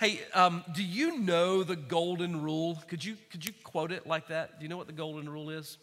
Hey, 0.00 0.18
um, 0.32 0.64
do 0.72 0.82
you 0.82 1.18
know 1.18 1.62
the 1.62 1.76
golden 1.76 2.40
rule? 2.40 2.82
Could 2.88 3.04
you, 3.04 3.18
could 3.28 3.44
you 3.44 3.52
quote 3.62 3.92
it 3.92 4.06
like 4.06 4.28
that? 4.28 4.58
Do 4.58 4.62
you 4.62 4.70
know 4.70 4.78
what 4.78 4.86
the 4.86 4.94
golden 4.94 5.28
rule 5.28 5.50
is? 5.50 5.76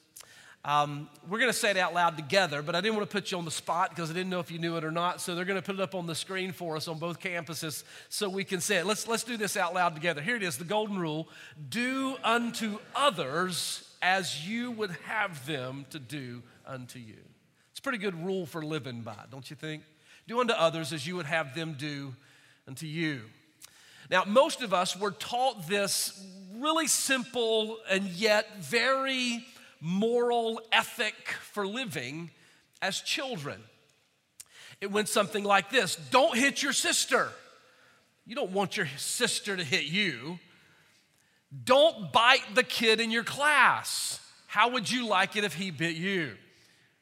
Um, 0.66 1.08
we're 1.30 1.38
going 1.38 1.52
to 1.52 1.58
say 1.58 1.70
it 1.70 1.78
out 1.78 1.94
loud 1.94 2.18
together, 2.18 2.64
but 2.64 2.74
I 2.74 2.82
didn't 2.82 2.96
want 2.96 3.08
to 3.08 3.14
put 3.16 3.30
you 3.30 3.38
on 3.38 3.46
the 3.46 3.52
spot 3.52 3.92
because 3.92 4.10
I 4.10 4.16
didn't 4.16 4.32
know 4.32 4.40
if 4.40 4.50
you 4.50 4.58
knew 4.58 4.76
it 4.76 4.84
or 4.84 4.90
not. 4.90 5.22
So 5.22 5.36
they're 5.36 5.46
going 5.46 5.62
to 5.62 5.64
put 5.64 5.76
it 5.76 5.82
up 5.82 5.94
on 5.94 6.08
the 6.08 6.16
screen 6.16 6.52
for 6.52 6.76
us 6.76 6.88
on 6.88 6.98
both 6.98 7.20
campuses 7.20 7.84
so 8.10 8.28
we 8.28 8.44
can 8.44 8.60
say 8.60 8.78
it. 8.78 8.88
Let's, 8.88 9.08
let's 9.08 9.24
do 9.24 9.38
this 9.38 9.56
out 9.56 9.76
loud 9.76 9.94
together. 9.94 10.20
Here 10.20 10.36
it 10.36 10.42
is 10.42 10.58
the 10.58 10.66
golden 10.66 10.98
rule 10.98 11.30
do 11.70 12.16
unto 12.24 12.80
others 12.96 13.88
as 14.02 14.50
you 14.50 14.72
would 14.72 14.98
have 15.06 15.46
them 15.46 15.86
to 15.92 16.00
do 16.00 16.42
unto 16.66 16.98
you. 16.98 17.22
It's 17.70 17.78
a 17.78 17.84
pretty 17.84 18.00
good 18.00 18.26
rule 18.26 18.48
for 18.48 18.66
living 18.66 19.02
by, 19.02 19.26
don't 19.30 19.48
you 19.48 19.56
think? 19.56 19.84
Do 20.28 20.40
unto 20.40 20.54
others 20.54 20.92
as 20.92 21.06
you 21.06 21.18
would 21.18 21.28
have 21.28 21.54
them 21.54 21.76
do 21.78 22.16
unto 22.68 22.88
you. 22.88 23.22
Now, 24.10 24.24
most 24.26 24.62
of 24.62 24.74
us 24.74 24.98
were 24.98 25.12
taught 25.12 25.68
this 25.68 26.24
really 26.56 26.88
simple 26.88 27.78
and 27.90 28.06
yet 28.06 28.60
very 28.60 29.46
moral 29.82 30.62
ethic 30.72 31.14
for 31.52 31.68
living 31.68 32.32
as 32.82 33.02
children. 33.02 33.62
It 34.80 34.92
went 34.92 35.10
something 35.10 35.44
like 35.44 35.70
this 35.70 35.96
Don't 36.12 36.38
hit 36.38 36.62
your 36.64 36.74
sister. 36.74 37.30
You 38.26 38.36
don't 38.36 38.52
want 38.52 38.76
your 38.76 38.88
sister 38.98 39.56
to 39.56 39.64
hit 39.64 39.86
you. 39.86 40.40
Don't 41.64 42.12
bite 42.12 42.56
the 42.56 42.64
kid 42.64 43.00
in 43.00 43.10
your 43.10 43.24
class. 43.24 44.20
How 44.48 44.70
would 44.70 44.92
you 44.92 45.08
like 45.08 45.38
it 45.38 45.46
if 45.46 45.54
he 45.54 45.72
bit 45.72 45.96
you? 45.96 46.34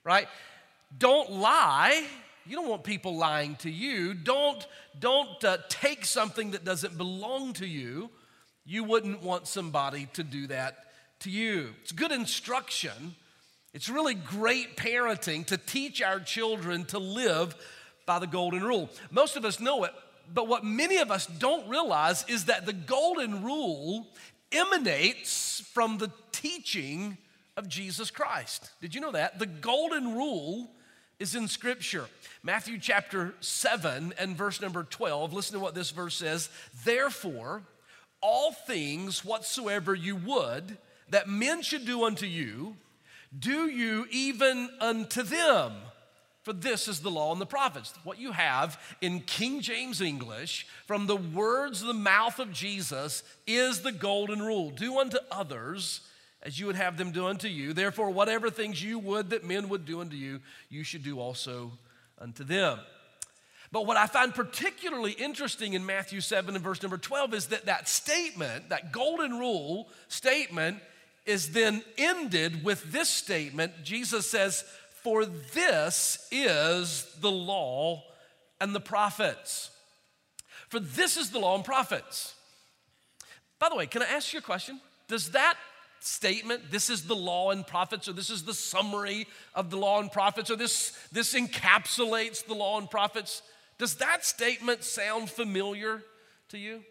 Right? 0.03 0.27
Don't 0.95 1.31
lie. 1.31 2.05
You 2.45 2.55
don't 2.55 2.69
want 2.69 2.83
people 2.83 3.15
lying 3.17 3.55
to 3.57 3.69
you. 3.69 4.13
Don't, 4.13 4.65
don't 4.99 5.43
uh, 5.43 5.57
take 5.67 6.05
something 6.05 6.51
that 6.51 6.63
doesn't 6.63 6.97
belong 6.97 7.53
to 7.53 7.65
you. 7.65 8.09
You 8.65 8.83
wouldn't 8.83 9.23
want 9.23 9.47
somebody 9.47 10.07
to 10.13 10.23
do 10.23 10.47
that 10.47 10.77
to 11.19 11.29
you. 11.29 11.73
It's 11.81 11.91
good 11.91 12.11
instruction. 12.11 13.15
It's 13.73 13.89
really 13.89 14.13
great 14.13 14.77
parenting 14.77 15.45
to 15.47 15.57
teach 15.57 16.01
our 16.01 16.19
children 16.19 16.85
to 16.85 16.99
live 16.99 17.55
by 18.05 18.19
the 18.19 18.27
golden 18.27 18.63
rule. 18.63 18.89
Most 19.11 19.35
of 19.35 19.43
us 19.45 19.59
know 19.59 19.83
it, 19.83 19.91
but 20.33 20.47
what 20.47 20.63
many 20.63 20.97
of 20.97 21.11
us 21.11 21.25
don't 21.25 21.67
realize 21.67 22.25
is 22.27 22.45
that 22.45 22.65
the 22.65 22.73
golden 22.73 23.43
rule 23.43 24.07
emanates 24.51 25.61
from 25.73 25.97
the 25.97 26.11
teaching 26.31 27.17
of 27.57 27.67
Jesus 27.67 28.11
Christ. 28.11 28.69
Did 28.81 28.93
you 28.93 29.01
know 29.01 29.11
that? 29.11 29.39
The 29.39 29.45
golden 29.45 30.15
rule 30.15 30.69
is 31.19 31.35
in 31.35 31.47
Scripture. 31.47 32.05
Matthew 32.43 32.77
chapter 32.79 33.33
7 33.39 34.13
and 34.19 34.35
verse 34.35 34.61
number 34.61 34.83
12. 34.83 35.33
Listen 35.33 35.53
to 35.53 35.59
what 35.59 35.75
this 35.75 35.91
verse 35.91 36.15
says. 36.15 36.49
Therefore, 36.83 37.63
all 38.21 38.51
things 38.51 39.23
whatsoever 39.23 39.93
you 39.93 40.15
would 40.15 40.77
that 41.09 41.29
men 41.29 41.61
should 41.61 41.85
do 41.85 42.05
unto 42.05 42.25
you, 42.25 42.75
do 43.37 43.69
you 43.69 44.07
even 44.09 44.69
unto 44.79 45.23
them. 45.23 45.73
For 46.43 46.53
this 46.53 46.87
is 46.87 46.99
the 46.99 47.09
law 47.09 47.31
and 47.31 47.41
the 47.41 47.45
prophets. 47.47 47.91
What 48.03 48.19
you 48.19 48.31
have 48.31 48.79
in 49.01 49.21
King 49.21 49.61
James 49.61 49.99
English 49.99 50.67
from 50.85 51.07
the 51.07 51.15
words 51.15 51.81
of 51.81 51.87
the 51.87 51.93
mouth 51.95 52.37
of 52.37 52.53
Jesus 52.53 53.23
is 53.47 53.81
the 53.81 53.91
golden 53.91 54.43
rule 54.43 54.69
do 54.69 54.99
unto 54.99 55.17
others 55.31 56.01
as 56.45 56.59
you 56.59 56.67
would 56.67 56.75
have 56.75 56.95
them 56.95 57.11
do 57.11 57.25
unto 57.25 57.47
you. 57.47 57.73
Therefore, 57.73 58.11
whatever 58.11 58.51
things 58.51 58.81
you 58.81 58.99
would 58.99 59.31
that 59.31 59.43
men 59.43 59.67
would 59.67 59.83
do 59.83 59.99
unto 59.99 60.15
you, 60.15 60.39
you 60.69 60.83
should 60.83 61.03
do 61.03 61.19
also 61.19 61.71
unto 62.19 62.43
them. 62.43 62.79
But 63.71 63.87
what 63.87 63.97
I 63.97 64.05
find 64.05 64.33
particularly 64.33 65.13
interesting 65.13 65.73
in 65.73 65.85
Matthew 65.85 66.21
7 66.21 66.55
and 66.55 66.63
verse 66.63 66.83
number 66.83 66.99
12 66.99 67.33
is 67.33 67.47
that 67.47 67.65
that 67.65 67.89
statement, 67.89 68.69
that 68.69 68.91
golden 68.91 69.31
rule 69.39 69.89
statement, 70.07 70.77
is 71.25 71.51
then 71.51 71.83
ended 71.97 72.63
with 72.63 72.91
this 72.91 73.09
statement. 73.09 73.73
Jesus 73.83 74.29
says, 74.29 74.63
For 75.01 75.25
this 75.25 76.27
is 76.31 77.11
the 77.21 77.31
law 77.31 78.03
and 78.61 78.75
the 78.75 78.79
prophets. 78.79 79.71
For 80.69 80.79
this 80.79 81.17
is 81.17 81.31
the 81.31 81.39
law 81.39 81.55
and 81.55 81.65
prophets. 81.65 82.35
By 83.57 83.69
the 83.69 83.75
way, 83.75 83.87
can 83.87 84.03
I 84.03 84.05
ask 84.05 84.31
you 84.31 84.39
a 84.39 84.43
question? 84.43 84.79
Does 85.07 85.31
that 85.31 85.57
statement, 86.05 86.71
this 86.71 86.89
is 86.89 87.03
the 87.03 87.15
law 87.15 87.51
and 87.51 87.65
prophets, 87.65 88.07
or 88.07 88.13
this 88.13 88.29
is 88.29 88.43
the 88.43 88.53
summary 88.53 89.27
of 89.53 89.69
the 89.69 89.77
law 89.77 89.99
and 89.99 90.11
prophets, 90.11 90.49
or 90.51 90.55
this, 90.55 90.97
this 91.11 91.33
encapsulates 91.33 92.45
the 92.45 92.53
law 92.53 92.77
and 92.77 92.89
prophets, 92.89 93.41
does 93.77 93.95
that 93.95 94.23
statement 94.23 94.83
sound 94.83 95.29
familiar 95.29 96.01
to 96.49 96.57
you? 96.57 96.81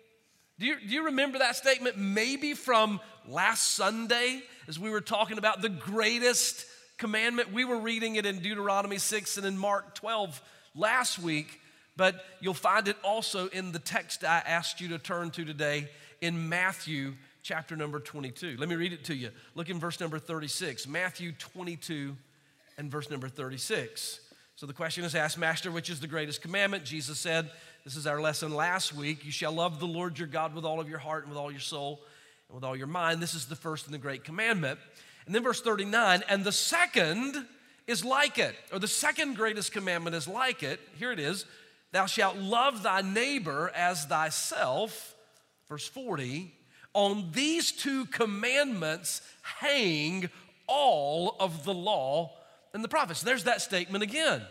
Do 0.58 0.66
you, 0.66 0.76
do 0.78 0.86
you 0.86 1.06
remember 1.06 1.38
that 1.38 1.56
statement 1.56 1.98
maybe 1.98 2.54
from 2.54 3.00
last 3.26 3.74
Sunday 3.74 4.42
as 4.68 4.78
we 4.78 4.90
were 4.90 5.00
talking 5.00 5.38
about 5.38 5.62
the 5.62 5.68
greatest 5.68 6.66
commandment? 6.98 7.52
We 7.52 7.64
were 7.64 7.78
reading 7.78 8.16
it 8.16 8.26
in 8.26 8.40
Deuteronomy 8.40 8.98
6 8.98 9.36
and 9.38 9.46
in 9.46 9.58
Mark 9.58 9.94
12 9.96 10.40
last 10.76 11.18
week, 11.18 11.60
but 11.96 12.24
you'll 12.40 12.54
find 12.54 12.86
it 12.86 12.96
also 13.02 13.48
in 13.48 13.72
the 13.72 13.78
text 13.78 14.24
I 14.24 14.42
asked 14.46 14.80
you 14.80 14.88
to 14.88 14.98
turn 14.98 15.30
to 15.32 15.44
today 15.44 15.88
in 16.20 16.48
Matthew 16.48 17.14
chapter 17.44 17.76
number 17.76 18.00
22. 18.00 18.56
Let 18.58 18.70
me 18.70 18.74
read 18.74 18.94
it 18.94 19.04
to 19.04 19.14
you. 19.14 19.28
Look 19.54 19.68
in 19.68 19.78
verse 19.78 20.00
number 20.00 20.18
36. 20.18 20.88
Matthew 20.88 21.32
22 21.32 22.16
and 22.78 22.90
verse 22.90 23.10
number 23.10 23.28
36. 23.28 24.20
So 24.56 24.64
the 24.64 24.72
question 24.72 25.04
is 25.04 25.14
asked, 25.14 25.36
Master, 25.36 25.70
which 25.70 25.90
is 25.90 26.00
the 26.00 26.06
greatest 26.06 26.40
commandment? 26.40 26.84
Jesus 26.84 27.18
said, 27.18 27.50
This 27.84 27.96
is 27.96 28.06
our 28.06 28.18
lesson 28.18 28.54
last 28.54 28.94
week. 28.94 29.26
You 29.26 29.30
shall 29.30 29.52
love 29.52 29.78
the 29.78 29.86
Lord 29.86 30.18
your 30.18 30.26
God 30.26 30.54
with 30.54 30.64
all 30.64 30.80
of 30.80 30.88
your 30.88 30.98
heart 30.98 31.24
and 31.24 31.30
with 31.30 31.38
all 31.38 31.50
your 31.50 31.60
soul 31.60 32.00
and 32.48 32.54
with 32.54 32.64
all 32.64 32.74
your 32.74 32.86
mind. 32.86 33.20
This 33.20 33.34
is 33.34 33.44
the 33.44 33.56
first 33.56 33.84
and 33.84 33.92
the 33.92 33.98
great 33.98 34.24
commandment. 34.24 34.78
And 35.26 35.34
then 35.34 35.42
verse 35.42 35.60
39, 35.60 36.22
and 36.30 36.44
the 36.44 36.52
second 36.52 37.44
is 37.86 38.04
like 38.06 38.38
it, 38.38 38.54
or 38.72 38.78
the 38.78 38.88
second 38.88 39.36
greatest 39.36 39.70
commandment 39.70 40.16
is 40.16 40.26
like 40.26 40.62
it. 40.62 40.80
Here 40.98 41.12
it 41.12 41.20
is 41.20 41.44
Thou 41.92 42.06
shalt 42.06 42.38
love 42.38 42.82
thy 42.82 43.02
neighbor 43.02 43.70
as 43.74 44.06
thyself. 44.06 45.14
Verse 45.68 45.86
40, 45.86 46.52
on 46.94 47.30
these 47.32 47.72
two 47.72 48.06
commandments 48.06 49.20
hang 49.42 50.30
all 50.66 51.36
of 51.38 51.64
the 51.64 51.74
law 51.74 52.32
and 52.72 52.82
the 52.82 52.88
prophets. 52.88 53.20
There's 53.20 53.44
that 53.44 53.60
statement 53.60 54.02
again. 54.02 54.42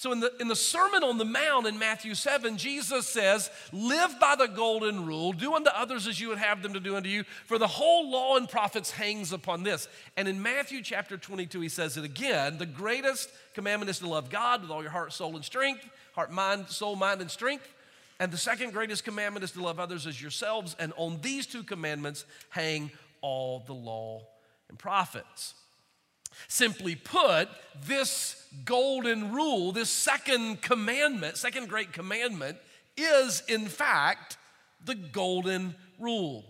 So, 0.00 0.12
in 0.12 0.20
the, 0.20 0.32
in 0.40 0.48
the 0.48 0.56
Sermon 0.56 1.04
on 1.04 1.18
the 1.18 1.26
Mount 1.26 1.66
in 1.66 1.78
Matthew 1.78 2.14
7, 2.14 2.56
Jesus 2.56 3.06
says, 3.06 3.50
Live 3.70 4.18
by 4.18 4.34
the 4.34 4.46
golden 4.46 5.04
rule, 5.04 5.34
do 5.34 5.52
unto 5.52 5.68
others 5.68 6.06
as 6.06 6.18
you 6.18 6.28
would 6.28 6.38
have 6.38 6.62
them 6.62 6.72
to 6.72 6.80
do 6.80 6.96
unto 6.96 7.10
you, 7.10 7.24
for 7.44 7.58
the 7.58 7.66
whole 7.66 8.10
law 8.10 8.38
and 8.38 8.48
prophets 8.48 8.90
hangs 8.90 9.30
upon 9.30 9.62
this. 9.62 9.88
And 10.16 10.26
in 10.26 10.40
Matthew 10.40 10.80
chapter 10.80 11.18
22, 11.18 11.60
he 11.60 11.68
says 11.68 11.98
it 11.98 12.04
again 12.04 12.56
the 12.56 12.64
greatest 12.64 13.28
commandment 13.52 13.90
is 13.90 13.98
to 13.98 14.08
love 14.08 14.30
God 14.30 14.62
with 14.62 14.70
all 14.70 14.80
your 14.80 14.90
heart, 14.90 15.12
soul, 15.12 15.36
and 15.36 15.44
strength, 15.44 15.86
heart, 16.14 16.32
mind, 16.32 16.70
soul, 16.70 16.96
mind, 16.96 17.20
and 17.20 17.30
strength. 17.30 17.68
And 18.20 18.30
the 18.30 18.36
second 18.36 18.74
greatest 18.74 19.02
commandment 19.02 19.42
is 19.44 19.52
to 19.52 19.62
love 19.62 19.80
others 19.80 20.06
as 20.06 20.20
yourselves. 20.20 20.76
And 20.78 20.92
on 20.98 21.20
these 21.22 21.46
two 21.46 21.62
commandments 21.62 22.26
hang 22.50 22.90
all 23.22 23.64
the 23.66 23.72
law 23.72 24.26
and 24.68 24.78
prophets. 24.78 25.54
Simply 26.46 26.94
put, 26.94 27.48
this 27.86 28.46
golden 28.64 29.32
rule, 29.32 29.72
this 29.72 29.88
second 29.88 30.60
commandment, 30.60 31.38
second 31.38 31.68
great 31.68 31.92
commandment, 31.92 32.58
is 32.96 33.42
in 33.48 33.66
fact 33.66 34.36
the 34.84 34.94
golden 34.94 35.74
rule. 35.98 36.44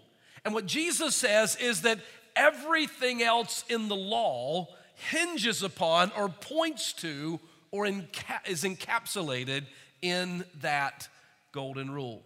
And 0.44 0.52
what 0.52 0.66
Jesus 0.66 1.14
says 1.14 1.56
is 1.56 1.82
that 1.82 2.00
everything 2.34 3.22
else 3.22 3.64
in 3.68 3.88
the 3.88 3.96
law 3.96 4.68
hinges 4.94 5.62
upon 5.62 6.10
or 6.16 6.28
points 6.28 6.92
to 6.94 7.38
or 7.70 7.84
enca- 7.84 8.46
is 8.48 8.64
encapsulated 8.64 9.64
in 10.02 10.44
that 10.60 11.08
golden 11.52 11.90
rule. 11.90 12.22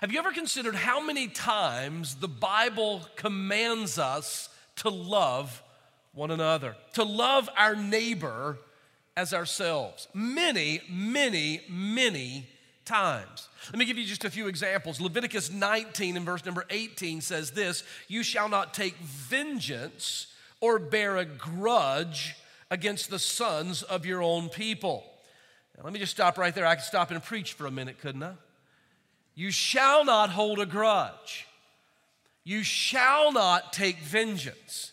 Have 0.00 0.12
you 0.12 0.18
ever 0.18 0.32
considered 0.32 0.74
how 0.74 1.04
many 1.04 1.28
times 1.28 2.16
the 2.16 2.28
Bible 2.28 3.06
commands 3.16 3.98
us 3.98 4.48
to 4.76 4.88
love 4.88 5.62
one 6.12 6.30
another, 6.30 6.76
to 6.94 7.04
love 7.04 7.48
our 7.56 7.74
neighbor 7.74 8.58
as 9.16 9.34
ourselves. 9.34 10.08
Many, 10.14 10.80
many, 10.88 11.62
many 11.68 12.48
times. 12.84 13.48
Let 13.66 13.78
me 13.78 13.84
give 13.84 13.98
you 13.98 14.06
just 14.06 14.24
a 14.24 14.30
few 14.30 14.48
examples. 14.48 15.00
Leviticus 15.00 15.50
19 15.50 16.16
and 16.16 16.26
verse 16.26 16.44
number 16.44 16.64
18 16.70 17.20
says 17.20 17.50
this 17.50 17.84
You 18.08 18.22
shall 18.22 18.48
not 18.48 18.74
take 18.74 18.96
vengeance 18.96 20.28
or 20.60 20.78
bear 20.78 21.18
a 21.18 21.24
grudge 21.24 22.34
against 22.70 23.10
the 23.10 23.18
sons 23.18 23.82
of 23.82 24.06
your 24.06 24.22
own 24.22 24.48
people. 24.48 25.04
Now, 25.80 25.84
let 25.84 25.94
me 25.94 25.98
just 25.98 26.12
stop 26.12 26.36
right 26.36 26.54
there. 26.54 26.66
I 26.66 26.74
could 26.74 26.84
stop 26.84 27.10
and 27.10 27.22
preach 27.22 27.54
for 27.54 27.66
a 27.66 27.70
minute, 27.70 28.00
couldn't 28.00 28.22
I? 28.22 28.34
You 29.34 29.50
shall 29.50 30.04
not 30.04 30.28
hold 30.28 30.58
a 30.58 30.66
grudge. 30.66 31.46
You 32.44 32.62
shall 32.62 33.32
not 33.32 33.72
take 33.72 33.98
vengeance. 34.00 34.92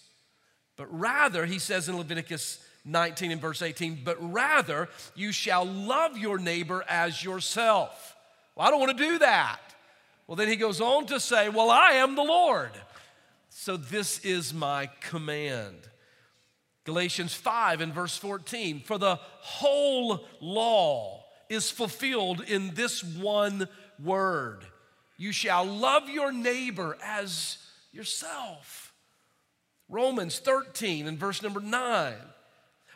But 0.77 0.87
rather, 0.97 1.45
he 1.45 1.59
says 1.59 1.89
in 1.89 1.97
Leviticus 1.97 2.63
19 2.85 3.31
and 3.31 3.41
verse 3.41 3.61
18, 3.61 3.99
but 4.05 4.15
rather 4.31 4.87
you 5.13 5.33
shall 5.33 5.65
love 5.65 6.17
your 6.17 6.37
neighbor 6.37 6.85
as 6.87 7.21
yourself. 7.21 8.15
Well, 8.55 8.65
I 8.65 8.71
don't 8.71 8.79
want 8.79 8.97
to 8.97 9.03
do 9.03 9.19
that. 9.19 9.59
Well, 10.25 10.37
then 10.37 10.47
he 10.47 10.55
goes 10.55 10.79
on 10.79 11.05
to 11.07 11.19
say, 11.19 11.49
Well, 11.49 11.69
I 11.69 11.93
am 11.93 12.15
the 12.15 12.23
Lord. 12.23 12.71
So 13.49 13.75
this 13.75 14.19
is 14.19 14.53
my 14.53 14.89
command. 15.01 15.75
Galatians 16.87 17.35
5 17.35 17.81
and 17.81 17.93
verse 17.93 18.17
14 18.17 18.81
For 18.81 18.97
the 18.97 19.17
whole 19.41 20.25
law 20.41 21.23
is 21.49 21.69
fulfilled 21.69 22.41
in 22.41 22.73
this 22.73 23.03
one 23.03 23.67
word 24.03 24.65
you 25.17 25.31
shall 25.31 25.65
love 25.65 26.09
your 26.09 26.31
neighbor 26.31 26.97
as 27.03 27.57
yourself. 27.91 28.93
Romans 29.89 30.39
13 30.39 31.07
and 31.07 31.17
verse 31.17 31.41
number 31.41 31.59
9. 31.59 32.13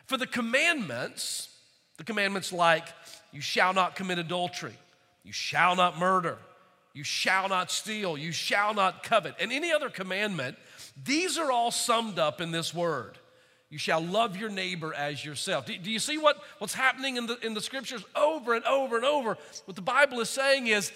For 0.06 0.16
the 0.16 0.26
commandments, 0.26 1.48
the 1.96 2.04
commandments 2.04 2.52
like 2.52 2.86
you 3.32 3.40
shall 3.40 3.74
not 3.74 3.96
commit 3.96 4.18
adultery, 4.18 4.74
you 5.24 5.32
shall 5.32 5.74
not 5.74 5.98
murder, 5.98 6.38
you 6.92 7.02
shall 7.02 7.48
not 7.48 7.70
steal, 7.70 8.16
you 8.16 8.30
shall 8.30 8.74
not 8.74 9.02
covet, 9.02 9.34
and 9.40 9.50
any 9.50 9.72
other 9.72 9.90
commandment, 9.90 10.56
these 11.02 11.38
are 11.38 11.50
all 11.50 11.70
summed 11.70 12.18
up 12.18 12.40
in 12.40 12.52
this 12.52 12.72
word. 12.72 13.18
You 13.72 13.78
shall 13.78 14.02
love 14.02 14.36
your 14.36 14.50
neighbor 14.50 14.92
as 14.92 15.24
yourself. 15.24 15.64
Do, 15.64 15.74
do, 15.78 15.90
you 15.90 15.98
see 15.98 16.18
what, 16.18 16.36
what's 16.58 16.74
happening 16.74 17.16
in 17.16 17.26
the, 17.26 17.38
in 17.38 17.54
the 17.54 17.60
scriptures 17.62 18.04
over 18.14 18.52
and 18.52 18.62
over 18.66 18.96
and 18.96 19.04
over? 19.06 19.38
What 19.64 19.76
the 19.76 19.80
Bible 19.80 20.20
is 20.20 20.28
saying 20.28 20.66
is 20.66 20.92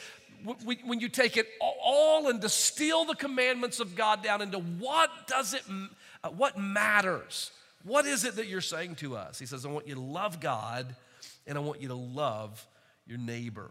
when 0.62 1.00
you 1.00 1.08
take 1.08 1.38
it 1.38 1.48
all 1.58 2.28
and 2.28 2.38
distill 2.38 3.06
the 3.06 3.14
commandments 3.14 3.80
of 3.80 3.96
God 3.96 4.22
down 4.22 4.42
into 4.42 4.58
what 4.58 5.08
does 5.26 5.54
it, 5.54 5.62
uh, 6.22 6.28
what 6.28 6.58
matters? 6.58 7.50
What 7.82 8.04
is 8.04 8.26
it 8.26 8.36
that 8.36 8.46
you're 8.46 8.60
saying 8.60 8.96
to 8.96 9.16
us? 9.16 9.38
He 9.38 9.46
says, 9.46 9.64
I 9.64 9.70
want 9.70 9.88
you 9.88 9.94
to 9.94 10.00
love 10.02 10.38
God 10.38 10.94
and 11.46 11.56
I 11.56 11.62
want 11.62 11.80
you 11.80 11.88
to 11.88 11.94
love 11.94 12.66
your 13.06 13.16
neighbor. 13.16 13.70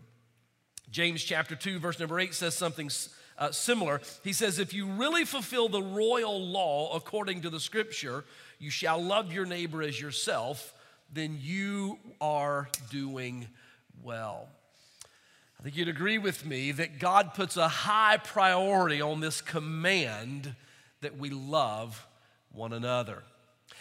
James 0.89 1.23
chapter 1.23 1.55
2, 1.55 1.77
verse 1.77 1.99
number 1.99 2.19
8 2.19 2.33
says 2.33 2.55
something 2.55 2.89
uh, 3.37 3.51
similar. 3.51 4.01
He 4.23 4.33
says, 4.33 4.57
If 4.57 4.73
you 4.73 4.87
really 4.87 5.25
fulfill 5.25 5.69
the 5.69 5.83
royal 5.83 6.43
law 6.43 6.95
according 6.95 7.41
to 7.41 7.51
the 7.51 7.59
scripture, 7.59 8.23
you 8.59 8.69
shall 8.69 9.01
love 9.01 9.31
your 9.31 9.45
neighbor 9.45 9.81
as 9.81 9.99
yourself, 9.99 10.73
then 11.13 11.37
you 11.41 11.99
are 12.19 12.69
doing 12.89 13.47
well. 14.03 14.47
I 15.59 15.63
think 15.63 15.77
you'd 15.77 15.87
agree 15.87 16.17
with 16.17 16.45
me 16.45 16.71
that 16.73 16.99
God 16.99 17.33
puts 17.33 17.57
a 17.57 17.67
high 17.67 18.17
priority 18.17 19.01
on 19.01 19.19
this 19.19 19.41
command 19.41 20.55
that 21.01 21.17
we 21.17 21.29
love 21.29 22.05
one 22.51 22.73
another. 22.73 23.23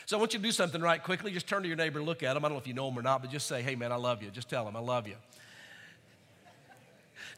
So 0.07 0.17
I 0.17 0.21
want 0.21 0.35
you 0.35 0.39
to 0.39 0.43
do 0.43 0.53
something 0.53 0.81
right 0.81 1.03
quickly. 1.03 1.31
Just 1.31 1.47
turn 1.47 1.63
to 1.63 1.69
your 1.69 1.77
neighbor 1.77 1.99
and 1.99 2.07
look 2.07 2.23
at 2.23 2.35
them. 2.35 2.45
I 2.45 2.49
don't 2.49 2.57
know 2.57 2.61
if 2.61 2.67
you 2.67 2.75
know 2.75 2.89
them 2.89 2.99
or 2.99 3.03
not, 3.03 3.23
but 3.23 3.31
just 3.31 3.47
say, 3.47 3.63
hey, 3.63 3.75
man, 3.75 3.93
I 3.93 3.97
love 3.97 4.23
you. 4.23 4.31
Just 4.31 4.49
tell 4.49 4.65
them, 4.65 4.77
I 4.77 4.81
love 4.81 5.07
you. 5.07 5.17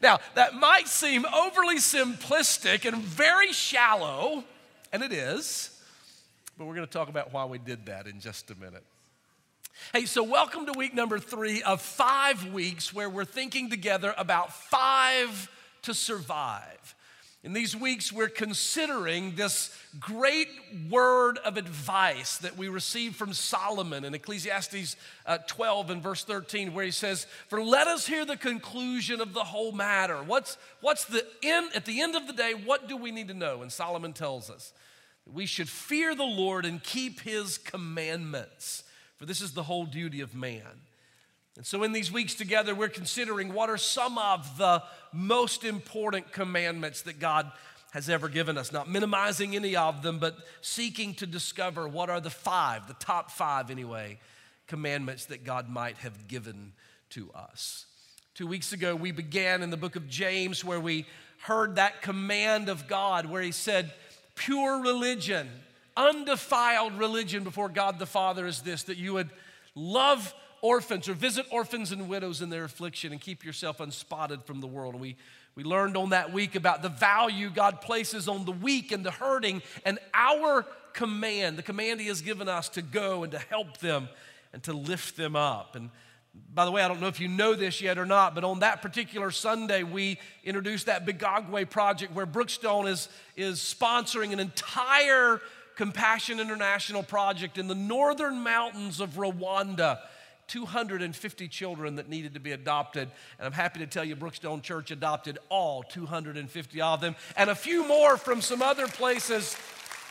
Now, 0.01 0.19
that 0.35 0.53
might 0.53 0.87
seem 0.87 1.25
overly 1.25 1.77
simplistic 1.77 2.85
and 2.85 3.01
very 3.01 3.51
shallow, 3.51 4.43
and 4.91 5.01
it 5.01 5.11
is, 5.11 5.76
but 6.57 6.65
we're 6.65 6.75
going 6.75 6.87
to 6.87 6.91
talk 6.93 7.09
about 7.09 7.31
why 7.31 7.45
we 7.45 7.59
did 7.59 7.85
that 7.85 8.07
in 8.07 8.19
just 8.19 8.49
a 8.49 8.55
minute. 8.55 8.83
Hey, 9.93 10.05
so 10.05 10.23
welcome 10.23 10.65
to 10.65 10.73
week 10.75 10.95
number 10.95 11.19
three 11.19 11.61
of 11.61 11.81
five 11.81 12.51
weeks 12.51 12.93
where 12.93 13.09
we're 13.09 13.25
thinking 13.25 13.69
together 13.69 14.13
about 14.17 14.51
five 14.51 15.51
to 15.83 15.93
survive. 15.93 16.95
In 17.43 17.53
these 17.53 17.75
weeks, 17.75 18.11
we're 18.11 18.27
considering 18.27 19.35
this 19.35 19.71
great 19.99 20.49
word 20.89 21.37
of 21.45 21.55
advice 21.55 22.39
that 22.39 22.57
we 22.57 22.67
receive 22.67 23.15
from 23.15 23.33
Solomon 23.33 24.03
in 24.03 24.15
Ecclesiastes 24.15 24.95
uh, 25.27 25.37
12 25.45 25.91
and 25.91 26.01
verse 26.01 26.23
13, 26.23 26.73
where 26.73 26.83
he 26.83 26.91
says, 26.91 27.27
For 27.47 27.63
let 27.63 27.85
us 27.85 28.07
hear 28.07 28.25
the 28.25 28.35
conclusion 28.35 29.21
of 29.21 29.35
the 29.35 29.43
whole 29.43 29.71
matter. 29.71 30.17
What's, 30.23 30.57
what's 30.81 31.05
the 31.05 31.23
end, 31.43 31.69
at 31.75 31.85
the 31.85 32.01
end 32.01 32.15
of 32.15 32.25
the 32.25 32.33
day, 32.33 32.53
what 32.53 32.89
do 32.89 32.97
we 32.97 33.11
need 33.11 33.27
to 33.27 33.35
know? 33.35 33.61
And 33.61 33.71
Solomon 33.71 34.13
tells 34.13 34.49
us 34.49 34.73
we 35.33 35.45
should 35.45 35.69
fear 35.69 36.15
the 36.15 36.23
Lord 36.23 36.65
and 36.65 36.81
keep 36.81 37.21
his 37.21 37.57
commandments, 37.57 38.83
for 39.17 39.25
this 39.25 39.41
is 39.41 39.53
the 39.53 39.63
whole 39.63 39.85
duty 39.85 40.21
of 40.21 40.35
man. 40.35 40.81
And 41.57 41.65
so, 41.65 41.83
in 41.83 41.91
these 41.91 42.11
weeks 42.11 42.35
together, 42.35 42.75
we're 42.75 42.87
considering 42.87 43.51
what 43.51 43.69
are 43.69 43.77
some 43.77 44.17
of 44.17 44.57
the 44.57 44.83
most 45.11 45.63
important 45.63 46.31
commandments 46.31 47.01
that 47.03 47.19
God 47.19 47.51
has 47.91 48.09
ever 48.09 48.29
given 48.29 48.57
us. 48.57 48.71
Not 48.71 48.89
minimizing 48.89 49.55
any 49.55 49.75
of 49.75 50.03
them, 50.03 50.19
but 50.19 50.37
seeking 50.61 51.15
to 51.15 51.25
discover 51.25 51.87
what 51.87 52.11
are 52.11 52.21
the 52.21 52.29
five, 52.29 52.87
the 52.87 52.93
top 52.93 53.31
five 53.31 53.71
anyway, 53.71 54.19
commandments 54.67 55.25
that 55.25 55.43
God 55.43 55.67
might 55.67 55.97
have 55.97 56.27
given 56.27 56.73
to 57.11 57.31
us. 57.33 57.87
Two 58.35 58.45
weeks 58.45 58.71
ago, 58.71 58.95
we 58.95 59.11
began 59.11 59.63
in 59.63 59.71
the 59.71 59.77
book 59.77 59.95
of 59.95 60.07
James 60.07 60.63
where 60.63 60.79
we 60.79 61.07
heard 61.41 61.77
that 61.77 62.03
command 62.03 62.69
of 62.69 62.87
God 62.87 63.25
where 63.25 63.41
He 63.41 63.51
said, 63.51 63.91
Pure 64.37 64.83
religion, 64.83 65.49
undefiled 65.97 66.97
religion 66.97 67.43
before 67.43 67.67
God 67.67 67.99
the 67.99 68.05
Father 68.05 68.47
is 68.47 68.61
this, 68.61 68.83
that 68.83 68.97
you 68.97 69.13
would 69.13 69.29
love 69.75 70.33
orphans 70.61 71.09
or 71.09 71.13
visit 71.13 71.45
orphans 71.51 71.91
and 71.91 72.07
widows 72.07 72.41
in 72.41 72.49
their 72.49 72.63
affliction 72.63 73.11
and 73.11 73.19
keep 73.19 73.43
yourself 73.43 73.79
unspotted 73.79 74.43
from 74.43 74.61
the 74.61 74.67
world. 74.67 74.93
And 74.93 75.01
we, 75.01 75.17
we 75.55 75.63
learned 75.63 75.97
on 75.97 76.11
that 76.11 76.31
week 76.31 76.55
about 76.55 76.81
the 76.81 76.89
value 76.89 77.49
God 77.49 77.81
places 77.81 78.27
on 78.27 78.45
the 78.45 78.51
weak 78.51 78.91
and 78.91 79.05
the 79.05 79.11
hurting 79.11 79.61
and 79.85 79.99
our 80.13 80.65
command, 80.93 81.57
the 81.57 81.63
command 81.63 81.99
He 81.99 82.07
has 82.07 82.21
given 82.21 82.47
us 82.47 82.69
to 82.69 82.81
go 82.81 83.23
and 83.23 83.31
to 83.31 83.39
help 83.39 83.77
them 83.77 84.07
and 84.53 84.63
to 84.63 84.73
lift 84.73 85.17
them 85.17 85.35
up. 85.35 85.75
And 85.75 85.89
by 86.53 86.65
the 86.65 86.71
way, 86.71 86.81
I 86.81 86.87
don't 86.87 86.99
know 86.99 87.07
if 87.07 87.19
you 87.19 87.27
know 87.27 87.53
this 87.53 87.81
yet 87.81 87.97
or 87.97 88.05
not, 88.05 88.33
but 88.33 88.43
on 88.43 88.59
that 88.59 88.81
particular 88.81 89.31
Sunday, 89.31 89.83
we 89.83 90.19
introduced 90.43 90.87
that 90.87 91.05
Bigogwe 91.05 91.69
project 91.69 92.13
where 92.13 92.25
Brookstone 92.25 92.87
is, 92.87 93.09
is 93.35 93.59
sponsoring 93.59 94.33
an 94.33 94.39
entire 94.39 95.41
Compassion 95.75 96.39
International 96.39 97.03
project 97.03 97.59
in 97.59 97.67
the 97.67 97.75
northern 97.75 98.41
mountains 98.41 98.99
of 98.99 99.11
Rwanda 99.11 99.99
250 100.47 101.47
children 101.47 101.95
that 101.97 102.09
needed 102.09 102.33
to 102.33 102.39
be 102.39 102.53
adopted. 102.53 103.11
And 103.37 103.45
I'm 103.45 103.51
happy 103.51 103.79
to 103.79 103.87
tell 103.87 104.03
you, 104.03 104.15
Brookstone 104.15 104.63
Church 104.63 104.91
adopted 104.91 105.37
all 105.49 105.83
250 105.83 106.81
of 106.81 107.01
them, 107.01 107.15
and 107.35 107.49
a 107.49 107.55
few 107.55 107.87
more 107.87 108.17
from 108.17 108.41
some 108.41 108.61
other 108.61 108.87
places 108.87 109.55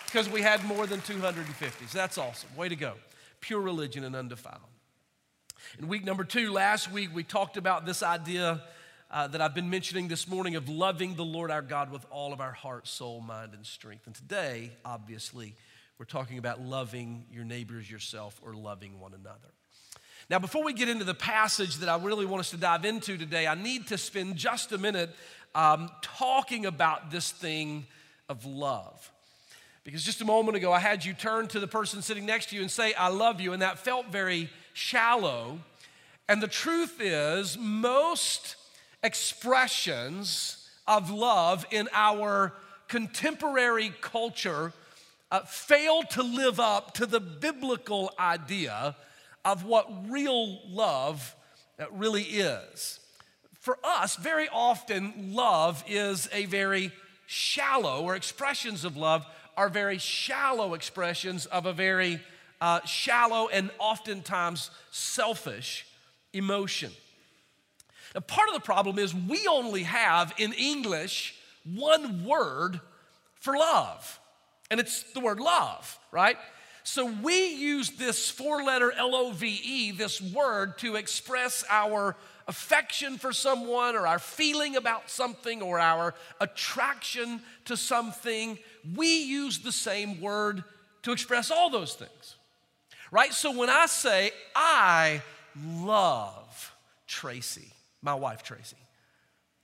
because 0.06 0.28
we 0.28 0.42
had 0.42 0.64
more 0.64 0.86
than 0.86 1.00
250. 1.00 1.86
So 1.86 1.98
that's 1.98 2.18
awesome. 2.18 2.50
Way 2.56 2.68
to 2.68 2.76
go. 2.76 2.94
Pure 3.40 3.60
religion 3.60 4.04
and 4.04 4.14
undefiled. 4.14 4.60
In 5.78 5.88
week 5.88 6.06
number 6.06 6.24
two, 6.24 6.52
last 6.52 6.90
week, 6.90 7.10
we 7.14 7.22
talked 7.22 7.58
about 7.58 7.84
this 7.84 8.02
idea 8.02 8.62
uh, 9.10 9.26
that 9.26 9.42
I've 9.42 9.54
been 9.54 9.68
mentioning 9.68 10.08
this 10.08 10.26
morning 10.26 10.56
of 10.56 10.70
loving 10.70 11.16
the 11.16 11.24
Lord 11.24 11.50
our 11.50 11.60
God 11.60 11.92
with 11.92 12.06
all 12.10 12.32
of 12.32 12.40
our 12.40 12.52
heart, 12.52 12.88
soul, 12.88 13.20
mind, 13.20 13.52
and 13.52 13.66
strength. 13.66 14.06
And 14.06 14.14
today, 14.14 14.70
obviously, 14.86 15.54
we're 15.98 16.06
talking 16.06 16.38
about 16.38 16.62
loving 16.62 17.26
your 17.30 17.44
neighbors 17.44 17.90
yourself 17.90 18.40
or 18.42 18.54
loving 18.54 18.98
one 19.00 19.12
another. 19.12 19.52
Now, 20.30 20.38
before 20.38 20.64
we 20.64 20.72
get 20.72 20.88
into 20.88 21.04
the 21.04 21.12
passage 21.12 21.76
that 21.76 21.90
I 21.90 21.98
really 21.98 22.24
want 22.24 22.40
us 22.40 22.50
to 22.50 22.56
dive 22.56 22.86
into 22.86 23.18
today, 23.18 23.46
I 23.46 23.54
need 23.54 23.88
to 23.88 23.98
spend 23.98 24.36
just 24.36 24.72
a 24.72 24.78
minute 24.78 25.14
um, 25.54 25.90
talking 26.00 26.64
about 26.64 27.10
this 27.10 27.32
thing 27.32 27.86
of 28.30 28.46
love. 28.46 29.12
Because 29.84 30.02
just 30.02 30.22
a 30.22 30.24
moment 30.24 30.56
ago, 30.56 30.72
I 30.72 30.78
had 30.78 31.04
you 31.04 31.12
turn 31.12 31.48
to 31.48 31.60
the 31.60 31.68
person 31.68 32.00
sitting 32.00 32.24
next 32.24 32.48
to 32.48 32.56
you 32.56 32.62
and 32.62 32.70
say, 32.70 32.94
I 32.94 33.08
love 33.08 33.42
you, 33.42 33.52
and 33.52 33.60
that 33.60 33.78
felt 33.78 34.06
very 34.06 34.48
shallow. 34.76 35.58
And 36.28 36.42
the 36.42 36.48
truth 36.48 37.00
is, 37.00 37.56
most 37.58 38.56
expressions 39.02 40.68
of 40.86 41.10
love 41.10 41.64
in 41.70 41.88
our 41.92 42.52
contemporary 42.88 43.92
culture 44.00 44.72
uh, 45.30 45.40
fail 45.40 46.02
to 46.02 46.22
live 46.22 46.60
up 46.60 46.94
to 46.94 47.06
the 47.06 47.20
biblical 47.20 48.12
idea 48.18 48.94
of 49.44 49.64
what 49.64 50.10
real 50.10 50.60
love 50.68 51.34
really 51.90 52.22
is. 52.22 53.00
For 53.60 53.78
us, 53.82 54.16
very 54.16 54.48
often, 54.52 55.34
love 55.34 55.82
is 55.88 56.28
a 56.32 56.44
very 56.46 56.92
shallow, 57.26 58.02
or 58.02 58.14
expressions 58.14 58.84
of 58.84 58.96
love 58.96 59.26
are 59.56 59.68
very 59.68 59.98
shallow 59.98 60.74
expressions 60.74 61.46
of 61.46 61.66
a 61.66 61.72
very 61.72 62.20
uh, 62.60 62.84
shallow 62.84 63.48
and 63.48 63.70
oftentimes 63.78 64.70
selfish 64.90 65.86
emotion. 66.32 66.92
Now, 68.14 68.20
part 68.20 68.48
of 68.48 68.54
the 68.54 68.60
problem 68.60 68.98
is 68.98 69.14
we 69.14 69.46
only 69.46 69.82
have 69.82 70.32
in 70.38 70.52
English 70.52 71.34
one 71.64 72.24
word 72.24 72.80
for 73.34 73.56
love, 73.56 74.20
and 74.70 74.80
it's 74.80 75.02
the 75.12 75.20
word 75.20 75.40
love, 75.40 75.98
right? 76.10 76.36
So 76.82 77.06
we 77.06 77.48
use 77.48 77.90
this 77.90 78.30
four 78.30 78.62
letter 78.62 78.92
L 78.92 79.14
O 79.14 79.32
V 79.32 79.60
E, 79.64 79.90
this 79.90 80.20
word, 80.22 80.78
to 80.78 80.94
express 80.94 81.64
our 81.68 82.16
affection 82.46 83.18
for 83.18 83.32
someone 83.32 83.96
or 83.96 84.06
our 84.06 84.20
feeling 84.20 84.76
about 84.76 85.10
something 85.10 85.62
or 85.62 85.80
our 85.80 86.14
attraction 86.40 87.42
to 87.64 87.76
something. 87.76 88.56
We 88.94 89.24
use 89.24 89.58
the 89.58 89.72
same 89.72 90.20
word 90.20 90.62
to 91.02 91.10
express 91.10 91.50
all 91.50 91.70
those 91.70 91.94
things, 91.94 92.35
right? 93.10 93.32
So 93.32 93.56
when 93.56 93.70
I 93.70 93.86
say, 93.86 94.30
I 94.54 95.22
love 95.64 96.74
Tracy, 97.06 97.72
my 98.02 98.14
wife 98.14 98.42
Tracy, 98.42 98.76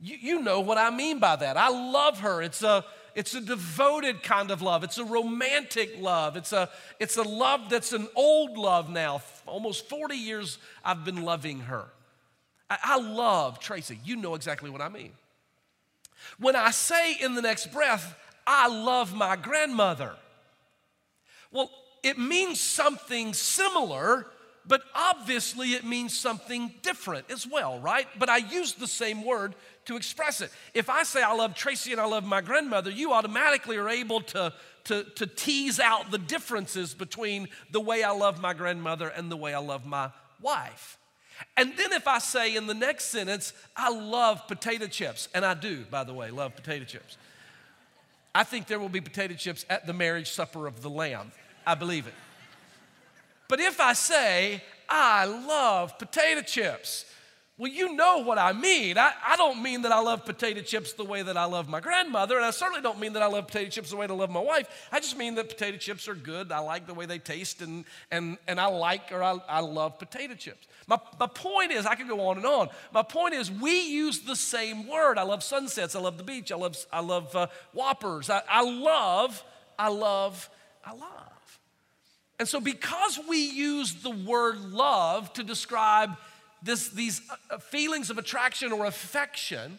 You, 0.00 0.16
you 0.20 0.42
know 0.42 0.60
what 0.60 0.78
I 0.78 0.90
mean 0.90 1.18
by 1.18 1.36
that. 1.36 1.56
I 1.56 1.68
love 1.68 2.20
her. 2.20 2.42
It's 2.42 2.62
a, 2.62 2.84
it's 3.14 3.34
a 3.34 3.40
devoted 3.40 4.22
kind 4.22 4.50
of 4.50 4.62
love. 4.62 4.84
It's 4.84 4.98
a 4.98 5.04
romantic 5.04 5.96
love. 6.00 6.36
It's 6.36 6.52
a, 6.52 6.68
it's 6.98 7.16
a 7.16 7.22
love 7.22 7.68
that's 7.68 7.92
an 7.92 8.08
old 8.14 8.56
love 8.56 8.90
now. 8.90 9.22
Almost 9.46 9.88
40 9.88 10.16
years 10.16 10.58
I've 10.84 11.04
been 11.04 11.22
loving 11.22 11.60
her. 11.60 11.86
I, 12.70 12.78
I 12.82 12.98
love 13.00 13.58
Tracy. 13.58 13.98
You 14.04 14.16
know 14.16 14.34
exactly 14.34 14.70
what 14.70 14.80
I 14.80 14.88
mean. 14.88 15.12
When 16.38 16.56
I 16.56 16.70
say 16.70 17.14
in 17.20 17.34
the 17.34 17.42
next 17.42 17.72
breath, 17.72 18.16
I 18.46 18.68
love 18.68 19.14
my 19.14 19.36
grandmother, 19.36 20.12
well, 21.50 21.70
it 22.02 22.18
means 22.18 22.60
something 22.60 23.34
similar 23.34 24.26
but 24.66 24.82
obviously 24.94 25.72
it 25.72 25.84
means 25.84 26.18
something 26.18 26.72
different 26.82 27.30
as 27.30 27.46
well, 27.46 27.80
right? 27.80 28.06
But 28.18 28.28
I 28.28 28.38
use 28.38 28.74
the 28.74 28.86
same 28.86 29.24
word 29.24 29.54
to 29.86 29.96
express 29.96 30.40
it. 30.40 30.50
If 30.72 30.88
I 30.88 31.02
say 31.02 31.22
I 31.22 31.34
love 31.34 31.54
Tracy 31.54 31.92
and 31.92 32.00
I 32.00 32.04
love 32.04 32.24
my 32.24 32.40
grandmother, 32.40 32.90
you 32.90 33.12
automatically 33.12 33.76
are 33.76 33.88
able 33.88 34.20
to, 34.20 34.52
to, 34.84 35.04
to 35.16 35.26
tease 35.26 35.80
out 35.80 36.10
the 36.10 36.18
differences 36.18 36.94
between 36.94 37.48
the 37.72 37.80
way 37.80 38.04
I 38.04 38.12
love 38.12 38.40
my 38.40 38.54
grandmother 38.54 39.08
and 39.08 39.30
the 39.30 39.36
way 39.36 39.52
I 39.52 39.58
love 39.58 39.84
my 39.84 40.10
wife. 40.40 40.96
And 41.56 41.72
then 41.76 41.92
if 41.92 42.06
I 42.06 42.18
say 42.18 42.54
in 42.54 42.68
the 42.68 42.74
next 42.74 43.06
sentence, 43.06 43.52
I 43.76 43.90
love 43.90 44.46
potato 44.46 44.86
chips, 44.86 45.28
and 45.34 45.44
I 45.44 45.54
do, 45.54 45.84
by 45.90 46.04
the 46.04 46.14
way, 46.14 46.30
love 46.30 46.54
potato 46.54 46.84
chips. 46.84 47.16
I 48.32 48.44
think 48.44 48.68
there 48.68 48.78
will 48.78 48.88
be 48.88 49.00
potato 49.00 49.34
chips 49.34 49.66
at 49.68 49.86
the 49.86 49.92
marriage 49.92 50.30
supper 50.30 50.68
of 50.68 50.82
the 50.82 50.90
Lamb. 50.90 51.32
I 51.66 51.74
believe 51.74 52.06
it. 52.06 52.14
But 53.48 53.60
if 53.60 53.80
I 53.80 53.92
say, 53.92 54.62
I 54.88 55.24
love 55.26 55.98
potato 55.98 56.42
chips, 56.42 57.04
well, 57.58 57.70
you 57.70 57.94
know 57.94 58.24
what 58.24 58.38
I 58.38 58.52
mean. 58.54 58.96
I, 58.96 59.12
I 59.24 59.36
don't 59.36 59.62
mean 59.62 59.82
that 59.82 59.92
I 59.92 60.00
love 60.00 60.24
potato 60.24 60.62
chips 60.62 60.94
the 60.94 61.04
way 61.04 61.22
that 61.22 61.36
I 61.36 61.44
love 61.44 61.68
my 61.68 61.80
grandmother, 61.80 62.36
and 62.36 62.44
I 62.44 62.50
certainly 62.50 62.80
don't 62.80 62.98
mean 62.98 63.12
that 63.12 63.22
I 63.22 63.26
love 63.26 63.46
potato 63.46 63.68
chips 63.68 63.90
the 63.90 63.96
way 63.96 64.06
that 64.06 64.12
I 64.12 64.16
love 64.16 64.30
my 64.30 64.40
wife. 64.40 64.88
I 64.90 65.00
just 65.00 65.18
mean 65.18 65.34
that 65.34 65.50
potato 65.50 65.76
chips 65.76 66.08
are 66.08 66.14
good. 66.14 66.50
I 66.50 66.60
like 66.60 66.86
the 66.86 66.94
way 66.94 67.04
they 67.04 67.18
taste, 67.18 67.60
and, 67.60 67.84
and, 68.10 68.38
and 68.48 68.58
I 68.58 68.66
like 68.66 69.12
or 69.12 69.22
I, 69.22 69.38
I 69.48 69.60
love 69.60 69.98
potato 69.98 70.34
chips. 70.34 70.66
My, 70.86 70.98
my 71.20 71.26
point 71.26 71.72
is, 71.72 71.84
I 71.84 71.94
could 71.94 72.08
go 72.08 72.26
on 72.28 72.38
and 72.38 72.46
on. 72.46 72.68
My 72.92 73.02
point 73.02 73.34
is, 73.34 73.50
we 73.50 73.82
use 73.82 74.20
the 74.20 74.34
same 74.34 74.88
word. 74.88 75.18
I 75.18 75.22
love 75.22 75.42
sunsets. 75.42 75.94
I 75.94 76.00
love 76.00 76.16
the 76.16 76.24
beach. 76.24 76.50
I 76.50 76.56
love, 76.56 76.76
I 76.90 77.00
love 77.00 77.36
uh, 77.36 77.48
whoppers. 77.72 78.30
I, 78.30 78.42
I 78.48 78.62
love, 78.62 79.44
I 79.78 79.88
love, 79.88 80.48
I 80.84 80.94
love. 80.94 81.31
And 82.42 82.48
so, 82.48 82.58
because 82.58 83.20
we 83.28 83.38
use 83.38 84.02
the 84.02 84.10
word 84.10 84.58
love 84.72 85.32
to 85.34 85.44
describe 85.44 86.16
this, 86.60 86.88
these 86.88 87.20
uh, 87.52 87.58
feelings 87.58 88.10
of 88.10 88.18
attraction 88.18 88.72
or 88.72 88.84
affection 88.84 89.78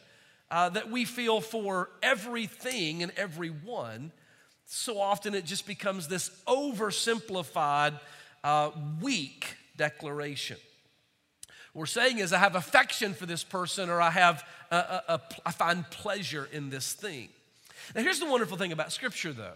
uh, 0.50 0.70
that 0.70 0.90
we 0.90 1.04
feel 1.04 1.42
for 1.42 1.90
everything 2.02 3.04
and 3.04 3.12
everyone, 3.18 4.14
so 4.66 4.98
often 4.98 5.36
it 5.36 5.44
just 5.44 5.68
becomes 5.68 6.08
this 6.08 6.30
oversimplified, 6.48 8.00
uh, 8.46 8.72
weak 9.02 9.58
declaration. 9.76 10.56
What 11.74 11.82
we're 11.82 11.86
saying 11.88 12.20
is, 12.20 12.32
I 12.32 12.38
have 12.38 12.56
affection 12.56 13.14
for 13.14 13.26
this 13.26 13.44
person, 13.44 13.90
or 13.90 14.00
I 14.00 14.12
have 14.12 14.42
a, 14.72 14.78
a, 14.78 15.04
a, 15.10 15.22
I 15.46 15.52
find 15.52 15.84
pleasure 15.92 16.48
in 16.50 16.70
this 16.70 16.94
thing. 16.94 17.28
Now, 17.94 18.04
here's 18.04 18.22
the 18.22 18.26
wonderful 18.32 18.56
thing 18.56 18.72
about 18.72 18.94
Scripture, 18.94 19.34
though. 19.34 19.52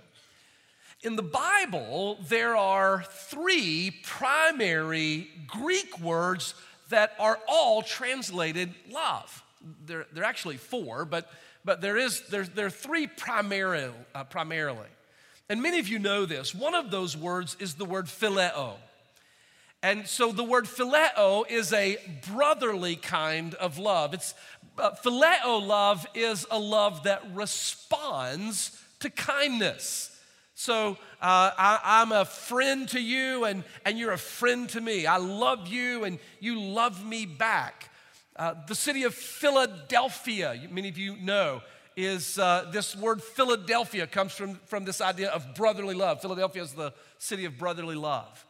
In 1.04 1.16
the 1.16 1.24
Bible, 1.24 2.18
there 2.28 2.56
are 2.56 3.04
three 3.04 3.92
primary 4.04 5.30
Greek 5.46 6.00
words 6.00 6.56
that 6.90 7.14
are 7.20 7.40
all 7.48 7.84
translated 7.84 8.74
love. 8.90 9.44
There, 9.86 10.08
there 10.12 10.24
are 10.24 10.28
actually 10.28 10.58
four, 10.58 11.06
but, 11.06 11.30
but 11.64 11.82
there, 11.82 11.98
is, 11.98 12.22
there, 12.30 12.44
there 12.44 12.66
are 12.66 12.72
three 12.72 13.06
primary, 13.06 13.92
uh, 14.16 14.24
primarily. 14.24 14.88
And 15.50 15.62
many 15.62 15.80
of 15.80 15.88
you 15.88 16.00
know 16.00 16.26
this. 16.26 16.56
One 16.56 16.74
of 16.74 16.90
those 16.90 17.16
words 17.16 17.56
is 17.60 17.76
the 17.76 17.86
word 17.86 18.08
phileo. 18.08 18.74
And 19.84 20.08
so 20.08 20.32
the 20.32 20.44
word 20.44 20.66
phileo 20.66 21.48
is 21.48 21.72
a 21.74 21.98
brotherly 22.32 22.96
kind 22.96 23.54
of 23.56 23.78
love. 23.78 24.16
It's 24.16 24.34
uh, 24.80 24.92
phileo 25.04 25.66
love 25.66 26.08
is 26.16 26.48
a 26.50 26.58
love 26.58 27.04
that 27.04 27.22
responds 27.34 28.82
to 29.00 29.12
kindness. 29.12 30.17
So 30.60 30.98
uh, 31.22 31.52
I, 31.56 32.02
am 32.02 32.12
a 32.12 32.26
friend 32.26 32.90
to 32.90 33.00
you, 33.00 33.46
and, 33.46 33.64
and 33.86 34.00
you're 34.00 34.14
a 34.14 34.18
friend 34.18 34.68
to 34.70 34.82
me. 34.82 35.06
I 35.06 35.18
love 35.18 35.68
you, 35.68 36.04
and 36.04 36.18
you 36.40 36.60
love 36.60 37.06
me 37.06 37.28
back. 37.28 37.92
Uh, 38.36 38.56
the 38.68 38.74
city 38.74 39.04
of 39.04 39.14
Philadelphia, 39.14 40.60
many 40.72 40.90
of 40.90 40.98
you 40.98 41.16
know, 41.18 41.62
is 41.96 42.40
uh, 42.40 42.68
this 42.74 42.96
word 42.96 43.22
Philadelphia 43.22 44.08
comes 44.08 44.32
from, 44.32 44.56
from 44.66 44.84
this 44.84 45.00
idea 45.00 45.30
of 45.30 45.54
brotherly 45.54 45.94
love. 45.94 46.22
Philadelphia 46.22 46.64
is 46.64 46.74
the 46.74 46.92
city 47.20 47.46
of 47.46 47.60
brotherly 47.60 47.96
love. 47.96 48.44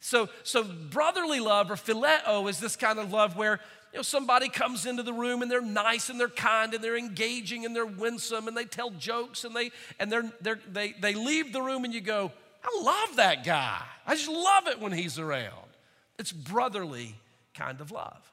So, 0.00 0.28
so 0.42 0.62
brotherly 0.64 1.40
love 1.40 1.70
or 1.70 1.76
phileo 1.76 2.48
is 2.48 2.60
this 2.60 2.76
kind 2.76 2.98
of 2.98 3.10
love 3.10 3.36
where 3.36 3.60
you 3.92 3.98
know, 3.98 4.02
somebody 4.02 4.48
comes 4.48 4.84
into 4.86 5.02
the 5.02 5.12
room 5.12 5.42
and 5.42 5.50
they're 5.50 5.60
nice 5.60 6.10
and 6.10 6.20
they're 6.20 6.28
kind 6.28 6.74
and 6.74 6.84
they're 6.84 6.96
engaging 6.96 7.64
and 7.64 7.74
they're 7.74 7.86
winsome 7.86 8.46
and 8.46 8.56
they 8.56 8.64
tell 8.64 8.90
jokes 8.90 9.44
and 9.44 9.56
they 9.56 9.70
and 9.98 10.12
they're, 10.12 10.30
they're 10.40 10.60
they 10.70 10.92
they 11.00 11.14
leave 11.14 11.52
the 11.52 11.62
room 11.62 11.84
and 11.84 11.94
you 11.94 12.00
go, 12.00 12.30
I 12.62 12.82
love 12.82 13.16
that 13.16 13.44
guy. 13.44 13.82
I 14.06 14.14
just 14.14 14.28
love 14.28 14.66
it 14.66 14.80
when 14.80 14.92
he's 14.92 15.18
around. 15.18 15.52
It's 16.18 16.32
brotherly 16.32 17.14
kind 17.54 17.80
of 17.80 17.90
love. 17.90 18.30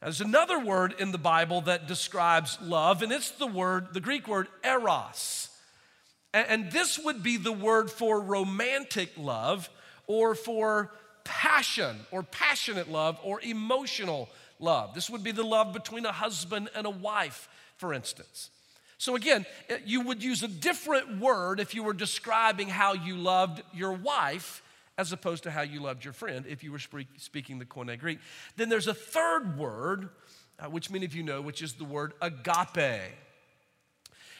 There's 0.00 0.20
another 0.20 0.58
word 0.58 0.94
in 0.98 1.12
the 1.12 1.18
Bible 1.18 1.62
that 1.62 1.86
describes 1.86 2.58
love, 2.62 3.02
and 3.02 3.12
it's 3.12 3.32
the 3.32 3.46
word, 3.46 3.92
the 3.92 4.00
Greek 4.00 4.26
word 4.26 4.48
eros. 4.64 5.48
And, 6.32 6.46
and 6.48 6.72
this 6.72 6.98
would 6.98 7.22
be 7.22 7.36
the 7.36 7.52
word 7.52 7.90
for 7.90 8.20
romantic 8.20 9.10
love 9.18 9.68
or 10.06 10.34
for 10.34 10.90
passion 11.24 11.96
or 12.10 12.22
passionate 12.22 12.90
love 12.90 13.18
or 13.22 13.40
emotional 13.42 14.28
love. 14.60 14.94
This 14.94 15.10
would 15.10 15.24
be 15.24 15.32
the 15.32 15.42
love 15.42 15.72
between 15.72 16.06
a 16.06 16.12
husband 16.12 16.68
and 16.74 16.86
a 16.86 16.90
wife, 16.90 17.48
for 17.76 17.92
instance. 17.92 18.50
So, 18.98 19.16
again, 19.16 19.46
eh, 19.68 19.78
you 19.86 20.02
would 20.02 20.22
use 20.22 20.42
a 20.42 20.48
different 20.48 21.18
word 21.18 21.58
if 21.58 21.74
you 21.74 21.82
were 21.82 21.94
describing 21.94 22.68
how 22.68 22.92
you 22.92 23.16
loved 23.16 23.62
your 23.72 23.92
wife 23.92 24.62
as 24.98 25.12
opposed 25.12 25.44
to 25.44 25.50
how 25.50 25.62
you 25.62 25.80
loved 25.80 26.04
your 26.04 26.12
friend 26.12 26.44
if 26.46 26.62
you 26.62 26.70
were 26.70 26.78
speaking 27.16 27.58
the 27.58 27.64
Koine 27.64 27.98
Greek. 27.98 28.18
Then 28.56 28.68
there's 28.68 28.86
a 28.86 28.94
third 28.94 29.56
word, 29.56 30.10
uh, 30.58 30.68
which 30.68 30.90
many 30.90 31.06
of 31.06 31.14
you 31.14 31.22
know, 31.22 31.40
which 31.40 31.62
is 31.62 31.72
the 31.72 31.84
word 31.84 32.12
agape. 32.20 33.14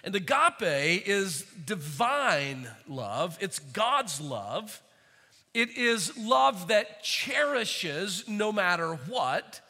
And 0.05 0.15
agape 0.15 1.09
is 1.09 1.43
divine 1.65 2.69
love, 2.87 3.39
it's 3.41 3.59
God's 3.59 4.21
love. 4.21 4.83
It 5.53 5.77
is 5.77 6.17
love 6.17 6.69
that 6.69 7.03
cherishes 7.03 8.29
no 8.29 8.53
matter 8.53 8.95
what. 9.09 9.61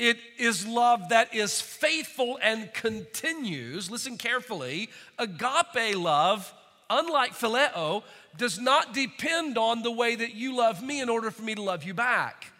It 0.00 0.16
is 0.38 0.66
love 0.66 1.10
that 1.10 1.34
is 1.34 1.60
faithful 1.60 2.38
and 2.40 2.72
continues. 2.72 3.90
Listen 3.90 4.16
carefully. 4.16 4.88
Agape 5.18 5.94
love, 5.94 6.50
unlike 6.88 7.32
phileo, 7.32 8.02
does 8.34 8.58
not 8.58 8.94
depend 8.94 9.58
on 9.58 9.82
the 9.82 9.90
way 9.90 10.16
that 10.16 10.32
you 10.32 10.56
love 10.56 10.82
me 10.82 11.02
in 11.02 11.10
order 11.10 11.30
for 11.30 11.42
me 11.42 11.54
to 11.54 11.60
love 11.60 11.84
you 11.84 11.92
back. 11.92 12.50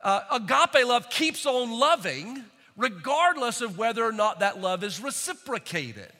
Uh, 0.00 0.22
agape 0.32 0.84
love 0.84 1.08
keeps 1.10 1.46
on 1.46 1.70
loving 1.70 2.42
regardless 2.76 3.60
of 3.60 3.78
whether 3.78 4.04
or 4.04 4.10
not 4.10 4.40
that 4.40 4.60
love 4.60 4.82
is 4.82 5.00
reciprocated. 5.00 6.10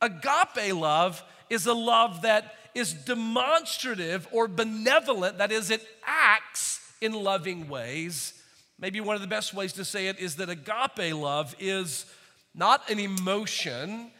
Agape 0.00 0.72
love 0.72 1.20
is 1.50 1.66
a 1.66 1.74
love 1.74 2.22
that 2.22 2.54
is 2.76 2.92
demonstrative 2.92 4.28
or 4.30 4.46
benevolent, 4.46 5.38
that 5.38 5.50
is, 5.50 5.72
it 5.72 5.84
acts 6.06 6.78
in 7.00 7.12
loving 7.12 7.68
ways 7.68 8.32
Maybe 8.78 9.00
one 9.00 9.16
of 9.16 9.22
the 9.22 9.28
best 9.28 9.54
ways 9.54 9.72
to 9.74 9.84
say 9.84 10.08
it 10.08 10.18
is 10.18 10.36
that 10.36 10.50
agape 10.50 11.14
love 11.14 11.56
is 11.58 12.06
not 12.54 12.90
an 12.90 12.98
emotion 12.98 14.10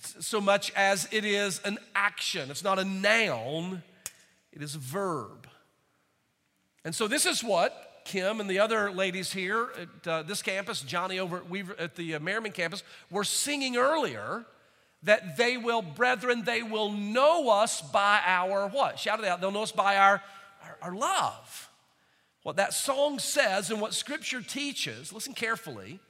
so 0.00 0.40
much 0.40 0.72
as 0.74 1.08
it 1.12 1.24
is 1.24 1.60
an 1.64 1.78
action. 1.94 2.50
It's 2.50 2.64
not 2.64 2.78
a 2.78 2.84
noun, 2.84 3.82
it 4.52 4.62
is 4.62 4.74
a 4.74 4.78
verb. 4.78 5.46
And 6.84 6.94
so, 6.94 7.06
this 7.06 7.26
is 7.26 7.44
what 7.44 8.02
Kim 8.04 8.40
and 8.40 8.50
the 8.50 8.58
other 8.58 8.90
ladies 8.90 9.32
here 9.32 9.68
at 9.78 10.08
uh, 10.08 10.22
this 10.22 10.42
campus, 10.42 10.80
Johnny 10.80 11.18
over 11.18 11.38
at, 11.38 11.48
Weaver, 11.48 11.76
at 11.78 11.94
the 11.94 12.16
uh, 12.16 12.20
Merriman 12.20 12.52
campus, 12.52 12.82
were 13.10 13.24
singing 13.24 13.76
earlier 13.76 14.44
that 15.04 15.36
they 15.36 15.56
will, 15.56 15.82
brethren, 15.82 16.42
they 16.44 16.62
will 16.62 16.90
know 16.90 17.50
us 17.50 17.80
by 17.80 18.20
our 18.24 18.68
what? 18.68 18.98
Shout 18.98 19.18
it 19.18 19.24
out. 19.24 19.40
They'll 19.40 19.50
know 19.50 19.62
us 19.62 19.72
by 19.72 19.96
our, 19.96 20.22
our, 20.62 20.78
our 20.82 20.94
love. 20.94 21.68
What 22.42 22.56
that 22.56 22.74
song 22.74 23.18
says 23.18 23.70
and 23.70 23.80
what 23.80 23.94
scripture 23.94 24.42
teaches, 24.42 25.12
listen 25.12 25.34
carefully, 25.34 26.00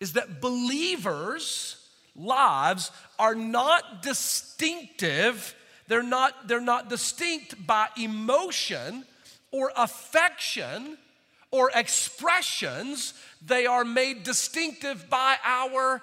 is 0.00 0.12
that 0.12 0.40
believers' 0.40 1.76
lives 2.14 2.90
are 3.18 3.34
not 3.34 4.02
distinctive. 4.02 5.54
They're 5.88 6.02
not, 6.02 6.46
they're 6.46 6.60
not 6.60 6.88
distinct 6.88 7.66
by 7.66 7.88
emotion 7.96 9.04
or 9.50 9.72
affection 9.76 10.98
or 11.50 11.70
expressions, 11.72 13.14
they 13.46 13.64
are 13.64 13.84
made 13.84 14.24
distinctive 14.24 15.08
by 15.08 15.36
our 15.44 16.02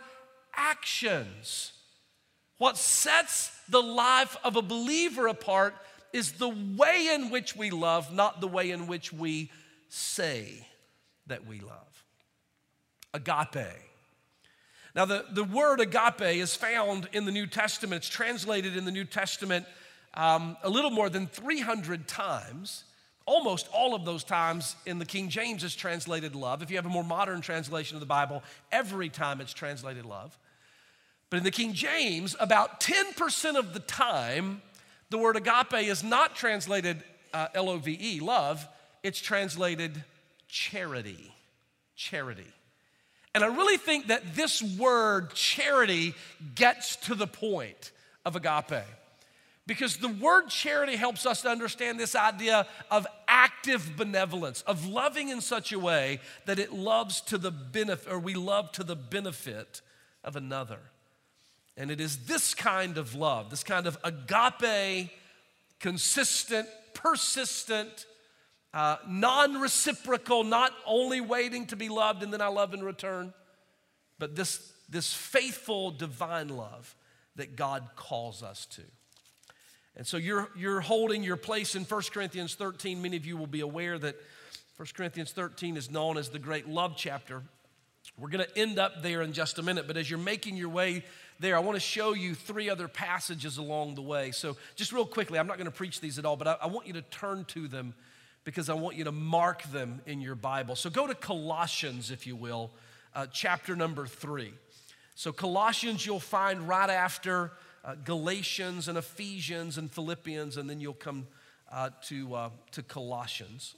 actions. 0.55 1.73
What 2.57 2.77
sets 2.77 3.51
the 3.67 3.81
life 3.81 4.37
of 4.45 4.55
a 4.55 4.61
believer 4.61 5.27
apart 5.27 5.75
is 6.13 6.31
the 6.33 6.47
way 6.47 7.09
in 7.13 7.29
which 7.31 7.53
we 7.53 7.69
love, 7.69 8.13
not 8.13 8.39
the 8.39 8.47
way 8.47 8.71
in 8.71 8.87
which 8.87 9.11
we 9.11 9.51
say 9.91 10.65
that 11.27 11.45
we 11.45 11.59
love. 11.59 12.05
Agape. 13.13 13.67
Now, 14.95 15.05
the, 15.05 15.25
the 15.31 15.43
word 15.43 15.81
agape 15.81 16.21
is 16.21 16.55
found 16.55 17.09
in 17.11 17.25
the 17.25 17.31
New 17.31 17.45
Testament. 17.45 18.03
It's 18.03 18.09
translated 18.09 18.77
in 18.77 18.85
the 18.85 18.91
New 18.91 19.03
Testament 19.03 19.65
um, 20.13 20.55
a 20.63 20.69
little 20.69 20.91
more 20.91 21.09
than 21.09 21.27
300 21.27 22.07
times. 22.07 22.85
Almost 23.25 23.67
all 23.73 23.93
of 23.93 24.05
those 24.05 24.23
times 24.23 24.75
in 24.85 24.97
the 24.97 25.05
King 25.05 25.29
James 25.29 25.63
is 25.63 25.75
translated 25.75 26.35
love. 26.35 26.61
If 26.61 26.69
you 26.69 26.77
have 26.77 26.85
a 26.85 26.89
more 26.89 27.03
modern 27.03 27.41
translation 27.41 27.95
of 27.97 27.99
the 27.99 28.07
Bible, 28.07 28.43
every 28.71 29.09
time 29.09 29.41
it's 29.41 29.53
translated 29.53 30.05
love. 30.05 30.37
But 31.29 31.37
in 31.37 31.43
the 31.43 31.51
King 31.51 31.73
James, 31.73 32.35
about 32.39 32.79
10% 32.79 33.55
of 33.55 33.73
the 33.73 33.79
time, 33.79 34.61
the 35.09 35.17
word 35.17 35.35
agape 35.35 35.87
is 35.87 36.01
not 36.03 36.35
translated 36.35 37.03
uh, 37.33 37.47
L 37.53 37.69
O 37.69 37.77
V 37.77 37.97
E, 38.01 38.19
love, 38.19 38.67
it's 39.03 39.19
translated 39.19 40.03
charity. 40.47 41.33
Charity. 41.95 42.47
And 43.33 43.43
I 43.43 43.47
really 43.47 43.77
think 43.77 44.07
that 44.07 44.35
this 44.35 44.61
word, 44.61 45.33
charity, 45.33 46.13
gets 46.55 46.97
to 46.97 47.15
the 47.15 47.27
point 47.27 47.91
of 48.25 48.35
agape. 48.35 48.83
Because 49.67 49.97
the 49.97 50.09
word 50.09 50.49
charity 50.49 50.95
helps 50.95 51.25
us 51.25 51.43
to 51.43 51.49
understand 51.49 51.99
this 51.99 52.15
idea 52.15 52.67
of 52.89 53.07
active 53.27 53.95
benevolence, 53.95 54.63
of 54.63 54.87
loving 54.87 55.29
in 55.29 55.39
such 55.39 55.71
a 55.71 55.79
way 55.79 56.19
that 56.45 56.59
it 56.59 56.73
loves 56.73 57.21
to 57.21 57.37
the 57.37 57.51
benefit, 57.51 58.11
or 58.11 58.19
we 58.19 58.33
love 58.33 58.71
to 58.73 58.83
the 58.83 58.95
benefit 58.95 59.81
of 60.23 60.35
another. 60.35 60.79
And 61.77 61.89
it 61.89 62.01
is 62.01 62.25
this 62.25 62.53
kind 62.53 62.97
of 62.97 63.15
love, 63.15 63.49
this 63.49 63.63
kind 63.63 63.87
of 63.87 63.97
agape, 64.03 65.09
consistent, 65.79 66.67
persistent, 66.93 68.05
uh, 68.73 68.97
non 69.07 69.59
reciprocal, 69.59 70.43
not 70.43 70.71
only 70.85 71.21
waiting 71.21 71.67
to 71.67 71.75
be 71.75 71.89
loved 71.89 72.23
and 72.23 72.31
then 72.31 72.41
I 72.41 72.47
love 72.47 72.73
in 72.73 72.83
return, 72.83 73.33
but 74.17 74.35
this, 74.35 74.71
this 74.89 75.13
faithful 75.13 75.91
divine 75.91 76.49
love 76.49 76.95
that 77.35 77.55
God 77.55 77.89
calls 77.95 78.43
us 78.43 78.65
to. 78.67 78.81
And 79.95 80.07
so 80.07 80.17
you're, 80.17 80.49
you're 80.55 80.81
holding 80.81 81.23
your 81.23 81.35
place 81.37 81.75
in 81.75 81.83
1 81.83 82.01
Corinthians 82.13 82.55
13. 82.55 83.01
Many 83.01 83.17
of 83.17 83.25
you 83.25 83.35
will 83.35 83.47
be 83.47 83.59
aware 83.59 83.99
that 83.99 84.15
1 84.77 84.87
Corinthians 84.95 85.31
13 85.31 85.75
is 85.75 85.91
known 85.91 86.17
as 86.17 86.29
the 86.29 86.39
great 86.39 86.67
love 86.67 86.93
chapter. 86.95 87.43
We're 88.17 88.29
going 88.29 88.45
to 88.45 88.57
end 88.57 88.79
up 88.79 89.03
there 89.03 89.21
in 89.21 89.33
just 89.33 89.59
a 89.59 89.63
minute, 89.63 89.85
but 89.87 89.97
as 89.97 90.09
you're 90.09 90.19
making 90.19 90.55
your 90.55 90.69
way 90.69 91.03
there, 91.39 91.55
I 91.55 91.59
want 91.59 91.75
to 91.75 91.81
show 91.81 92.13
you 92.13 92.35
three 92.35 92.69
other 92.69 92.87
passages 92.87 93.57
along 93.57 93.95
the 93.95 94.01
way. 94.01 94.31
So, 94.31 94.57
just 94.75 94.91
real 94.91 95.05
quickly, 95.05 95.39
I'm 95.39 95.47
not 95.47 95.57
going 95.57 95.65
to 95.65 95.71
preach 95.71 96.01
these 96.01 96.17
at 96.17 96.25
all, 96.25 96.35
but 96.35 96.47
I, 96.47 96.57
I 96.61 96.67
want 96.67 96.87
you 96.87 96.93
to 96.93 97.01
turn 97.03 97.45
to 97.45 97.67
them 97.67 97.93
because 98.43 98.69
I 98.69 98.73
want 98.73 98.95
you 98.95 99.03
to 99.05 99.11
mark 99.11 99.63
them 99.71 100.01
in 100.05 100.21
your 100.21 100.35
Bible. 100.35 100.75
So, 100.75 100.89
go 100.89 101.07
to 101.07 101.15
Colossians, 101.15 102.11
if 102.11 102.25
you 102.25 102.35
will, 102.35 102.71
uh, 103.13 103.27
chapter 103.31 103.75
number 103.75 104.05
three. 104.05 104.53
So, 105.15 105.31
Colossians, 105.31 106.05
you'll 106.05 106.19
find 106.19 106.67
right 106.67 106.89
after 106.89 107.51
uh, 107.83 107.95
Galatians 108.03 108.87
and 108.87 108.97
Ephesians 108.97 109.77
and 109.77 109.91
Philippians, 109.91 110.57
and 110.57 110.69
then 110.69 110.79
you'll 110.79 110.93
come 110.93 111.27
uh, 111.71 111.89
to, 112.03 112.35
uh, 112.35 112.49
to 112.71 112.83
Colossians. 112.83 113.75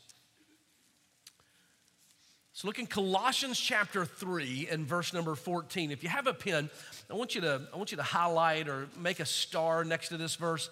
So 2.56 2.68
look 2.68 2.78
in 2.78 2.86
Colossians 2.86 3.60
chapter 3.60 4.06
3 4.06 4.68
and 4.70 4.86
verse 4.86 5.12
number 5.12 5.34
14. 5.34 5.90
If 5.90 6.04
you 6.04 6.10
have 6.10 6.28
a 6.28 6.36
pen, 6.36 6.70
I 7.10 7.16
want 7.16 7.34
you 7.34 7.42
to, 7.42 7.62
I 7.74 7.78
want 7.78 7.92
you 7.92 7.98
to 7.98 8.04
highlight 8.04 8.70
or 8.70 8.88
make 9.00 9.20
a 9.20 9.26
star 9.26 9.84
next 9.84 10.10
to 10.10 10.18
this 10.18 10.36
verse 10.36 10.70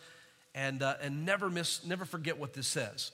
and, 0.53 0.83
uh, 0.83 0.95
and 1.01 1.25
never 1.25 1.49
miss, 1.49 1.83
never 1.83 2.05
forget 2.05 2.37
what 2.37 2.53
this 2.53 2.67
says. 2.67 3.11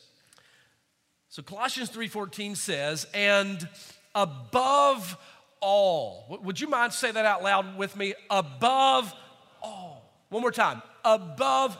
So 1.30 1.42
Colossians 1.42 1.90
3:14 1.90 2.56
says, 2.56 3.06
and 3.14 3.68
above 4.16 5.18
all. 5.60 6.40
Would 6.44 6.60
you 6.60 6.68
mind 6.68 6.94
say 6.94 7.12
that 7.12 7.26
out 7.26 7.44
loud 7.44 7.78
with 7.78 7.96
me? 7.96 8.14
Above 8.30 9.14
all. 9.62 10.12
One 10.30 10.42
more 10.42 10.52
time. 10.52 10.82
Above. 11.04 11.78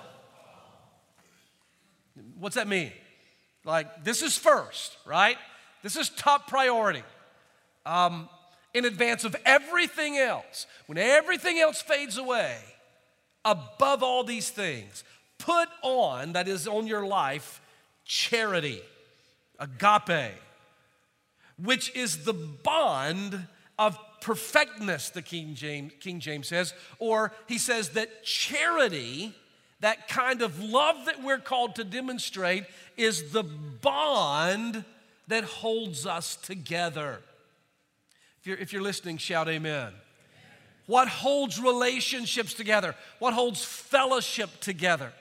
What's 2.40 2.56
that 2.56 2.68
mean? 2.68 2.92
Like, 3.64 4.04
this 4.04 4.22
is 4.22 4.38
first, 4.38 4.98
right? 5.06 5.38
This 5.84 5.96
is 5.96 6.10
top 6.10 6.48
priority. 6.48 7.04
Um, 7.86 8.30
in 8.74 8.86
advance 8.86 9.24
of 9.24 9.36
everything 9.46 10.18
else, 10.18 10.68
when 10.86 10.98
everything 10.98 11.60
else 11.60 11.82
fades 11.82 12.18
away, 12.18 12.58
above 13.44 14.04
all 14.04 14.24
these 14.24 14.50
things, 14.50 15.04
put 15.38 15.68
on, 15.84 16.34
that 16.34 16.48
is 16.48 16.68
on 16.68 16.88
your 16.88 17.06
life, 17.06 17.62
charity, 18.06 18.82
agape, 19.60 20.34
which 21.62 21.96
is 21.96 22.24
the 22.24 22.34
bond 22.34 23.48
of 23.80 23.98
perfectness, 24.22 25.10
the 25.10 25.22
King 25.22 25.56
James, 25.56 25.94
King 26.00 26.20
James 26.20 26.48
says, 26.48 26.74
or 27.00 27.34
he 27.48 27.58
says 27.58 27.90
that 27.90 28.24
charity, 28.24 29.34
that 29.80 30.08
kind 30.08 30.42
of 30.42 30.60
love 30.62 31.06
that 31.06 31.24
we're 31.24 31.38
called 31.38 31.76
to 31.76 31.84
demonstrate, 31.84 32.66
is 32.96 33.32
the 33.32 33.44
bond 33.44 34.84
that 35.28 35.44
holds 35.44 36.06
us 36.06 36.36
together. 36.36 37.20
If 38.40 38.48
you're, 38.48 38.58
if 38.58 38.74
you're 38.74 38.82
listening, 38.82 39.18
shout 39.18 39.48
amen. 39.48 39.94
What 40.88 41.10
holds 41.10 41.60
relationships 41.60 42.54
together? 42.54 42.96
What 43.20 43.34
holds 43.34 43.64
fellowship 43.64 44.50
together? 44.62 45.12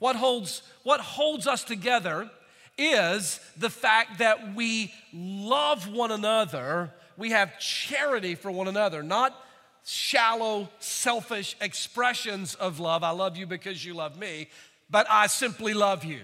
What 0.00 0.16
holds, 0.16 0.62
what 0.82 1.00
holds 1.00 1.46
us 1.46 1.62
together 1.62 2.30
is 2.76 3.40
the 3.56 3.70
fact 3.70 4.18
that 4.18 4.54
we 4.54 4.92
love 5.12 5.88
one 5.88 6.10
another, 6.10 6.92
we 7.16 7.30
have 7.30 7.58
charity 7.58 8.34
for 8.34 8.50
one 8.50 8.68
another, 8.68 9.02
not 9.02 9.38
shallow, 9.84 10.68
selfish 10.78 11.56
expressions 11.60 12.54
of 12.54 12.80
love. 12.80 13.02
I 13.02 13.10
love 13.10 13.36
you 13.36 13.46
because 13.46 13.84
you 13.84 13.94
love 13.94 14.18
me, 14.18 14.48
but 14.90 15.06
I 15.10 15.26
simply 15.26 15.74
love 15.74 16.04
you. 16.04 16.20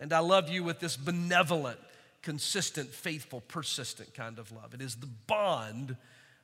And 0.00 0.12
I 0.12 0.20
love 0.20 0.48
you 0.48 0.62
with 0.62 0.78
this 0.78 0.96
benevolent, 0.96 1.78
consistent, 2.22 2.90
faithful, 2.90 3.42
persistent 3.48 4.14
kind 4.14 4.38
of 4.38 4.50
love. 4.52 4.74
It 4.74 4.80
is 4.80 4.96
the 4.96 5.08
bond 5.26 5.96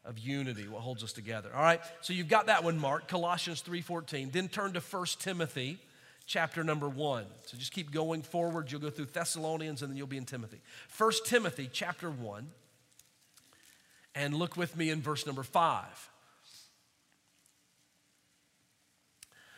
of 0.05 0.19
unity 0.19 0.69
what 0.69 0.83
holds 0.83 1.03
us 1.03 1.13
together. 1.13 1.51
All 1.55 1.63
right? 1.63 1.81
So 2.03 2.13
you've 2.13 2.29
got 2.29 2.47
that 2.47 2.63
one 2.63 2.79
marked, 2.79 3.09
Colossians 3.09 3.63
3:14. 3.63 4.31
Then 4.31 4.49
turn 4.49 4.73
to 4.75 4.81
1 4.81 5.21
Timothy 5.21 5.79
chapter 6.27 6.65
number 6.65 6.89
1. 6.89 7.25
So 7.47 7.57
just 7.57 7.73
keep 7.73 7.91
going 7.91 8.23
forward. 8.23 8.71
You'll 8.71 8.81
go 8.81 8.91
through 8.91 9.07
Thessalonians 9.07 9.83
and 9.83 9.91
then 9.91 9.97
you'll 9.97 10.07
be 10.07 10.17
in 10.17 10.25
Timothy. 10.25 10.61
1 10.97 11.13
Timothy 11.27 11.69
chapter 11.73 12.11
1. 12.11 12.49
And 14.15 14.35
look 14.35 14.57
with 14.57 14.77
me 14.77 14.91
in 14.91 15.03
verse 15.03 15.27
number 15.27 15.43
5. 15.43 16.11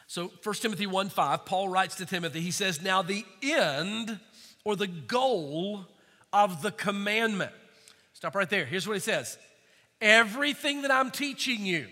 So 0.07 0.31
1 0.43 0.55
Timothy 0.57 0.87
1 0.87 1.09
5, 1.09 1.45
Paul 1.45 1.69
writes 1.69 1.97
to 1.97 2.07
Timothy, 2.07 2.41
he 2.41 2.51
says, 2.51 2.81
Now 2.81 3.03
the 3.03 3.25
end 3.43 4.19
or 4.65 4.77
the 4.77 4.87
goal 4.87 5.87
of 6.33 6.63
the 6.63 6.71
commandment. 6.71 7.53
Stop 8.13 8.35
right 8.35 8.49
there. 8.49 8.65
Here's 8.65 8.87
what 8.87 8.95
he 8.95 9.01
says 9.01 9.37
Everything 10.01 10.83
that 10.83 10.91
I'm 10.91 11.11
teaching 11.11 11.67
you, 11.67 11.87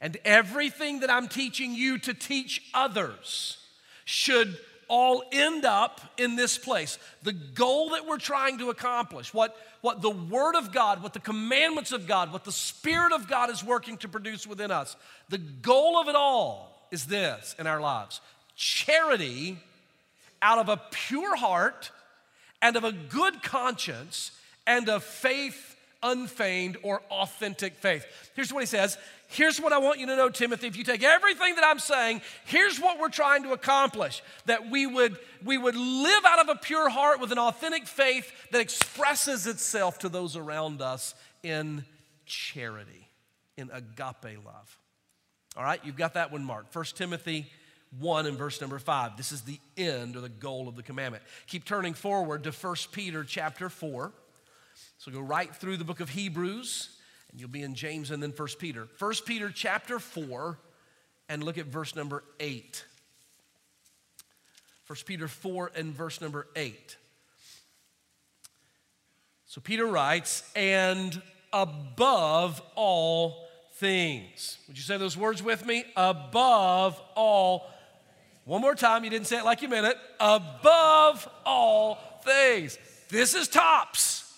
and 0.00 0.16
everything 0.24 1.00
that 1.00 1.10
I'm 1.10 1.28
teaching 1.28 1.74
you 1.74 1.98
to 1.98 2.14
teach 2.14 2.62
others, 2.72 3.58
should 4.10 4.58
all 4.88 5.22
end 5.30 5.64
up 5.64 6.00
in 6.16 6.34
this 6.34 6.58
place. 6.58 6.98
The 7.22 7.32
goal 7.32 7.90
that 7.90 8.06
we're 8.06 8.18
trying 8.18 8.58
to 8.58 8.70
accomplish, 8.70 9.32
what, 9.32 9.56
what 9.82 10.02
the 10.02 10.10
Word 10.10 10.56
of 10.56 10.72
God, 10.72 11.00
what 11.00 11.12
the 11.12 11.20
commandments 11.20 11.92
of 11.92 12.08
God, 12.08 12.32
what 12.32 12.44
the 12.44 12.50
Spirit 12.50 13.12
of 13.12 13.28
God 13.28 13.50
is 13.50 13.64
working 13.64 13.96
to 13.98 14.08
produce 14.08 14.48
within 14.48 14.72
us, 14.72 14.96
the 15.28 15.38
goal 15.38 15.96
of 15.96 16.08
it 16.08 16.16
all 16.16 16.88
is 16.90 17.06
this 17.06 17.54
in 17.58 17.68
our 17.68 17.80
lives 17.80 18.20
charity 18.56 19.56
out 20.42 20.58
of 20.58 20.68
a 20.68 20.80
pure 20.90 21.36
heart 21.36 21.90
and 22.60 22.76
of 22.76 22.84
a 22.84 22.92
good 22.92 23.42
conscience 23.42 24.32
and 24.66 24.88
of 24.88 25.02
faith 25.02 25.76
unfeigned 26.02 26.76
or 26.82 27.00
authentic 27.10 27.74
faith. 27.74 28.04
Here's 28.34 28.52
what 28.52 28.60
he 28.60 28.66
says. 28.66 28.98
Here's 29.30 29.60
what 29.60 29.72
I 29.72 29.78
want 29.78 30.00
you 30.00 30.06
to 30.06 30.16
know, 30.16 30.28
Timothy. 30.28 30.66
If 30.66 30.76
you 30.76 30.82
take 30.82 31.04
everything 31.04 31.54
that 31.54 31.64
I'm 31.64 31.78
saying, 31.78 32.20
here's 32.46 32.80
what 32.80 32.98
we're 32.98 33.10
trying 33.10 33.44
to 33.44 33.52
accomplish 33.52 34.22
that 34.46 34.70
we 34.70 34.86
would, 34.86 35.16
we 35.44 35.56
would 35.56 35.76
live 35.76 36.24
out 36.24 36.40
of 36.40 36.48
a 36.48 36.58
pure 36.58 36.88
heart 36.88 37.20
with 37.20 37.30
an 37.30 37.38
authentic 37.38 37.86
faith 37.86 38.30
that 38.50 38.60
expresses 38.60 39.46
itself 39.46 40.00
to 40.00 40.08
those 40.08 40.34
around 40.34 40.82
us 40.82 41.14
in 41.44 41.84
charity, 42.26 43.08
in 43.56 43.70
agape 43.72 44.44
love. 44.44 44.78
All 45.56 45.62
right, 45.62 45.80
you've 45.84 45.96
got 45.96 46.14
that 46.14 46.32
one 46.32 46.44
marked. 46.44 46.74
1 46.74 46.84
Timothy 46.96 47.46
1 47.98 48.26
and 48.26 48.36
verse 48.36 48.60
number 48.60 48.78
5. 48.78 49.16
This 49.16 49.32
is 49.32 49.42
the 49.42 49.58
end 49.76 50.16
or 50.16 50.20
the 50.20 50.28
goal 50.28 50.68
of 50.68 50.74
the 50.74 50.82
commandment. 50.82 51.22
Keep 51.46 51.64
turning 51.64 51.94
forward 51.94 52.44
to 52.44 52.50
1 52.50 52.76
Peter 52.92 53.24
chapter 53.24 53.68
4. 53.68 54.12
So 54.98 55.10
go 55.10 55.20
right 55.20 55.54
through 55.54 55.76
the 55.76 55.84
book 55.84 56.00
of 56.00 56.10
Hebrews, 56.10 56.96
and 57.30 57.40
you'll 57.40 57.50
be 57.50 57.62
in 57.62 57.74
James 57.74 58.10
and 58.10 58.22
then 58.22 58.32
First 58.32 58.58
Peter. 58.58 58.86
First 58.96 59.26
Peter 59.26 59.50
chapter 59.54 59.98
4, 59.98 60.58
and 61.28 61.44
look 61.44 61.58
at 61.58 61.66
verse 61.66 61.94
number 61.94 62.24
8. 62.40 62.84
First 64.84 65.06
Peter 65.06 65.28
4 65.28 65.70
and 65.76 65.94
verse 65.94 66.20
number 66.20 66.48
8. 66.56 66.96
So 69.46 69.60
Peter 69.60 69.86
writes, 69.86 70.42
and 70.56 71.20
above 71.52 72.60
all 72.74 73.48
things. 73.74 74.58
Would 74.68 74.76
you 74.76 74.82
say 74.82 74.96
those 74.96 75.16
words 75.16 75.42
with 75.42 75.64
me? 75.64 75.84
Above 75.96 77.00
all. 77.14 77.68
One 78.44 78.60
more 78.60 78.74
time, 78.74 79.04
you 79.04 79.10
didn't 79.10 79.26
say 79.26 79.38
it 79.38 79.44
like 79.44 79.62
you 79.62 79.68
meant 79.68 79.86
it. 79.86 79.96
Above 80.18 81.28
all 81.44 82.20
things. 82.24 82.78
This 83.08 83.34
is 83.34 83.48
tops. 83.48 84.29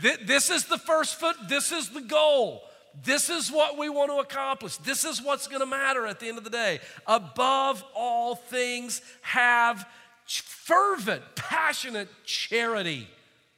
This 0.00 0.50
is 0.50 0.64
the 0.64 0.78
first 0.78 1.16
foot, 1.16 1.36
this 1.48 1.72
is 1.72 1.90
the 1.90 2.00
goal. 2.00 2.62
This 3.04 3.30
is 3.30 3.50
what 3.50 3.78
we 3.78 3.88
want 3.88 4.10
to 4.10 4.18
accomplish. 4.18 4.76
This 4.78 5.04
is 5.04 5.22
what's 5.22 5.48
going 5.48 5.60
to 5.60 5.66
matter 5.66 6.06
at 6.06 6.20
the 6.20 6.28
end 6.28 6.36
of 6.36 6.44
the 6.44 6.50
day. 6.50 6.80
Above 7.06 7.82
all 7.94 8.34
things, 8.34 9.00
have 9.22 9.86
fervent, 10.26 11.22
passionate 11.34 12.08
charity 12.24 13.08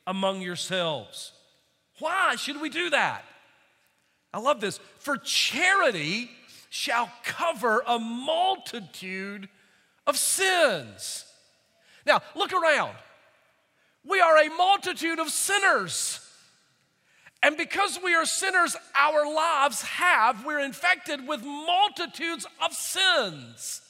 among 0.06 0.40
yourselves. 0.40 1.32
Why 1.98 2.36
should 2.36 2.60
we 2.60 2.68
do 2.68 2.90
that? 2.90 3.24
I 4.32 4.38
love 4.38 4.60
this. 4.60 4.78
For 4.98 5.16
charity 5.16 6.30
shall 6.70 7.10
cover 7.24 7.82
a 7.86 7.98
multitude 7.98 9.48
of 10.06 10.16
sins. 10.16 11.24
Now, 12.06 12.20
look 12.34 12.52
around. 12.52 12.94
We 14.06 14.20
are 14.20 14.36
a 14.38 14.48
multitude 14.50 15.18
of 15.18 15.30
sinners. 15.30 16.20
And 17.44 17.59
because 17.59 18.00
we 18.02 18.14
are 18.14 18.24
sinners, 18.24 18.74
our 18.94 19.30
lives 19.30 19.83
have, 19.83 20.46
we're 20.46 20.61
infected 20.61 21.28
with 21.28 21.44
multitudes 21.44 22.46
of 22.64 22.72
sins. 22.72 23.83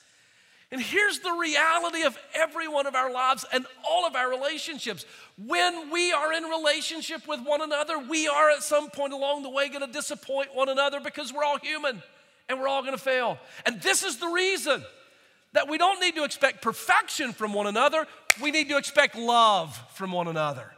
And 0.72 0.82
here's 0.82 1.20
the 1.20 1.30
reality 1.30 2.02
of 2.02 2.18
every 2.34 2.66
one 2.66 2.88
of 2.88 2.96
our 2.96 3.12
lives 3.12 3.46
and 3.52 3.64
all 3.88 4.08
of 4.08 4.16
our 4.16 4.28
relationships. 4.28 5.06
When 5.38 5.92
we 5.92 6.10
are 6.10 6.32
in 6.32 6.42
relationship 6.42 7.28
with 7.28 7.42
one 7.44 7.62
another, 7.62 7.96
we 7.96 8.26
are 8.26 8.50
at 8.50 8.64
some 8.64 8.90
point 8.90 9.12
along 9.12 9.44
the 9.44 9.50
way 9.50 9.68
going 9.68 9.86
to 9.86 9.92
disappoint 9.92 10.52
one 10.52 10.68
another 10.68 10.98
because 10.98 11.32
we're 11.32 11.44
all 11.44 11.60
human 11.60 12.02
and 12.48 12.58
we're 12.58 12.66
all 12.66 12.82
going 12.82 12.96
to 12.96 12.98
fail. 12.98 13.38
And 13.64 13.80
this 13.80 14.02
is 14.02 14.16
the 14.16 14.26
reason 14.26 14.82
that 15.52 15.68
we 15.68 15.78
don't 15.78 16.00
need 16.00 16.16
to 16.16 16.24
expect 16.24 16.60
perfection 16.60 17.32
from 17.32 17.54
one 17.54 17.68
another, 17.68 18.08
we 18.42 18.50
need 18.50 18.68
to 18.70 18.78
expect 18.78 19.16
love 19.16 19.80
from 19.92 20.10
one 20.10 20.26
another. 20.26 20.72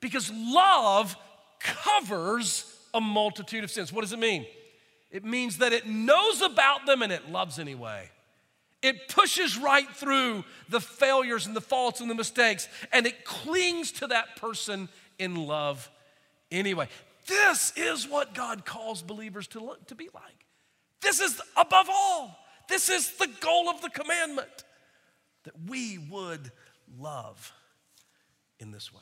Because 0.00 0.30
love 0.30 1.16
covers 1.60 2.64
a 2.94 3.00
multitude 3.00 3.64
of 3.64 3.70
sins. 3.70 3.92
What 3.92 4.02
does 4.02 4.12
it 4.12 4.18
mean? 4.18 4.46
It 5.10 5.24
means 5.24 5.58
that 5.58 5.72
it 5.72 5.86
knows 5.86 6.42
about 6.42 6.86
them 6.86 7.02
and 7.02 7.12
it 7.12 7.30
loves 7.30 7.58
anyway. 7.58 8.10
It 8.82 9.08
pushes 9.08 9.58
right 9.58 9.88
through 9.88 10.44
the 10.68 10.80
failures 10.80 11.46
and 11.46 11.56
the 11.56 11.60
faults 11.60 12.00
and 12.00 12.08
the 12.08 12.14
mistakes, 12.14 12.68
and 12.92 13.06
it 13.06 13.24
clings 13.24 13.90
to 13.92 14.06
that 14.08 14.36
person 14.36 14.88
in 15.18 15.34
love 15.34 15.90
anyway. 16.52 16.88
This 17.26 17.72
is 17.76 18.06
what 18.06 18.34
God 18.34 18.64
calls 18.64 19.02
believers 19.02 19.48
to, 19.48 19.60
look, 19.60 19.86
to 19.88 19.94
be 19.94 20.08
like. 20.14 20.46
This 21.00 21.20
is 21.20 21.40
above 21.56 21.88
all, 21.90 22.38
this 22.68 22.88
is 22.88 23.16
the 23.16 23.28
goal 23.40 23.68
of 23.68 23.80
the 23.82 23.90
commandment 23.90 24.64
that 25.44 25.54
we 25.66 25.98
would 25.98 26.52
love 26.98 27.52
in 28.60 28.70
this 28.70 28.92
way. 28.92 29.00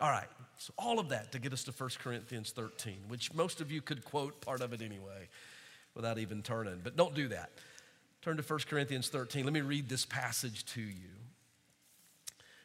All 0.00 0.10
right, 0.10 0.28
so 0.58 0.72
all 0.78 0.98
of 0.98 1.10
that 1.10 1.32
to 1.32 1.38
get 1.38 1.52
us 1.52 1.64
to 1.64 1.72
1 1.72 1.90
Corinthians 2.02 2.50
13, 2.50 2.96
which 3.08 3.34
most 3.34 3.60
of 3.60 3.70
you 3.70 3.82
could 3.82 4.04
quote 4.04 4.40
part 4.40 4.60
of 4.60 4.72
it 4.72 4.80
anyway 4.80 5.28
without 5.94 6.18
even 6.18 6.42
turning, 6.42 6.80
but 6.82 6.96
don't 6.96 7.14
do 7.14 7.28
that. 7.28 7.50
Turn 8.22 8.36
to 8.36 8.42
1 8.42 8.60
Corinthians 8.68 9.08
13. 9.08 9.44
Let 9.44 9.52
me 9.52 9.60
read 9.60 9.88
this 9.88 10.04
passage 10.04 10.64
to 10.66 10.80
you. 10.80 11.10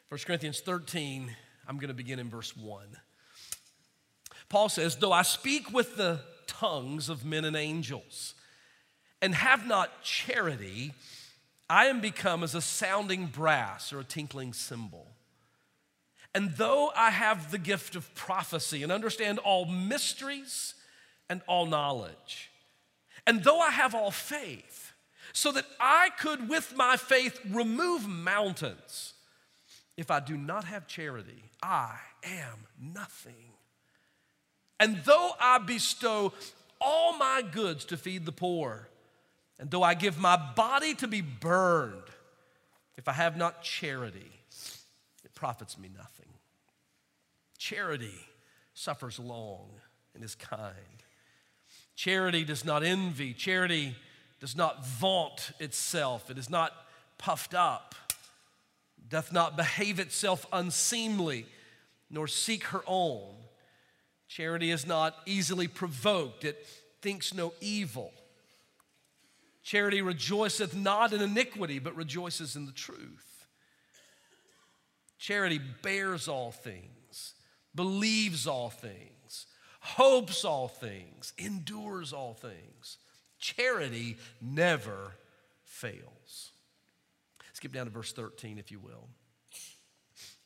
1 0.10 0.20
Corinthians 0.26 0.60
13, 0.60 1.34
I'm 1.68 1.78
going 1.78 1.90
to 1.90 1.94
begin 1.94 2.20
in 2.20 2.30
verse 2.30 2.56
1. 2.58 2.84
Paul 4.50 4.68
says, 4.68 4.96
Though 4.96 5.14
I 5.14 5.22
speak 5.22 5.72
with 5.72 5.96
the 5.96 6.20
tongues 6.48 7.08
of 7.10 7.24
men 7.24 7.46
and 7.46 7.56
angels 7.56 8.34
and 9.22 9.34
have 9.36 9.66
not 9.66 10.04
charity, 10.04 10.94
I 11.70 11.86
am 11.86 12.02
become 12.02 12.44
as 12.44 12.56
a 12.56 12.62
sounding 12.62 13.28
brass 13.28 13.94
or 13.94 14.00
a 14.00 14.04
tinkling 14.04 14.52
cymbal. 14.52 15.08
And 16.34 16.52
though 16.52 16.92
I 16.96 17.10
have 17.10 17.52
the 17.52 17.58
gift 17.58 17.96
of 17.96 18.14
prophecy 18.16 18.84
and 18.84 18.92
understand 18.92 19.40
all 19.40 19.66
mysteries 19.66 20.76
and 21.30 21.42
all 21.48 21.66
knowledge, 21.66 22.52
and 23.28 23.44
though 23.44 23.60
I 23.60 23.72
have 23.72 23.94
all 23.94 24.12
faith, 24.12 24.94
so 25.34 25.52
that 25.52 25.66
I 25.80 26.10
could, 26.20 26.50
with 26.50 26.76
my 26.76 26.98
faith, 26.98 27.40
remove 27.50 28.08
mountains. 28.08 29.14
If 29.98 30.12
I 30.12 30.20
do 30.20 30.36
not 30.38 30.66
have 30.66 30.88
charity, 30.88 31.44
I 31.62 31.96
am 32.24 32.66
nothing. 32.80 33.54
And 34.80 34.98
though 35.06 35.32
I 35.40 35.60
bestow 35.60 36.34
all 36.80 37.18
my 37.18 37.44
goods 37.50 37.86
to 37.86 37.98
feed 37.98 38.26
the 38.26 38.32
poor, 38.32 38.90
and 39.60 39.70
though 39.70 39.84
I 39.84 39.94
give 39.94 40.18
my 40.18 40.38
body 40.56 40.96
to 40.96 41.08
be 41.08 41.22
burned, 41.22 42.02
if 42.98 43.08
I 43.08 43.14
have 43.14 43.38
not 43.38 43.62
charity, 43.62 44.20
it 44.20 44.41
profits 45.42 45.76
me 45.76 45.90
nothing. 45.98 46.28
Charity 47.58 48.28
suffers 48.76 49.18
long 49.18 49.72
and 50.14 50.24
is 50.24 50.36
kind. 50.36 50.76
Charity 51.96 52.44
does 52.44 52.64
not 52.64 52.84
envy. 52.84 53.34
Charity 53.34 53.96
does 54.40 54.56
not 54.56 54.86
vaunt 54.86 55.52
itself, 55.60 56.30
it 56.30 56.38
is 56.38 56.48
not 56.48 56.74
puffed 57.18 57.56
up, 57.56 57.96
doth 59.10 59.34
not 59.34 59.58
behave 59.58 60.00
itself 60.00 60.46
unseemly, 60.54 61.48
nor 62.12 62.28
seek 62.28 62.66
her 62.66 62.84
own. 62.86 63.34
Charity 64.28 64.70
is 64.70 64.86
not 64.86 65.16
easily 65.26 65.68
provoked, 65.68 66.46
it 66.46 66.68
thinks 67.02 67.34
no 67.34 67.52
evil. 67.62 68.14
Charity 69.64 70.04
rejoiceth 70.04 70.76
not 70.76 71.14
in 71.14 71.22
iniquity, 71.22 71.80
but 71.80 71.96
rejoices 71.96 72.56
in 72.56 72.68
the 72.68 72.72
truth. 72.72 73.31
Charity 75.22 75.62
bears 75.84 76.28
all 76.28 76.52
things, 76.52 77.36
believes 77.76 78.48
all 78.48 78.72
things, 78.72 79.46
hopes 79.80 80.44
all 80.44 80.68
things, 80.68 81.32
endures 81.38 82.12
all 82.12 82.34
things. 82.34 82.98
Charity 83.38 84.18
never 84.42 85.12
fails. 85.64 86.54
Skip 87.54 87.72
down 87.72 87.86
to 87.86 87.92
verse 87.92 88.12
13, 88.12 88.58
if 88.58 88.72
you 88.72 88.80
will. 88.80 89.10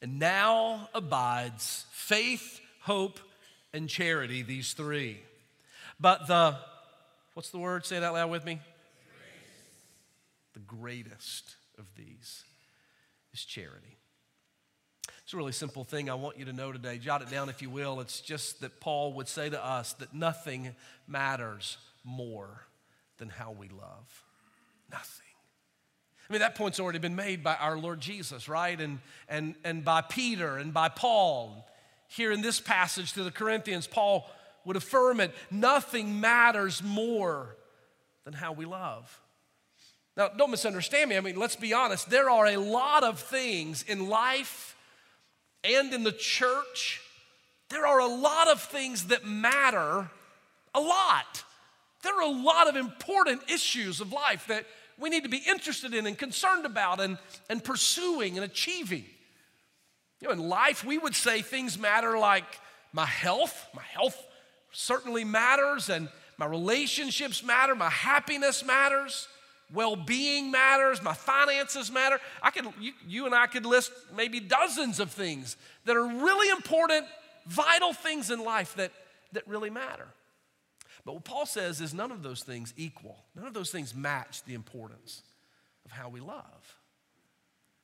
And 0.02 0.20
now 0.20 0.90
abides 0.94 1.86
faith, 1.92 2.60
hope, 2.82 3.22
and 3.74 3.88
charity, 3.88 4.42
these 4.42 4.74
three. 4.74 5.22
But 6.02 6.28
the, 6.28 6.58
what's 7.34 7.50
the 7.50 7.60
word? 7.60 7.86
Say 7.86 7.96
it 7.96 8.04
out 8.04 8.14
loud 8.14 8.30
with 8.30 8.44
me. 8.44 8.60
The 10.52 10.60
greatest 10.60 11.56
of 11.78 11.86
these 11.96 12.44
is 13.32 13.46
charity. 13.46 13.96
A 15.36 15.38
really 15.38 15.52
simple 15.52 15.84
thing 15.84 16.10
I 16.10 16.14
want 16.14 16.40
you 16.40 16.46
to 16.46 16.54
know 16.54 16.72
today. 16.72 16.98
Jot 16.98 17.22
it 17.22 17.30
down 17.30 17.50
if 17.50 17.62
you 17.62 17.70
will. 17.70 18.00
It's 18.00 18.22
just 18.22 18.62
that 18.62 18.80
Paul 18.80 19.12
would 19.16 19.28
say 19.28 19.50
to 19.50 19.62
us 19.62 19.92
that 19.96 20.14
nothing 20.14 20.74
matters 21.10 21.78
more 22.06 22.66
than 23.18 23.28
how 23.28 23.52
we 23.52 23.68
love? 23.68 24.24
Nothing. 24.90 25.26
I 26.30 26.32
mean, 26.32 26.40
that 26.40 26.56
point's 26.56 26.80
already 26.80 27.00
been 27.00 27.18
made 27.18 27.44
by 27.44 27.56
our 27.56 27.78
Lord 27.78 28.00
Jesus, 28.00 28.48
right? 28.48 28.80
And, 28.80 29.00
and, 29.28 29.56
and 29.66 29.84
by 29.84 30.00
Peter 30.00 30.56
and 30.56 30.74
by 30.74 30.88
Paul. 30.88 31.68
Here 32.08 32.32
in 32.32 32.42
this 32.42 32.62
passage 32.62 33.12
to 33.14 33.26
the 33.26 33.32
Corinthians, 33.32 33.88
Paul 33.88 34.26
would 34.64 34.78
affirm 34.78 35.20
it 35.20 35.34
nothing 35.52 36.22
matters 36.22 36.82
more 36.82 37.58
than 38.24 38.32
how 38.32 38.54
we 38.54 38.64
love. 38.64 39.20
Now, 40.16 40.30
don't 40.30 40.52
misunderstand 40.52 41.10
me. 41.10 41.18
I 41.18 41.20
mean, 41.20 41.36
let's 41.36 41.58
be 41.58 41.74
honest. 41.74 42.10
There 42.10 42.30
are 42.30 42.46
a 42.46 42.56
lot 42.56 43.04
of 43.04 43.20
things 43.20 43.84
in 43.84 44.08
life 44.08 44.75
and 45.66 45.94
in 45.94 46.04
the 46.04 46.12
church, 46.12 47.02
there 47.70 47.86
are 47.86 48.00
a 48.00 48.08
lot 48.08 48.48
of 48.48 48.62
things 48.62 49.06
that 49.08 49.26
matter 49.26 50.10
a 50.74 50.80
lot. 50.80 51.44
There 52.04 52.16
are 52.16 52.22
a 52.22 52.44
lot 52.44 52.68
of 52.68 52.76
important 52.76 53.42
issues 53.50 54.02
of 54.02 54.12
life 54.12 54.46
that 54.48 54.66
we 54.98 55.10
need 55.10 55.24
to 55.24 55.30
be 55.30 55.42
interested 55.48 55.94
in 55.94 56.06
and 56.06 56.18
concerned 56.18 56.66
about 56.66 57.00
and, 57.00 57.18
and 57.50 57.64
pursuing 57.64 58.38
and 58.38 58.46
achieving. 58.46 59.06
You 60.22 60.28
know, 60.28 60.34
in 60.34 60.40
life, 60.50 60.86
we 60.86 60.98
would 60.98 61.16
say 61.16 61.42
things 61.42 61.78
matter 61.78 62.18
like 62.18 62.46
my 62.94 63.06
health. 63.06 63.68
My 63.76 63.84
health 63.84 64.22
certainly 64.72 65.24
matters, 65.24 65.90
and 65.90 66.10
my 66.38 66.46
relationships 66.46 67.44
matter, 67.44 67.76
my 67.76 67.90
happiness 67.90 68.64
matters. 68.64 69.28
Well 69.74 69.96
being 69.96 70.52
matters, 70.52 71.02
my 71.02 71.14
finances 71.14 71.92
matter. 71.92 72.20
I 72.42 72.52
could, 72.52 72.66
you, 72.80 72.94
you 73.08 73.26
and 73.26 73.34
I 73.34 73.48
could 73.48 73.66
list 73.66 73.92
maybe 74.16 74.40
dozens 74.40 75.00
of 75.00 75.12
things 75.12 75.58
that 75.86 75.96
are 75.96 76.06
really 76.06 76.50
important, 76.50 77.06
vital 77.48 77.94
things 77.94 78.30
in 78.32 78.44
life 78.44 78.76
that, 78.76 78.92
that 79.32 79.48
really 79.48 79.70
matter. 79.70 80.08
But 81.06 81.14
what 81.14 81.24
Paul 81.24 81.46
says 81.46 81.82
is 81.82 81.94
none 81.94 82.12
of 82.12 82.24
those 82.24 82.42
things 82.42 82.74
equal, 82.78 83.18
none 83.36 83.46
of 83.48 83.54
those 83.54 83.72
things 83.72 83.94
match 83.94 84.44
the 84.44 84.54
importance 84.54 85.22
of 85.86 85.92
how 85.92 86.10
we 86.10 86.20
love. 86.20 86.78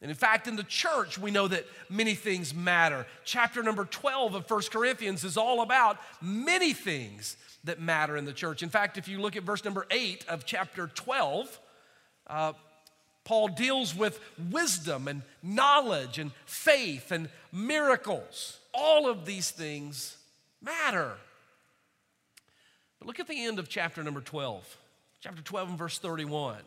And 0.02 0.10
in 0.10 0.18
fact, 0.18 0.48
in 0.48 0.56
the 0.56 0.64
church, 0.64 1.20
we 1.20 1.30
know 1.30 1.48
that 1.48 1.66
many 1.88 2.16
things 2.16 2.56
matter. 2.56 3.06
Chapter 3.24 3.62
number 3.62 3.86
12 3.86 4.34
of 4.34 4.50
1 4.50 4.62
Corinthians 4.72 5.24
is 5.24 5.38
all 5.38 5.62
about 5.62 6.00
many 6.20 6.74
things 6.74 7.38
that 7.66 7.80
matter 7.80 8.18
in 8.18 8.26
the 8.26 8.34
church. 8.34 8.64
In 8.64 8.70
fact, 8.70 8.98
if 8.98 9.08
you 9.08 9.22
look 9.22 9.36
at 9.36 9.44
verse 9.44 9.64
number 9.64 9.86
8 9.92 10.26
of 10.28 10.44
chapter 10.44 10.88
12, 10.88 11.60
uh, 12.32 12.54
Paul 13.24 13.50
deals 13.50 13.96
with 13.96 14.20
wisdom 14.50 15.08
and 15.08 15.22
knowledge 15.44 16.18
and 16.18 16.32
faith 16.46 17.12
and 17.12 17.30
miracles. 17.52 18.60
All 18.74 19.10
of 19.10 19.26
these 19.26 19.52
things 19.52 20.18
matter. 20.62 21.14
But 23.00 23.08
look 23.08 23.20
at 23.20 23.28
the 23.28 23.46
end 23.46 23.60
of 23.60 23.70
chapter 23.70 24.04
number 24.04 24.22
12, 24.22 24.78
chapter 25.22 25.42
12 25.42 25.70
and 25.70 25.78
verse 25.78 26.00
31. 26.00 26.58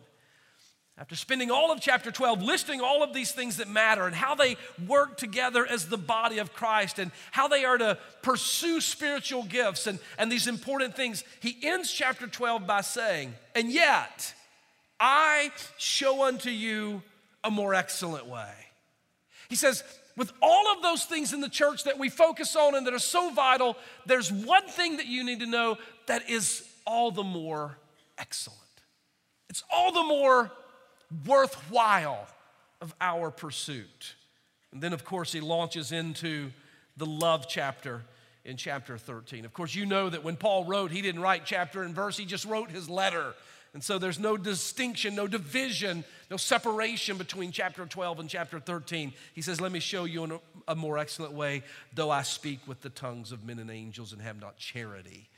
After 0.96 1.16
spending 1.16 1.50
all 1.50 1.72
of 1.72 1.81
chapter 1.81 2.12
12 2.12 2.40
listing 2.40 2.81
all 2.81 3.03
of 3.03 3.12
these 3.12 3.33
things 3.33 3.57
that 3.57 3.68
matter 3.68 4.07
and 4.07 4.14
how 4.14 4.37
they 4.37 4.57
work 4.87 5.16
together 5.16 5.66
as 5.66 5.88
the 5.88 5.98
body 5.98 6.38
of 6.38 6.53
Christ 6.53 7.00
and 7.00 7.11
how 7.33 7.48
they 7.48 7.64
are 7.64 7.79
to 7.79 7.98
pursue 8.22 8.81
spiritual 8.81 9.42
gifts 9.42 9.88
and, 9.88 9.98
and 10.18 10.31
these 10.31 10.46
important 10.46 10.94
things, 10.94 11.24
he 11.40 11.57
ends 11.64 11.90
chapter 11.90 12.29
12 12.29 12.64
by 12.64 12.81
saying, 12.81 13.35
And 13.57 13.72
yet, 13.72 14.35
I 14.98 15.50
show 15.76 16.24
unto 16.24 16.50
you 16.50 17.02
a 17.42 17.50
more 17.50 17.74
excellent 17.74 18.26
way. 18.26 18.52
He 19.48 19.57
says, 19.57 19.85
with 20.16 20.33
all 20.40 20.72
of 20.72 20.83
those 20.83 21.04
things 21.04 21.33
in 21.33 21.40
the 21.40 21.48
church 21.48 21.85
that 21.85 21.98
we 21.98 22.09
focus 22.09 22.54
on 22.57 22.74
and 22.74 22.87
that 22.87 22.94
are 22.94 22.98
so 22.98 23.30
vital, 23.30 23.76
there's 24.07 24.30
one 24.30 24.66
thing 24.68 24.98
that 24.98 25.07
you 25.07 25.24
need 25.24 25.40
to 25.40 25.46
know 25.46 25.76
that 26.07 26.30
is 26.30 26.66
all 26.87 27.11
the 27.11 27.24
more 27.24 27.76
excellent. 28.18 28.61
It's 29.48 29.64
all 29.72 29.92
the 29.92 30.02
more 30.02 30.50
worthwhile 31.26 32.26
of 32.80 32.94
our 33.00 33.30
pursuit. 33.30 34.14
And 34.72 34.80
then, 34.80 34.92
of 34.92 35.04
course, 35.04 35.33
he 35.33 35.40
launches 35.40 35.92
into 35.92 36.50
the 36.96 37.07
love 37.07 37.46
chapter 37.48 38.02
in 38.44 38.57
chapter 38.57 38.98
13. 38.98 39.44
Of 39.44 39.52
course, 39.52 39.74
you 39.74 39.87
know 39.87 40.11
that 40.11 40.22
when 40.22 40.37
Paul 40.37 40.64
wrote, 40.64 40.90
he 40.90 41.02
didn't 41.02 41.22
write 41.22 41.42
chapter 41.44 41.83
and 41.83 41.94
verse, 41.94 42.16
he 42.16 42.24
just 42.24 42.44
wrote 42.44 42.70
his 42.70 42.88
letter. 42.88 43.35
And 43.75 43.83
so 43.83 43.99
there's 43.99 44.21
no 44.21 44.37
distinction, 44.37 45.17
no 45.17 45.27
division, 45.27 46.05
no 46.31 46.37
separation 46.37 47.19
between 47.19 47.51
chapter 47.51 47.85
12 47.85 48.21
and 48.21 48.31
chapter 48.31 48.61
13. 48.61 49.13
He 49.35 49.43
says, 49.43 49.61
Let 49.61 49.73
me 49.73 49.81
show 49.81 50.05
you 50.05 50.25
in 50.25 50.31
a, 50.31 50.41
a 50.69 50.75
more 50.77 50.97
excellent 50.97 51.33
way, 51.33 51.65
though 51.93 52.11
I 52.11 52.23
speak 52.23 52.61
with 52.69 52.83
the 52.83 52.89
tongues 52.89 53.33
of 53.33 53.45
men 53.45 53.59
and 53.59 53.71
angels 53.71 54.13
and 54.13 54.23
have 54.23 54.41
not 54.41 54.57
charity, 54.57 55.29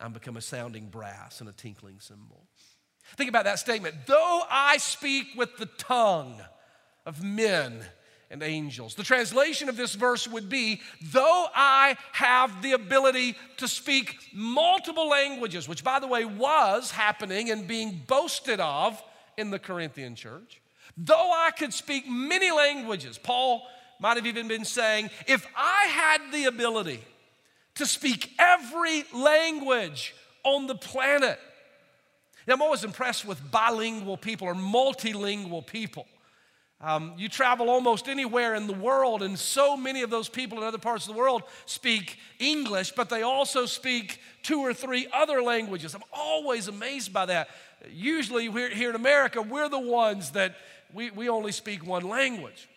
I'm 0.00 0.14
become 0.14 0.38
a 0.38 0.40
sounding 0.40 0.88
brass 0.88 1.40
and 1.40 1.48
a 1.48 1.52
tinkling 1.52 2.00
cymbal. 2.00 2.46
Think 3.16 3.28
about 3.28 3.44
that 3.44 3.58
statement. 3.58 3.94
Though 4.06 4.42
I 4.50 4.78
speak 4.78 5.26
with 5.36 5.58
the 5.58 5.66
tongue 5.66 6.40
of 7.04 7.22
men 7.22 7.84
and 8.30 8.42
angels. 8.42 8.94
The 8.94 9.02
translation 9.02 9.68
of 9.68 9.76
this 9.76 9.94
verse 9.94 10.26
would 10.26 10.48
be 10.48 10.80
Though 11.02 11.46
I 11.54 11.96
have 12.12 12.62
the 12.62 12.72
ability 12.72 13.36
to 13.58 13.68
speak 13.68 14.16
multiple 14.32 15.08
languages, 15.08 15.68
which, 15.68 15.84
by 15.84 16.00
the 16.00 16.06
way, 16.06 16.24
was 16.24 16.90
happening 16.90 17.50
and 17.50 17.68
being 17.68 18.02
boasted 18.06 18.60
of 18.60 19.02
in 19.36 19.50
the 19.50 19.58
Corinthian 19.58 20.14
church, 20.14 20.60
though 20.96 21.32
I 21.32 21.50
could 21.50 21.72
speak 21.72 22.08
many 22.08 22.50
languages, 22.50 23.18
Paul 23.18 23.62
might 24.00 24.16
have 24.16 24.26
even 24.26 24.48
been 24.48 24.64
saying, 24.64 25.10
If 25.26 25.46
I 25.56 25.86
had 25.86 26.32
the 26.32 26.44
ability 26.44 27.00
to 27.76 27.86
speak 27.86 28.30
every 28.38 29.04
language 29.12 30.14
on 30.44 30.66
the 30.66 30.74
planet, 30.74 31.38
now, 32.46 32.54
I'm 32.54 32.62
always 32.62 32.84
impressed 32.84 33.24
with 33.24 33.50
bilingual 33.50 34.16
people 34.16 34.48
or 34.48 34.54
multilingual 34.54 35.66
people. 35.66 36.06
Um, 36.84 37.14
you 37.16 37.30
travel 37.30 37.70
almost 37.70 38.08
anywhere 38.08 38.54
in 38.54 38.66
the 38.66 38.74
world, 38.74 39.22
and 39.22 39.38
so 39.38 39.74
many 39.74 40.02
of 40.02 40.10
those 40.10 40.28
people 40.28 40.58
in 40.58 40.64
other 40.64 40.76
parts 40.76 41.08
of 41.08 41.14
the 41.14 41.18
world 41.18 41.42
speak 41.64 42.18
English, 42.38 42.92
but 42.92 43.08
they 43.08 43.22
also 43.22 43.64
speak 43.64 44.20
two 44.42 44.60
or 44.60 44.74
three 44.74 45.06
other 45.10 45.40
languages. 45.40 45.94
I'm 45.94 46.02
always 46.12 46.68
amazed 46.68 47.10
by 47.10 47.24
that. 47.26 47.48
Usually, 47.90 48.50
here 48.50 48.90
in 48.90 48.96
America, 48.96 49.40
we're 49.40 49.70
the 49.70 49.80
ones 49.80 50.32
that 50.32 50.56
we, 50.92 51.10
we 51.10 51.30
only 51.30 51.52
speak 51.52 51.86
one 51.86 52.06
language. 52.06 52.68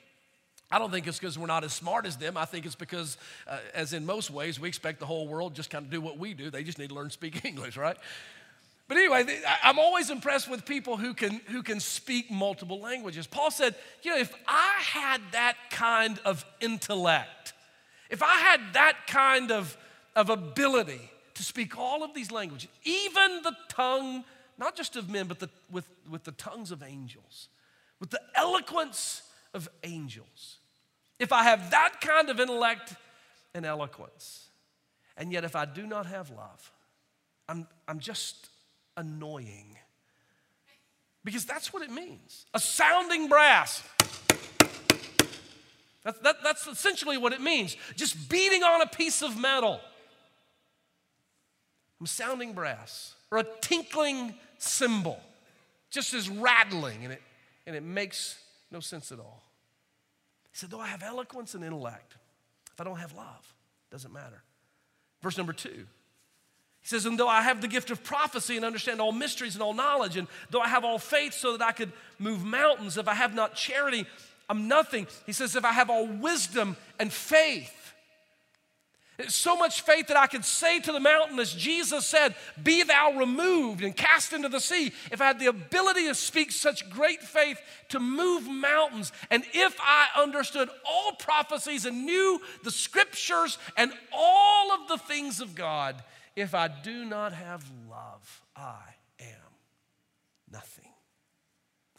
I 0.72 0.80
don't 0.80 0.92
think 0.92 1.06
it's 1.06 1.20
because 1.20 1.38
we're 1.38 1.48
not 1.48 1.66
as 1.66 1.74
smart 1.74 2.06
as 2.06 2.16
them. 2.16 2.38
I 2.38 2.46
think 2.46 2.66
it's 2.66 2.76
because, 2.76 3.18
uh, 3.46 3.58
as 3.74 3.92
in 3.92 4.06
most 4.06 4.30
ways, 4.30 4.58
we 4.58 4.70
expect 4.70 5.00
the 5.00 5.06
whole 5.06 5.28
world 5.28 5.54
just 5.54 5.70
kind 5.70 5.84
of 5.84 5.92
do 5.92 6.00
what 6.00 6.18
we 6.18 6.34
do. 6.34 6.50
They 6.50 6.64
just 6.64 6.80
need 6.80 6.90
to 6.90 6.96
learn 6.96 7.08
to 7.08 7.14
speak 7.14 7.44
English, 7.46 7.76
right? 7.76 7.98
But 8.88 8.98
anyway, 8.98 9.42
I'm 9.64 9.80
always 9.80 10.10
impressed 10.10 10.50
with 10.50 10.66
people 10.66 10.96
who 10.96 11.14
can, 11.14 11.42
who 11.48 11.62
can 11.62 11.80
speak 11.80 12.32
multiple 12.32 12.80
languages. 12.80 13.28
Paul 13.28 13.52
said, 13.52 13.76
you 14.02 14.12
know, 14.12 14.18
if 14.18 14.34
I 14.48 14.76
had 14.82 15.22
that 15.34 15.56
kind 15.70 16.20
of 16.24 16.46
intellect, 16.62 17.54
if 18.10 18.24
I 18.24 18.38
had 18.38 18.62
that 18.74 19.08
kind 19.08 19.52
of, 19.52 19.78
of 20.16 20.30
ability 20.30 21.02
to 21.34 21.44
speak 21.44 21.78
all 21.78 22.02
of 22.02 22.14
these 22.14 22.32
languages, 22.32 22.70
even 22.86 23.42
the 23.44 23.56
tongue, 23.68 24.24
not 24.58 24.78
just 24.78 24.96
of 24.96 25.10
men, 25.10 25.28
but 25.28 25.40
the, 25.40 25.50
with, 25.70 25.88
with 26.10 26.24
the 26.24 26.32
tongues 26.32 26.72
of 26.72 26.82
angels, 26.82 27.50
with 28.00 28.10
the 28.10 28.22
eloquence 28.36 29.24
of 29.54 29.68
angels, 29.84 30.58
if 31.20 31.34
I 31.34 31.44
have 31.44 31.72
that 31.72 32.00
kind 32.00 32.30
of 32.30 32.40
intellect 32.40 32.96
and 33.54 33.66
eloquence, 33.66 34.48
and 35.18 35.34
yet 35.34 35.44
if 35.44 35.58
I 35.58 35.66
do 35.66 35.86
not 35.86 36.06
have 36.06 36.30
love, 36.30 36.72
I'm, 37.50 37.68
I'm 37.88 38.00
just 38.00 38.48
annoying. 38.98 39.78
Because 41.24 41.46
that's 41.46 41.74
what 41.74 41.84
it 41.84 41.92
means 41.92 42.46
a 42.54 42.60
sounding 42.60 43.30
brass. 43.30 43.84
That's, 46.04 46.20
that, 46.20 46.38
that's 46.42 46.66
essentially 46.68 47.18
what 47.18 47.34
it 47.34 47.42
means. 47.42 47.76
Just 47.98 48.30
beating 48.30 48.64
on 48.64 48.82
a 48.82 48.88
piece 48.88 49.22
of 49.22 49.38
metal. 49.38 49.82
I'm 52.00 52.06
sounding 52.06 52.54
brass 52.54 53.14
or 53.30 53.40
a 53.40 53.46
tinkling 53.60 54.34
cymbal, 54.58 55.20
just 55.90 56.14
as 56.14 56.30
rattling, 56.30 57.04
and 57.04 57.12
it, 57.12 57.22
and 57.66 57.76
it 57.76 57.84
makes 57.84 58.40
no 58.72 58.80
sense 58.80 59.12
at 59.12 59.20
all. 59.20 59.44
He 60.52 60.58
said, 60.58 60.70
Though 60.70 60.80
I 60.80 60.88
have 60.88 61.04
eloquence 61.04 61.56
and 61.56 61.64
intellect, 61.64 62.16
if 62.72 62.80
I 62.80 62.86
don't 62.86 63.00
have 63.00 63.14
love, 63.14 63.54
it 63.90 63.94
doesn't 63.94 64.14
matter. 64.14 64.44
Verse 65.22 65.38
number 65.38 65.54
two 65.54 65.88
he 66.88 66.92
says, 66.92 67.06
And 67.06 67.20
though 67.20 67.28
I 67.28 67.42
have 67.42 67.60
the 67.60 67.68
gift 67.68 67.92
of 67.92 68.02
prophecy 68.02 68.56
and 68.56 68.64
understand 68.64 69.02
all 69.02 69.12
mysteries 69.12 69.56
and 69.56 69.62
all 69.62 69.74
knowledge, 69.74 70.16
and 70.16 70.26
though 70.52 70.62
I 70.62 70.70
have 70.70 70.86
all 70.86 70.98
faith 70.98 71.34
so 71.34 71.58
that 71.58 71.62
I 71.62 71.74
could 71.74 71.92
move 72.18 72.46
mountains, 72.46 72.98
if 72.98 73.10
I 73.10 73.14
have 73.14 73.36
not 73.36 73.56
charity, 73.56 74.06
I'm 74.48 74.70
nothing. 74.70 75.06
He 75.26 75.34
says, 75.34 75.58
If 75.58 75.66
I 75.66 75.74
have 75.74 75.90
all 75.90 76.08
wisdom 76.08 76.78
and 76.98 77.12
faith, 77.12 77.74
so 79.28 79.58
much 79.58 79.82
faith 79.82 80.08
that 80.08 80.16
I 80.16 80.28
could 80.28 80.46
say 80.46 80.80
to 80.80 80.94
the 80.94 81.02
mountain, 81.02 81.38
as 81.40 81.52
Jesus 81.52 82.06
said, 82.06 82.36
Be 82.64 82.84
thou 82.84 83.18
removed 83.18 83.84
and 83.84 83.94
cast 83.94 84.32
into 84.32 84.48
the 84.48 84.62
sea. 84.62 84.94
If 85.12 85.20
I 85.20 85.26
had 85.26 85.40
the 85.40 85.48
ability 85.48 86.08
to 86.08 86.16
speak 86.16 86.54
such 86.54 86.90
great 86.90 87.22
faith 87.22 87.60
to 87.90 88.00
move 88.00 88.48
mountains, 88.48 89.12
and 89.30 89.44
if 89.54 89.78
I 89.82 90.08
understood 90.16 90.70
all 90.90 91.12
prophecies 91.20 91.86
and 91.86 92.06
knew 92.06 92.40
the 92.64 92.72
scriptures 92.72 93.58
and 93.76 93.92
all 94.14 94.72
of 94.72 94.88
the 94.88 95.00
things 95.00 95.42
of 95.42 95.54
God, 95.54 96.02
if 96.38 96.54
I 96.54 96.68
do 96.68 97.04
not 97.04 97.34
have 97.34 97.66
love, 97.90 98.42
I 98.56 98.78
am 99.20 99.52
nothing. 100.52 100.92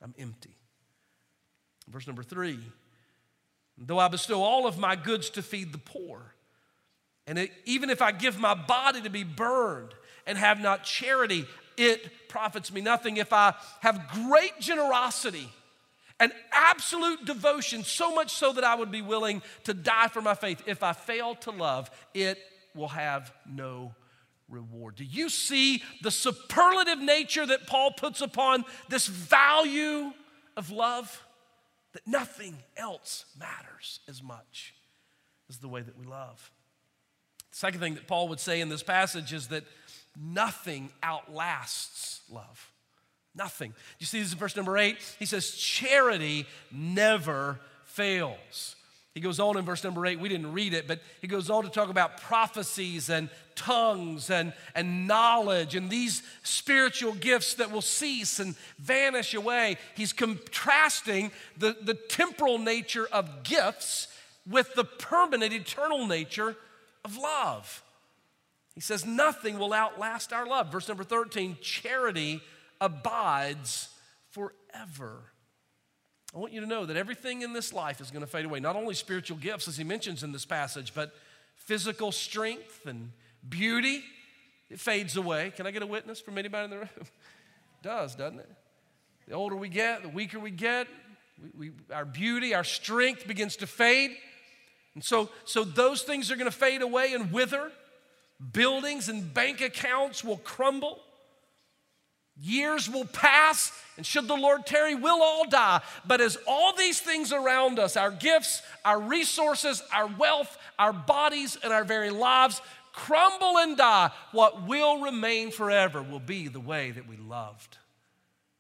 I'm 0.01 0.15
empty. 0.17 0.57
Verse 1.89 2.07
number 2.07 2.23
three 2.23 2.61
though 3.81 3.99
I 3.99 4.09
bestow 4.09 4.43
all 4.43 4.67
of 4.67 4.77
my 4.77 4.97
goods 4.97 5.31
to 5.31 5.43
feed 5.43 5.73
the 5.73 5.79
poor, 5.79 6.35
and 7.29 7.39
it, 7.39 7.53
even 7.65 7.91
if 7.91 8.03
I 8.03 8.11
give 8.11 8.39
my 8.39 8.55
body 8.55 9.03
to 9.03 9.11
be 9.11 9.23
burned 9.23 9.95
and 10.27 10.37
have 10.37 10.61
not 10.61 10.83
charity, 10.83 11.47
it 11.77 12.29
profits 12.29 12.73
me 12.73 12.81
nothing. 12.81 13.19
If 13.19 13.33
I 13.33 13.55
have 13.81 14.09
great 14.13 14.59
generosity 14.59 15.49
and 16.19 16.33
absolute 16.53 17.25
devotion, 17.25 17.85
so 17.85 18.13
much 18.13 18.33
so 18.33 18.53
that 18.55 18.65
I 18.65 18.75
would 18.75 18.91
be 18.91 19.03
willing 19.03 19.43
to 19.65 19.75
die 19.75 20.09
for 20.09 20.21
my 20.21 20.35
faith, 20.35 20.63
if 20.67 20.83
I 20.83 20.93
fail 20.93 21.37
to 21.37 21.53
love, 21.53 21.89
it 22.15 22.39
will 22.75 22.89
have 22.89 23.33
no 23.49 23.95
reward. 24.49 24.97
Do 24.97 25.05
you 25.05 25.29
see 25.29 25.83
the 26.03 26.11
superlative 26.11 26.99
nature 26.99 27.47
that 27.47 27.67
Paul 27.67 27.93
puts 27.93 28.21
upon 28.21 28.65
this 28.89 29.07
value 29.07 30.13
of 30.57 30.71
love? 30.71 31.23
That 31.93 32.07
nothing 32.07 32.57
else 32.77 33.25
matters 33.39 34.01
as 34.09 34.23
much 34.23 34.75
as 35.49 35.59
the 35.59 35.69
way 35.69 35.81
that 35.81 35.99
we 35.99 36.05
love. 36.05 36.51
The 37.51 37.57
second 37.57 37.81
thing 37.81 37.95
that 37.95 38.07
Paul 38.07 38.29
would 38.29 38.41
say 38.41 38.61
in 38.61 38.69
this 38.69 38.83
passage 38.83 39.33
is 39.33 39.49
that 39.49 39.65
nothing 40.17 40.91
outlasts 41.03 42.21
love. 42.31 42.71
Nothing. 43.35 43.73
You 43.99 44.07
see 44.07 44.21
this 44.21 44.33
in 44.33 44.39
verse 44.39 44.57
number 44.57 44.77
eight? 44.77 44.97
He 45.19 45.27
says, 45.27 45.53
Charity 45.53 46.47
never 46.71 47.61
fails. 47.85 48.77
He 49.19 49.23
goes 49.23 49.41
on 49.41 49.57
in 49.57 49.65
verse 49.65 49.83
number 49.83 50.07
eight, 50.07 50.21
we 50.21 50.29
didn't 50.29 50.53
read 50.53 50.73
it, 50.73 50.87
but 50.87 51.01
he 51.21 51.27
goes 51.27 51.51
on 51.51 51.65
to 51.65 51.69
talk 51.69 51.89
about 51.89 52.21
prophecies 52.21 53.11
and 53.11 53.29
tongues 53.57 54.31
and, 54.31 54.53
and 54.77 55.09
knowledge 55.09 55.75
and 55.75 55.91
these 55.91 56.23
spiritual 56.45 57.15
gifts 57.15 57.55
that 57.55 57.73
will 57.73 57.83
cease 57.83 58.39
and 58.39 58.55
vanish 58.79 59.35
away. 59.35 59.77
He's 59.97 60.13
contrasting 60.13 61.33
the, 61.57 61.77
the 61.83 61.95
temporal 61.95 62.59
nature 62.59 63.09
of 63.11 63.43
gifts 63.43 64.07
with 64.49 64.73
the 64.77 64.85
permanent, 64.85 65.53
eternal 65.53 66.07
nature 66.07 66.55
of 67.05 67.17
love. 67.17 67.83
He 68.77 68.81
says, 68.81 69.05
Nothing 69.05 69.59
will 69.59 69.73
outlast 69.73 70.33
our 70.33 70.47
love. 70.47 70.71
Verse 70.71 70.87
number 70.87 71.03
13 71.03 71.57
charity 71.61 72.41
abides 72.81 73.89
forever. 74.31 75.33
I 76.35 76.39
want 76.39 76.53
you 76.53 76.61
to 76.61 76.67
know 76.67 76.85
that 76.85 76.97
everything 76.97 77.43
in 77.43 77.53
this 77.53 77.73
life 77.73 78.01
is 78.01 78.11
going 78.11 78.21
to 78.21 78.27
fade 78.27 78.45
away. 78.45 78.61
Not 78.61 78.77
only 78.77 78.95
spiritual 78.95 79.39
gifts, 79.39 79.67
as 79.67 79.77
he 79.77 79.85
mentions 79.85 80.23
in 80.23 80.33
this 80.33 80.45
passage, 80.45 80.93
but 80.95 81.15
physical 81.57 82.13
strength 82.13 82.87
and 82.87 83.13
beauty. 83.49 84.03
It 84.71 84.79
fades 84.79 85.17
away. 85.17 85.53
Can 85.57 85.67
I 85.67 85.71
get 85.71 85.83
a 85.83 85.87
witness 85.87 86.21
from 86.21 86.37
anybody 86.37 86.65
in 86.65 86.71
the 86.71 86.77
room? 86.79 86.89
it 87.01 87.07
does, 87.83 88.15
doesn't 88.15 88.41
it? 88.41 88.51
The 89.27 89.35
older 89.35 89.57
we 89.57 89.69
get, 89.69 90.03
the 90.03 90.09
weaker 90.09 90.39
we 90.39 90.51
get. 90.51 90.87
We, 91.59 91.69
we, 91.69 91.95
our 91.95 92.05
beauty, 92.05 92.55
our 92.55 92.65
strength 92.65 93.27
begins 93.27 93.57
to 93.57 93.67
fade. 93.67 94.13
And 94.95 95.05
so, 95.05 95.31
so 95.45 95.65
those 95.65 96.03
things 96.03 96.31
are 96.31 96.37
going 96.37 96.51
to 96.51 96.57
fade 96.57 96.83
away 96.83 97.15
and 97.15 97.33
wither. 97.33 97.71
Buildings 98.53 99.09
and 99.09 99.33
bank 99.33 99.61
accounts 99.61 100.23
will 100.23 100.39
crumble. 100.39 101.01
Years 102.41 102.89
will 102.89 103.05
pass, 103.05 103.73
and 103.97 104.07
should 104.07 104.29
the 104.29 104.37
Lord 104.37 104.65
tarry, 104.65 104.95
we'll 104.95 105.23
all 105.23 105.49
die. 105.49 105.81
But 106.07 106.21
as 106.21 106.39
all 106.47 106.73
these 106.77 107.01
things 107.01 107.33
around 107.33 107.81
us, 107.81 107.97
our 107.97 108.13
gifts, 108.13 108.63
our 108.85 109.01
resources, 109.01 109.83
our 109.93 110.07
wealth, 110.07 110.57
our 110.79 110.93
bodies, 110.93 111.59
and 111.63 111.73
our 111.73 111.85
very 111.85 112.11
lives 112.11 112.61
crumble 112.93 113.59
and 113.59 113.77
die, 113.77 114.11
what 114.33 114.67
will 114.67 115.01
remain 115.01 115.51
forever 115.51 116.03
will 116.03 116.21
be 116.21 116.49
the 116.49 116.61
way 116.61 116.91
that 116.91 117.09
we 117.09 117.17
loved 117.17 117.79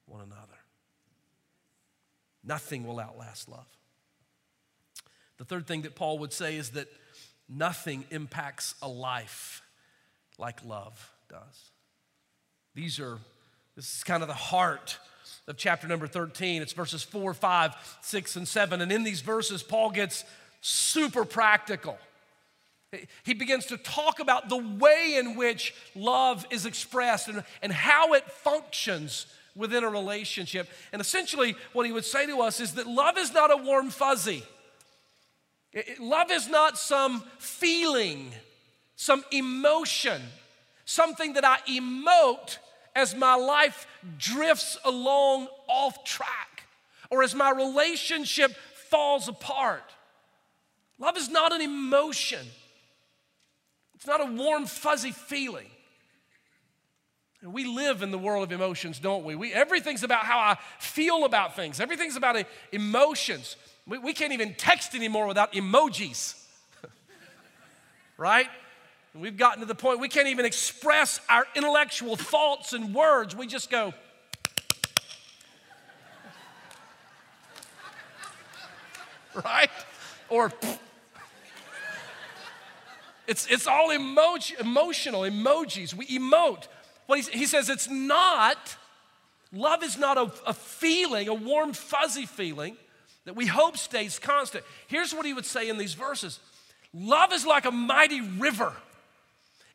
one 0.07 0.21
another. 0.21 0.43
Nothing 2.45 2.87
will 2.87 2.99
outlast 2.99 3.49
love. 3.49 3.67
The 5.39 5.45
third 5.45 5.67
thing 5.67 5.83
that 5.83 5.95
Paul 5.95 6.19
would 6.19 6.33
say 6.33 6.57
is 6.57 6.71
that 6.71 6.89
nothing 7.49 8.05
impacts 8.11 8.75
a 8.83 8.89
life 8.89 9.63
like 10.37 10.65
love 10.65 11.13
does. 11.29 11.71
These 12.75 12.99
are 12.99 13.19
this 13.79 13.95
is 13.95 14.03
kind 14.03 14.25
of 14.25 14.29
the 14.29 14.35
heart 14.35 14.99
of 15.47 15.57
chapter 15.57 15.87
number 15.87 16.09
13. 16.09 16.63
It's 16.63 16.73
verses 16.73 17.05
4, 17.05 17.33
5, 17.33 17.99
6, 18.03 18.35
and 18.35 18.49
7. 18.49 18.81
And 18.81 18.91
in 18.91 19.05
these 19.05 19.21
verses, 19.21 19.63
Paul 19.63 19.93
gets 19.93 20.25
super 20.61 21.25
practical. 21.25 21.97
He 23.23 23.35
begins 23.35 23.67
to 23.67 23.77
talk 23.77 24.19
about 24.19 24.49
the 24.49 24.57
way 24.57 25.15
in 25.17 25.37
which 25.37 25.77
love 25.95 26.45
is 26.51 26.67
expressed 26.67 27.29
and, 27.29 27.45
and 27.63 27.73
how 27.73 28.15
it 28.15 28.25
functions 28.25 29.27
within 29.55 29.85
a 29.85 29.89
relationship. 29.89 30.69
And 30.93 31.01
essentially, 31.01 31.55
what 31.73 31.87
he 31.87 31.93
would 31.93 32.05
say 32.05 32.27
to 32.27 32.41
us 32.41 32.59
is 32.59 32.75
that 32.75 32.89
love 32.89 33.17
is 33.17 33.33
not 33.33 33.53
a 33.53 33.63
warm 33.63 33.91
fuzzy. 33.91 34.43
It, 35.73 36.01
love 36.01 36.33
is 36.33 36.49
not 36.49 36.79
some 36.79 37.23
feeling, 37.39 38.33
some 38.97 39.23
emotion, 39.31 40.21
something 40.85 41.35
that 41.35 41.45
I 41.45 41.59
emote 41.69 42.59
as 42.95 43.15
my 43.15 43.35
life 43.35 43.87
drifts 44.19 44.79
along 44.85 45.49
off 45.69 46.05
track 46.05 46.65
or 47.11 47.23
as 47.23 47.35
my 47.35 47.51
relationship 47.51 48.53
falls 48.91 49.29
apart. 49.29 49.85
Love 50.99 51.17
is 51.17 51.29
not 51.29 51.53
an 51.53 51.61
emotion, 51.61 52.47
it's 53.95 54.07
not 54.07 54.21
a 54.21 54.27
warm, 54.27 54.67
fuzzy 54.67 55.13
feeling. 55.13 55.67
We 57.41 57.65
live 57.65 58.03
in 58.03 58.11
the 58.11 58.19
world 58.19 58.43
of 58.43 58.53
emotions, 58.53 58.99
don't 58.99 59.25
we? 59.25 59.37
we 59.37 59.53
everything's 59.53 60.03
about 60.03 60.25
how 60.25 60.39
I 60.39 60.59
feel 60.81 61.25
about 61.25 61.55
things, 61.55 61.81
everything's 61.81 62.17
about 62.17 62.45
emotions. 62.73 63.57
We, 63.87 63.99
we 63.99 64.13
can't 64.13 64.33
even 64.33 64.55
text 64.55 64.95
anymore 64.95 65.27
without 65.27 65.53
emojis, 65.53 66.35
right? 68.17 68.49
We've 69.21 69.37
gotten 69.37 69.61
to 69.61 69.67
the 69.67 69.75
point 69.75 69.99
we 69.99 70.09
can't 70.09 70.29
even 70.29 70.45
express 70.45 71.21
our 71.29 71.45
intellectual 71.57 72.15
thoughts 72.15 72.73
and 72.73 72.95
words. 72.95 73.35
We 73.35 73.49
just 73.49 73.69
go, 73.69 73.93
right? 79.45 79.71
Or 80.29 80.53
it's, 83.27 83.49
it's 83.49 83.67
all 83.67 83.89
emoji, 83.89 84.61
emotional, 84.61 85.23
emojis. 85.23 85.95
We 85.95 86.07
emote. 86.07 86.69
He, 87.13 87.23
he 87.23 87.47
says 87.47 87.69
it's 87.69 87.89
not, 87.89 88.77
love 89.53 89.83
is 89.83 89.99
not 89.99 90.17
a, 90.17 90.31
a 90.47 90.55
feeling, 90.55 91.27
a 91.27 91.35
warm, 91.35 91.73
fuzzy 91.73 92.27
feeling 92.27 92.77
that 93.25 93.35
we 93.35 93.47
hope 93.47 93.79
stays 93.79 94.21
constant. 94.21 94.63
Here's 94.87 95.13
what 95.13 95.27
he 95.27 95.35
would 95.35 95.47
say 95.47 95.69
in 95.69 95.77
these 95.77 95.95
verses 95.95 96.39
love 96.95 97.33
is 97.33 97.45
like 97.45 97.65
a 97.65 97.73
mighty 97.73 98.21
river 98.21 98.73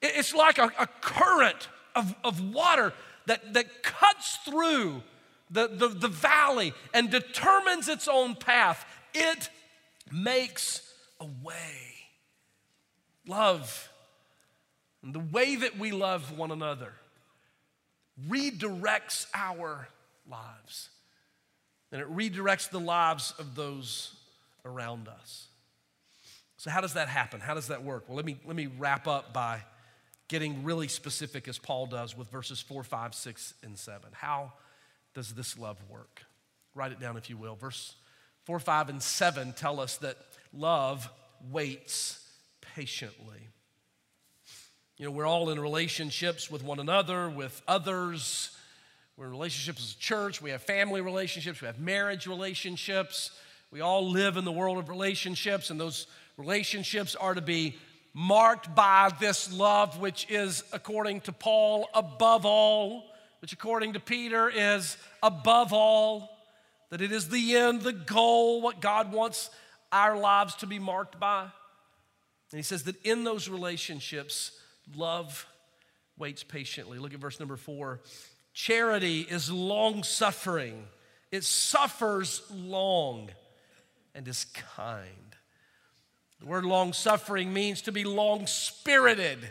it's 0.04 0.34
like 0.34 0.58
a, 0.58 0.72
a 0.78 0.88
current 1.02 1.70
of, 1.96 2.14
of 2.24 2.54
water 2.54 2.94
that, 3.26 3.54
that 3.54 3.84
cuts 3.84 4.38
through 4.46 5.02
the, 5.50 5.68
the, 5.68 5.88
the 5.88 6.08
valley 6.08 6.74
and 6.94 7.10
determines 7.10 7.88
its 7.88 8.08
own 8.08 8.36
path. 8.36 8.86
It 9.14 9.50
makes 10.12 10.82
a 11.20 11.26
way. 11.42 11.94
Love, 13.26 13.90
and 15.02 15.14
the 15.14 15.20
way 15.20 15.56
that 15.56 15.80
we 15.80 15.92
love 15.92 16.38
one 16.38 16.52
another, 16.52 16.92
redirects 18.28 19.28
our 19.34 19.88
lives. 20.30 20.90
And 21.94 22.02
it 22.02 22.14
redirects 22.14 22.70
the 22.70 22.80
lives 22.80 23.34
of 23.40 23.56
those 23.56 24.14
around 24.66 25.08
us. 25.08 25.48
So, 26.58 26.70
how 26.70 26.82
does 26.82 26.94
that 26.94 27.08
happen? 27.08 27.40
How 27.40 27.54
does 27.54 27.68
that 27.68 27.84
work? 27.84 28.06
Well, 28.08 28.18
let 28.18 28.26
me, 28.26 28.38
let 28.46 28.56
me 28.56 28.68
wrap 28.68 29.08
up 29.08 29.34
by 29.34 29.62
getting 30.34 30.64
really 30.64 30.88
specific 30.88 31.48
as 31.48 31.60
Paul 31.60 31.86
does 31.86 32.18
with 32.18 32.28
verses 32.32 32.60
4, 32.60 32.84
5, 32.84 33.14
6, 33.14 33.54
and 33.62 33.78
7. 33.78 34.10
How 34.14 34.52
does 35.14 35.32
this 35.36 35.60
love 35.60 35.78
work? 35.92 36.24
Write 36.74 36.92
it 36.92 37.00
down 37.00 37.18
if 37.18 37.30
you 37.30 37.38
will. 37.38 37.54
Verse 37.54 37.94
4, 38.46 38.60
5, 38.60 38.90
and 38.90 39.00
7 39.00 39.54
tell 39.54 39.80
us 39.80 39.98
that 39.98 40.18
love 40.52 41.08
waits 41.52 42.20
patiently. 42.76 43.48
You 44.98 45.06
know, 45.06 45.12
we're 45.12 45.28
all 45.28 45.52
in 45.52 45.60
relationships 45.60 46.50
with 46.50 46.64
one 46.64 46.80
another, 46.80 47.30
with 47.30 47.62
others. 47.68 48.58
We're 49.16 49.26
in 49.26 49.32
relationships 49.34 49.84
as 49.84 49.94
a 49.94 50.00
church. 50.00 50.42
We 50.42 50.50
have 50.50 50.64
family 50.64 51.02
relationships. 51.02 51.62
We 51.62 51.68
have 51.68 51.78
marriage 51.78 52.26
relationships. 52.26 53.30
We 53.70 53.82
all 53.82 54.10
live 54.10 54.38
in 54.38 54.46
the 54.46 54.52
world 54.52 54.80
of 54.80 54.90
relationships, 54.90 55.70
and 55.70 55.80
those 55.80 56.08
relationships 56.38 57.14
are 57.14 57.36
to 57.36 57.42
be 57.42 57.76
marked 58.14 58.74
by 58.76 59.12
this 59.20 59.52
love, 59.52 60.00
which 60.00 60.30
is, 60.30 60.64
according 60.72 61.22
to 61.22 61.32
Paul, 61.32 61.90
above 61.94 62.46
all, 62.46 63.06
which, 63.42 63.54
according 63.54 63.94
to 63.94 64.00
Peter, 64.00 64.50
is 64.50 64.98
above 65.22 65.74
all, 65.74 66.30
that 66.90 67.02
it 67.02 67.12
is 67.12 67.30
the 67.30 67.56
end, 67.56 67.82
the 67.82 67.92
goal, 67.92 68.62
what 68.62 68.80
God 68.80 69.12
wants 69.12 69.50
our 69.92 70.18
lives 70.18 70.56
to 70.56 70.68
be 70.68 70.80
marked 70.80 71.20
by. 71.20 71.42
And 71.42 72.60
he 72.60 72.64
says 72.64 72.84
that 72.84 73.04
in 73.04 73.24
those 73.24 73.50
relationships, 73.50 74.52
love 74.96 75.48
waits 76.18 76.44
patiently. 76.44 77.00
Look 77.00 77.14
at 77.14 77.20
verse 77.20 77.40
number 77.40 77.58
four. 77.58 78.02
Charity 78.54 79.22
is 79.22 79.50
long 79.50 80.04
suffering, 80.04 80.86
it 81.32 81.44
suffers 81.44 82.44
long 82.52 83.32
and 84.14 84.28
is 84.28 84.46
kind. 84.76 85.33
The 86.44 86.50
word 86.50 86.66
long 86.66 86.92
suffering 86.92 87.54
means 87.54 87.84
to 87.84 87.94
be 87.94 88.04
long 88.04 88.48
spirited, 88.48 89.50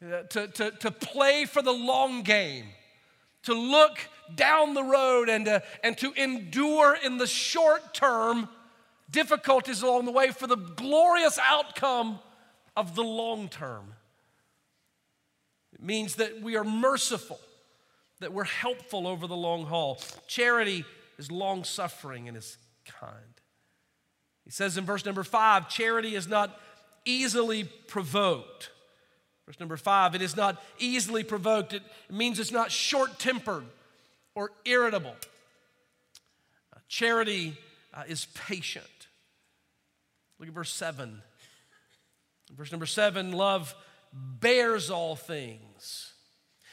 uh, 0.00 0.22
to, 0.30 0.46
to, 0.46 0.70
to 0.70 0.90
play 0.92 1.44
for 1.44 1.60
the 1.60 1.72
long 1.72 2.22
game, 2.22 2.66
to 3.42 3.52
look 3.52 3.98
down 4.32 4.74
the 4.74 4.84
road 4.84 5.28
and, 5.28 5.48
uh, 5.48 5.58
and 5.82 5.98
to 5.98 6.12
endure 6.12 6.96
in 7.04 7.18
the 7.18 7.26
short 7.26 7.94
term 7.94 8.48
difficulties 9.10 9.82
along 9.82 10.04
the 10.04 10.12
way 10.12 10.30
for 10.30 10.46
the 10.46 10.54
glorious 10.54 11.36
outcome 11.42 12.20
of 12.76 12.94
the 12.94 13.02
long 13.02 13.48
term. 13.48 13.92
It 15.72 15.82
means 15.82 16.14
that 16.14 16.40
we 16.40 16.56
are 16.56 16.62
merciful, 16.62 17.40
that 18.20 18.32
we're 18.32 18.44
helpful 18.44 19.08
over 19.08 19.26
the 19.26 19.36
long 19.36 19.66
haul. 19.66 20.00
Charity 20.28 20.84
is 21.18 21.32
long 21.32 21.64
suffering 21.64 22.28
and 22.28 22.36
is 22.36 22.56
kind. 22.84 23.37
He 24.48 24.52
says 24.52 24.78
in 24.78 24.86
verse 24.86 25.04
number 25.04 25.24
five, 25.24 25.68
charity 25.68 26.14
is 26.14 26.26
not 26.26 26.58
easily 27.04 27.64
provoked. 27.64 28.70
Verse 29.44 29.60
number 29.60 29.76
five, 29.76 30.14
it 30.14 30.22
is 30.22 30.38
not 30.38 30.56
easily 30.78 31.22
provoked. 31.22 31.74
It 31.74 31.82
means 32.08 32.40
it's 32.40 32.50
not 32.50 32.72
short 32.72 33.18
tempered 33.18 33.66
or 34.34 34.50
irritable. 34.64 35.14
Uh, 36.74 36.78
charity 36.88 37.58
uh, 37.92 38.04
is 38.08 38.24
patient. 38.48 38.86
Look 40.38 40.48
at 40.48 40.54
verse 40.54 40.72
7. 40.72 41.20
Verse 42.56 42.72
number 42.72 42.86
7 42.86 43.32
love 43.32 43.74
bears 44.14 44.88
all 44.88 45.14
things. 45.14 46.14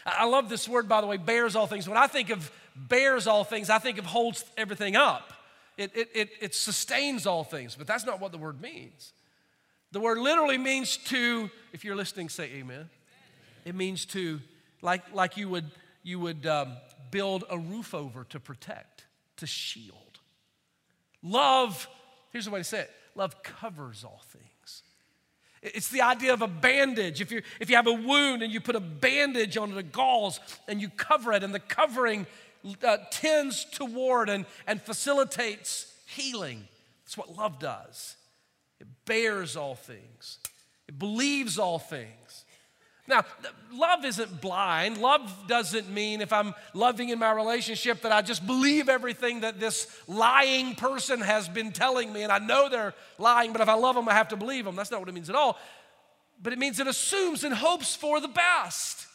I 0.05 0.23
love 0.27 0.47
this 0.47 0.69
word, 0.69 0.87
by 0.87 1.01
the 1.01 1.07
way, 1.07 1.17
bears 1.17 1.57
all 1.57 1.67
things. 1.67 1.89
When 1.89 1.97
I 1.97 2.07
think 2.07 2.29
of 2.29 2.49
bears 2.73 3.27
all 3.27 3.43
things, 3.43 3.69
I 3.69 3.79
think 3.79 3.97
of 3.97 4.05
holds 4.05 4.45
everything 4.55 4.95
up. 4.95 5.33
It, 5.77 5.91
it, 5.95 6.09
it, 6.13 6.29
it 6.41 6.55
sustains 6.55 7.25
all 7.25 7.43
things, 7.43 7.75
but 7.75 7.87
that's 7.87 8.05
not 8.05 8.19
what 8.19 8.31
the 8.31 8.37
word 8.37 8.61
means. 8.61 9.11
The 9.91 9.99
word 9.99 10.17
literally 10.17 10.57
means 10.57 10.97
to, 10.97 11.49
if 11.73 11.83
you're 11.83 11.95
listening, 11.95 12.29
say 12.29 12.45
amen. 12.55 12.89
It 13.65 13.75
means 13.75 14.05
to, 14.07 14.39
like, 14.81 15.13
like 15.13 15.37
you 15.37 15.49
would, 15.49 15.69
you 16.03 16.19
would 16.19 16.45
um, 16.45 16.77
build 17.11 17.43
a 17.49 17.57
roof 17.57 17.93
over 17.93 18.23
to 18.25 18.39
protect, 18.39 19.05
to 19.37 19.47
shield. 19.47 20.19
Love, 21.23 21.87
here's 22.31 22.45
the 22.45 22.51
way 22.51 22.59
to 22.59 22.63
say 22.63 22.81
it 22.81 22.91
love 23.15 23.41
covers 23.41 24.03
all 24.03 24.21
things. 24.27 24.83
It's 25.61 25.89
the 25.89 26.01
idea 26.01 26.33
of 26.33 26.43
a 26.43 26.47
bandage. 26.47 27.21
If, 27.21 27.31
you 27.31 27.41
if 27.59 27.69
you 27.71 27.75
have 27.75 27.87
a 27.87 27.93
wound 27.93 28.43
and 28.43 28.53
you 28.53 28.61
put 28.61 28.75
a 28.75 28.79
bandage 28.79 29.57
on 29.57 29.73
the 29.73 29.81
galls 29.81 30.39
and 30.67 30.79
you 30.79 30.89
cover 30.89 31.33
it, 31.33 31.43
and 31.43 31.55
the 31.55 31.59
covering 31.59 32.27
uh, 32.83 32.97
tends 33.11 33.65
toward 33.65 34.29
and, 34.29 34.45
and 34.67 34.81
facilitates 34.81 35.91
healing. 36.07 36.67
That's 37.03 37.17
what 37.17 37.35
love 37.35 37.59
does. 37.59 38.15
It 38.79 38.87
bears 39.05 39.55
all 39.55 39.75
things, 39.75 40.39
it 40.87 40.97
believes 40.97 41.57
all 41.59 41.79
things. 41.79 42.45
Now, 43.07 43.23
love 43.71 44.03
isn't 44.03 44.41
blind. 44.41 44.97
Love 44.97 45.31
doesn't 45.47 45.87
mean 45.91 46.21
if 46.21 46.33
I'm 46.33 46.55
loving 46.73 47.09
in 47.09 47.19
my 47.19 47.31
relationship 47.33 48.01
that 48.01 48.11
I 48.11 48.23
just 48.23 48.47
believe 48.47 48.89
everything 48.89 49.41
that 49.41 49.59
this 49.59 49.87
lying 50.07 50.73
person 50.73 51.21
has 51.21 51.47
been 51.47 51.71
telling 51.71 52.11
me 52.11 52.23
and 52.23 52.31
I 52.31 52.39
know 52.39 52.67
they're 52.67 52.95
lying, 53.19 53.51
but 53.51 53.61
if 53.61 53.69
I 53.69 53.75
love 53.75 53.93
them, 53.93 54.09
I 54.09 54.13
have 54.13 54.29
to 54.29 54.35
believe 54.35 54.65
them. 54.65 54.75
That's 54.75 54.89
not 54.89 55.01
what 55.01 55.09
it 55.09 55.13
means 55.13 55.29
at 55.29 55.35
all. 55.35 55.59
But 56.41 56.53
it 56.53 56.57
means 56.57 56.79
it 56.79 56.87
assumes 56.87 57.43
and 57.43 57.53
hopes 57.53 57.95
for 57.95 58.19
the 58.19 58.27
best. 58.27 59.05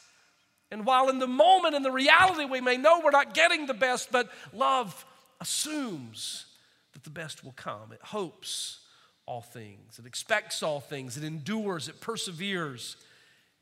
And 0.71 0.87
while 0.87 1.09
in 1.09 1.19
the 1.19 1.27
moment, 1.27 1.75
in 1.75 1.83
the 1.83 1.91
reality, 1.91 2.45
we 2.45 2.61
may 2.61 2.77
know 2.77 3.01
we're 3.03 3.11
not 3.11 3.35
getting 3.35 3.67
the 3.67 3.75
best, 3.75 4.13
but 4.13 4.29
love 4.53 5.05
assumes 5.41 6.47
that 6.93 7.03
the 7.05 7.11
best 7.11 7.45
will 7.45 7.53
come. 7.53 7.93
It 7.93 8.03
hopes 8.03 8.79
all 9.27 9.43
things, 9.43 9.99
it 9.99 10.07
expects 10.07 10.63
all 10.63 10.81
things, 10.81 11.17
it 11.17 11.23
endures, 11.23 11.89
it 11.89 12.01
perseveres, 12.01 12.97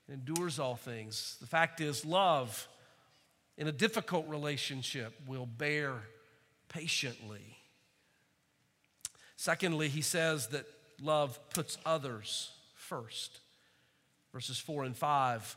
it 0.09 0.15
endures 0.15 0.59
all 0.59 0.77
things. 0.77 1.37
The 1.41 1.47
fact 1.47 1.81
is, 1.81 2.05
love 2.07 2.69
in 3.59 3.67
a 3.67 3.73
difficult 3.73 4.27
relationship 4.29 5.13
will 5.27 5.47
bear 5.47 5.95
patiently. 6.69 7.59
Secondly, 9.37 9.89
he 9.89 10.01
says 10.01 10.49
that 10.49 10.65
love 11.03 11.39
puts 11.51 11.77
others 11.85 12.51
first. 12.75 13.41
Verses 14.33 14.59
4 14.59 14.85
and 14.85 14.97
5 14.97 15.57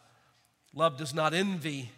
Love 0.74 0.97
does 0.97 1.13
not 1.13 1.34
envy. 1.34 1.89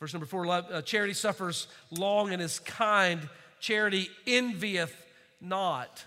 Verse 0.00 0.12
number 0.12 0.26
four 0.26 0.46
love, 0.46 0.66
uh, 0.70 0.82
charity 0.82 1.14
suffers 1.14 1.68
long 1.90 2.32
and 2.32 2.42
is 2.42 2.58
kind. 2.58 3.28
Charity 3.60 4.08
envieth 4.26 4.94
not. 5.40 6.04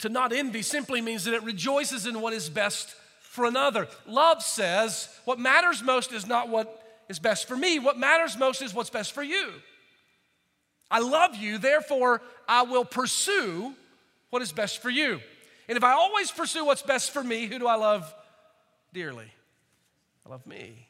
To 0.00 0.08
not 0.08 0.32
envy 0.32 0.62
simply 0.62 1.00
means 1.00 1.24
that 1.24 1.34
it 1.34 1.42
rejoices 1.42 2.06
in 2.06 2.20
what 2.20 2.32
is 2.32 2.48
best 2.48 2.94
for 3.20 3.46
another. 3.46 3.88
Love 4.06 4.42
says, 4.42 5.08
what 5.24 5.38
matters 5.38 5.82
most 5.82 6.12
is 6.12 6.26
not 6.26 6.48
what 6.48 6.84
is 7.08 7.18
best 7.18 7.48
for 7.48 7.56
me, 7.56 7.78
what 7.78 7.98
matters 7.98 8.36
most 8.36 8.62
is 8.62 8.74
what's 8.74 8.90
best 8.90 9.12
for 9.12 9.22
you. 9.22 9.50
I 10.90 11.00
love 11.00 11.34
you, 11.36 11.56
therefore, 11.56 12.20
I 12.46 12.62
will 12.62 12.84
pursue 12.84 13.74
what 14.28 14.42
is 14.42 14.52
best 14.52 14.82
for 14.82 14.90
you. 14.90 15.20
And 15.68 15.78
if 15.78 15.84
I 15.84 15.92
always 15.92 16.30
pursue 16.30 16.66
what's 16.66 16.82
best 16.82 17.12
for 17.12 17.24
me, 17.24 17.46
who 17.46 17.58
do 17.58 17.66
I 17.66 17.76
love 17.76 18.12
dearly? 18.92 19.32
I 20.26 20.30
love 20.30 20.46
me. 20.46 20.88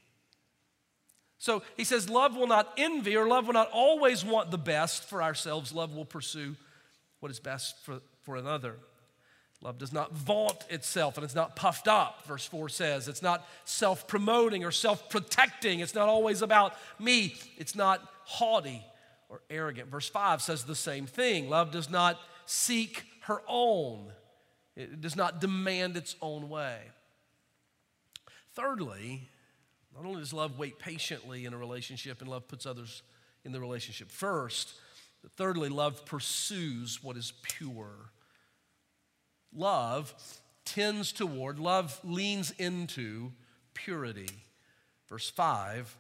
So 1.39 1.63
he 1.77 1.85
says, 1.85 2.09
love 2.09 2.37
will 2.37 2.47
not 2.47 2.73
envy 2.77 3.17
or 3.17 3.27
love 3.27 3.47
will 3.47 3.55
not 3.55 3.71
always 3.73 4.25
want 4.25 4.51
the 4.51 4.59
best 4.59 5.09
for 5.09 5.23
ourselves. 5.23 5.73
Love 5.73 5.95
will 5.95 6.05
pursue 6.05 6.55
what 7.21 7.33
is 7.33 7.41
best 7.41 7.85
for, 7.85 8.01
for 8.23 8.37
another. 8.37 8.77
Love 9.61 9.79
does 9.79 9.93
not 9.93 10.13
vaunt 10.13 10.65
itself 10.71 11.17
and 11.17 11.25
it's 11.25 11.35
not 11.35 11.55
puffed 11.55 11.89
up, 11.89 12.25
verse 12.27 12.45
4 12.47 12.69
says. 12.69 13.09
It's 13.09 13.23
not 13.23 13.47
self 13.65 14.07
promoting 14.09 14.65
or 14.65 14.71
self 14.71 15.09
protecting. 15.09 15.81
It's 15.81 15.95
not 15.95 16.09
always 16.09 16.43
about 16.43 16.75
me. 16.99 17.35
It's 17.57 17.75
not 17.75 18.09
haughty 18.25 18.85
or 19.29 19.41
arrogant. 19.51 19.89
Verse 19.89 20.09
5 20.09 20.43
says 20.43 20.65
the 20.65 20.77
same 20.77 21.07
thing. 21.07 21.49
Love 21.49 21.71
does 21.71 21.89
not 21.89 22.21
seek 22.45 23.05
her 23.23 23.41
own, 23.49 24.13
it 24.77 25.01
does 25.01 25.17
not 25.17 25.41
demand 25.41 25.97
its 25.97 26.17
own 26.21 26.49
way. 26.49 26.79
Thirdly, 28.55 29.29
not 29.95 30.05
only 30.05 30.21
does 30.21 30.33
love 30.33 30.59
wait 30.59 30.79
patiently 30.79 31.45
in 31.45 31.55
a 31.55 31.59
relationship, 31.59 32.21
and 32.21 32.29
love 32.29 32.49
puts 32.49 32.67
others 32.67 33.03
in 33.45 33.53
the 33.53 33.61
relationship 33.61 34.11
first, 34.11 34.75
but 35.23 35.33
thirdly, 35.33 35.69
love 35.69 36.05
pursues 36.05 37.03
what 37.03 37.17
is 37.17 37.33
pure. 37.43 38.11
Love 39.55 40.13
tends 40.65 41.13
toward, 41.13 41.59
love 41.59 41.99
leans 42.05 42.51
into 42.53 43.33
purity. 43.75 44.31
Verse 45.09 45.31
5 45.31 45.97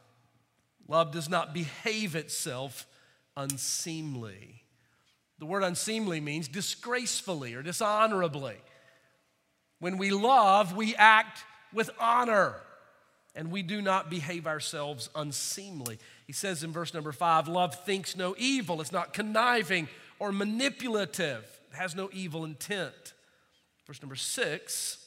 love 0.88 1.12
does 1.12 1.28
not 1.28 1.54
behave 1.54 2.16
itself 2.16 2.86
unseemly. 3.36 4.62
The 5.38 5.46
word 5.46 5.62
unseemly 5.62 6.20
means 6.20 6.48
disgracefully 6.48 7.54
or 7.54 7.62
dishonorably. 7.62 8.56
When 9.78 9.96
we 9.96 10.10
love, 10.10 10.76
we 10.76 10.94
act 10.96 11.44
with 11.72 11.90
honor, 11.98 12.56
and 13.34 13.50
we 13.50 13.62
do 13.62 13.80
not 13.80 14.10
behave 14.10 14.46
ourselves 14.46 15.08
unseemly. 15.14 15.98
He 16.26 16.32
says 16.32 16.62
in 16.62 16.72
verse 16.72 16.94
number 16.94 17.12
five 17.12 17.48
love 17.48 17.74
thinks 17.84 18.16
no 18.16 18.34
evil, 18.38 18.80
it's 18.80 18.92
not 18.92 19.12
conniving 19.12 19.88
or 20.18 20.32
manipulative, 20.32 21.44
it 21.72 21.76
has 21.76 21.94
no 21.94 22.10
evil 22.12 22.44
intent. 22.44 23.14
Verse 23.86 24.00
number 24.02 24.16
six 24.16 24.98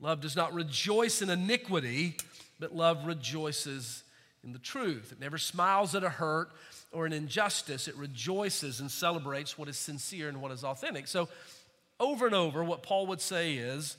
love 0.00 0.20
does 0.20 0.34
not 0.34 0.54
rejoice 0.54 1.20
in 1.20 1.28
iniquity, 1.28 2.16
but 2.58 2.74
love 2.74 3.06
rejoices 3.06 4.02
in 4.42 4.52
the 4.52 4.58
truth. 4.58 5.12
It 5.12 5.20
never 5.20 5.38
smiles 5.38 5.94
at 5.94 6.04
a 6.04 6.08
hurt 6.08 6.50
or 6.92 7.06
an 7.06 7.12
injustice, 7.12 7.86
it 7.86 7.94
rejoices 7.96 8.80
and 8.80 8.90
celebrates 8.90 9.56
what 9.56 9.68
is 9.68 9.76
sincere 9.76 10.28
and 10.28 10.42
what 10.42 10.50
is 10.50 10.64
authentic. 10.64 11.06
So, 11.06 11.28
over 12.00 12.26
and 12.26 12.34
over, 12.34 12.64
what 12.64 12.82
Paul 12.82 13.06
would 13.08 13.20
say 13.20 13.54
is, 13.54 13.96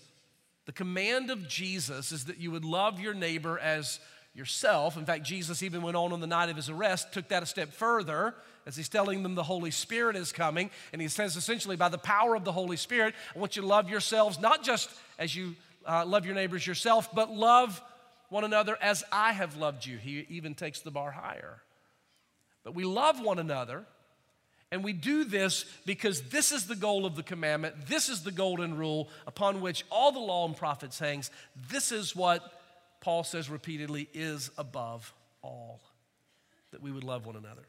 the 0.66 0.72
command 0.72 1.30
of 1.30 1.48
Jesus 1.48 2.12
is 2.12 2.26
that 2.26 2.38
you 2.38 2.52
would 2.52 2.66
love 2.66 3.00
your 3.00 3.14
neighbor 3.14 3.58
as 3.58 4.00
yourself. 4.34 4.96
In 4.96 5.06
fact, 5.06 5.24
Jesus 5.24 5.64
even 5.64 5.82
went 5.82 5.98
on 5.98 6.14
on 6.14 6.20
the 6.22 6.28
night 6.28 6.50
of 6.50 6.56
his 6.56 6.70
arrest, 6.70 7.12
took 7.12 7.28
that 7.30 7.44
a 7.44 7.46
step 7.46 7.74
further 7.74 8.36
as 8.66 8.76
he's 8.76 8.90
telling 8.90 9.24
them 9.24 9.36
the 9.36 9.44
Holy 9.44 9.72
Spirit 9.72 10.16
is 10.16 10.32
coming. 10.32 10.70
And 10.94 11.02
he 11.02 11.08
says 11.08 11.36
essentially, 11.36 11.76
by 11.76 11.90
the 11.90 11.98
power 11.98 12.36
of 12.36 12.46
the 12.46 12.52
Holy 12.52 12.78
Spirit, 12.78 13.16
I 13.36 13.40
want 13.40 13.56
you 13.56 13.64
to 13.64 13.68
love 13.68 13.90
yourselves 13.90 14.40
not 14.40 14.64
just 14.64 14.90
as 15.18 15.36
you 15.36 15.56
uh, 15.86 16.06
love 16.06 16.26
your 16.26 16.36
neighbors 16.36 16.66
yourself, 16.66 17.14
but 17.14 17.32
love 17.32 17.82
one 18.30 18.44
another 18.44 18.78
as 18.82 19.04
I 19.12 19.34
have 19.34 19.58
loved 19.58 19.86
you. 19.86 19.98
He 19.98 20.26
even 20.30 20.54
takes 20.54 20.82
the 20.82 20.92
bar 20.92 21.12
higher. 21.12 21.62
But 22.64 22.76
we 22.76 22.86
love 22.86 23.20
one 23.20 23.40
another 23.40 23.86
and 24.72 24.84
we 24.84 24.94
do 24.94 25.26
this 25.26 25.66
because 25.86 26.22
this 26.30 26.52
is 26.52 26.66
the 26.66 26.76
goal 26.76 27.06
of 27.06 27.16
the 27.16 27.24
commandment. 27.24 27.88
This 27.88 28.08
is 28.08 28.24
the 28.24 28.32
golden 28.32 28.78
rule 28.78 29.10
upon 29.28 29.60
which 29.60 29.84
all 29.92 30.12
the 30.14 30.20
law 30.20 30.48
and 30.48 30.56
prophets 30.56 30.98
hangs. 30.98 31.30
This 31.70 31.92
is 31.92 32.16
what 32.16 32.42
Paul 33.02 33.24
says 33.24 33.50
repeatedly 33.50 34.08
is 34.14 34.50
above 34.58 35.14
all 35.42 35.82
that 36.72 36.82
we 36.82 36.92
would 36.92 37.04
love 37.04 37.26
one 37.26 37.36
another. 37.36 37.64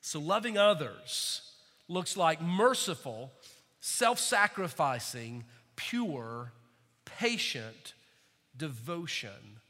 So, 0.00 0.18
loving 0.18 0.58
others 0.58 1.42
looks 1.88 2.16
like 2.16 2.40
merciful, 2.40 3.32
self 3.80 4.18
sacrificing, 4.18 5.44
pure, 5.76 6.52
patient 7.04 7.94
devotion 8.56 9.60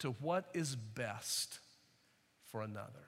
to 0.00 0.10
what 0.20 0.46
is 0.52 0.76
best 0.76 1.60
for 2.50 2.62
another. 2.62 3.07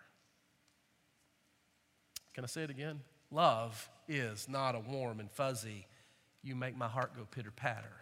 Can 2.34 2.44
I 2.44 2.46
say 2.46 2.62
it 2.62 2.70
again? 2.70 3.00
Love 3.30 3.88
is 4.08 4.48
not 4.48 4.74
a 4.74 4.80
warm 4.80 5.20
and 5.20 5.30
fuzzy, 5.30 5.86
you 6.42 6.54
make 6.54 6.76
my 6.76 6.88
heart 6.88 7.16
go 7.16 7.26
pitter 7.30 7.50
patter. 7.50 8.00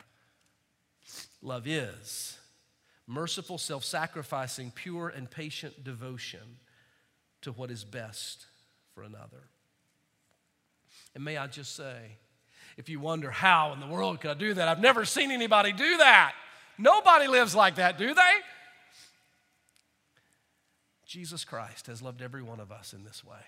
Love 1.42 1.66
is 1.66 2.38
merciful, 3.06 3.58
self 3.58 3.84
sacrificing, 3.84 4.70
pure, 4.74 5.08
and 5.08 5.30
patient 5.30 5.82
devotion 5.82 6.58
to 7.42 7.52
what 7.52 7.70
is 7.70 7.84
best 7.84 8.46
for 8.94 9.02
another. 9.02 9.48
And 11.14 11.24
may 11.24 11.36
I 11.36 11.46
just 11.46 11.74
say, 11.74 12.18
if 12.76 12.88
you 12.88 13.00
wonder 13.00 13.30
how 13.30 13.72
in 13.72 13.80
the 13.80 13.86
world 13.86 14.20
could 14.20 14.30
I 14.30 14.34
do 14.34 14.54
that, 14.54 14.68
I've 14.68 14.80
never 14.80 15.04
seen 15.04 15.30
anybody 15.30 15.72
do 15.72 15.96
that. 15.98 16.34
Nobody 16.78 17.26
lives 17.26 17.54
like 17.54 17.76
that, 17.76 17.98
do 17.98 18.14
they? 18.14 18.32
Jesus 21.06 21.44
Christ 21.44 21.86
has 21.86 22.02
loved 22.02 22.22
every 22.22 22.42
one 22.42 22.60
of 22.60 22.70
us 22.70 22.92
in 22.92 23.02
this 23.02 23.24
way. 23.24 23.40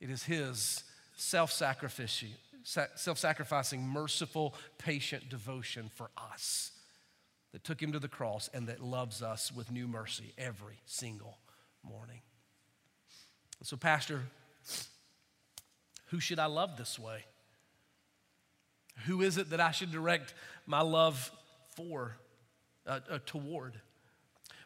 It 0.00 0.10
is 0.10 0.24
His 0.24 0.84
self 1.16 1.52
sacrificing, 1.52 2.30
merciful, 3.88 4.54
patient 4.78 5.28
devotion 5.28 5.90
for 5.94 6.10
us 6.16 6.72
that 7.52 7.64
took 7.64 7.82
Him 7.82 7.92
to 7.92 7.98
the 7.98 8.08
cross 8.08 8.48
and 8.52 8.68
that 8.68 8.80
loves 8.80 9.22
us 9.22 9.52
with 9.52 9.70
new 9.70 9.88
mercy 9.88 10.32
every 10.36 10.80
single 10.86 11.38
morning. 11.82 12.20
So, 13.62 13.76
Pastor, 13.76 14.22
who 16.06 16.20
should 16.20 16.38
I 16.38 16.46
love 16.46 16.76
this 16.76 16.98
way? 16.98 17.24
Who 19.06 19.22
is 19.22 19.38
it 19.38 19.50
that 19.50 19.60
I 19.60 19.70
should 19.70 19.92
direct 19.92 20.34
my 20.66 20.80
love 20.80 21.30
for, 21.76 22.16
uh, 22.86 23.00
uh, 23.10 23.18
toward? 23.26 23.74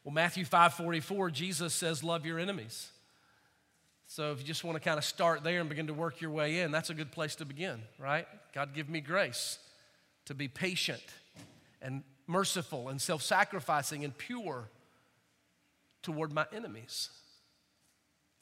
Well, 0.04 0.12
Matthew 0.12 0.44
5 0.44 0.74
44, 0.74 1.30
Jesus 1.30 1.74
says, 1.74 2.02
Love 2.02 2.26
your 2.26 2.38
enemies. 2.38 2.91
So 4.14 4.30
if 4.30 4.40
you 4.40 4.44
just 4.44 4.62
want 4.62 4.76
to 4.76 4.84
kind 4.84 4.98
of 4.98 5.06
start 5.06 5.42
there 5.42 5.58
and 5.60 5.70
begin 5.70 5.86
to 5.86 5.94
work 5.94 6.20
your 6.20 6.30
way 6.30 6.60
in, 6.60 6.70
that's 6.70 6.90
a 6.90 6.94
good 6.94 7.10
place 7.10 7.34
to 7.36 7.46
begin, 7.46 7.80
right? 7.98 8.26
God, 8.54 8.74
give 8.74 8.90
me 8.90 9.00
grace 9.00 9.58
to 10.26 10.34
be 10.34 10.48
patient 10.48 11.02
and 11.80 12.02
merciful 12.26 12.90
and 12.90 13.00
self 13.00 13.22
sacrificing 13.22 14.04
and 14.04 14.14
pure 14.18 14.68
toward 16.02 16.30
my 16.30 16.44
enemies. 16.52 17.08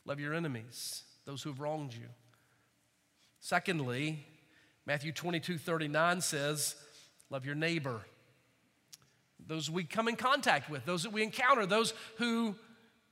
Love 0.05 0.19
your 0.19 0.35
enemies, 0.35 1.05
those 1.25 1.41
who 1.41 1.51
have 1.51 1.61
wronged 1.61 1.95
you. 1.95 2.09
Secondly, 3.39 4.27
Matthew 4.87 5.13
22 5.13 5.57
39 5.57 6.21
says, 6.21 6.75
Love 7.31 7.47
your 7.47 7.55
neighbor. 7.55 8.01
Those 9.47 9.71
we 9.71 9.85
come 9.85 10.09
in 10.09 10.17
contact 10.17 10.69
with, 10.69 10.85
those 10.85 11.05
that 11.05 11.13
we 11.13 11.23
encounter, 11.23 11.65
those 11.65 11.95
who 12.17 12.57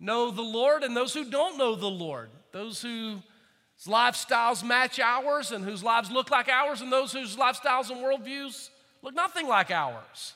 know 0.00 0.32
the 0.32 0.42
Lord 0.42 0.82
and 0.82 0.96
those 0.96 1.14
who 1.14 1.30
don't 1.30 1.56
know 1.56 1.76
the 1.76 1.86
Lord, 1.86 2.30
those 2.58 2.82
whose 2.82 3.20
lifestyles 3.86 4.64
match 4.64 4.98
ours 4.98 5.52
and 5.52 5.64
whose 5.64 5.84
lives 5.84 6.10
look 6.10 6.28
like 6.28 6.48
ours, 6.48 6.80
and 6.80 6.92
those 6.92 7.12
whose 7.12 7.36
lifestyles 7.36 7.90
and 7.90 8.00
worldviews 8.00 8.70
look 9.00 9.14
nothing 9.14 9.46
like 9.46 9.70
ours. 9.70 10.34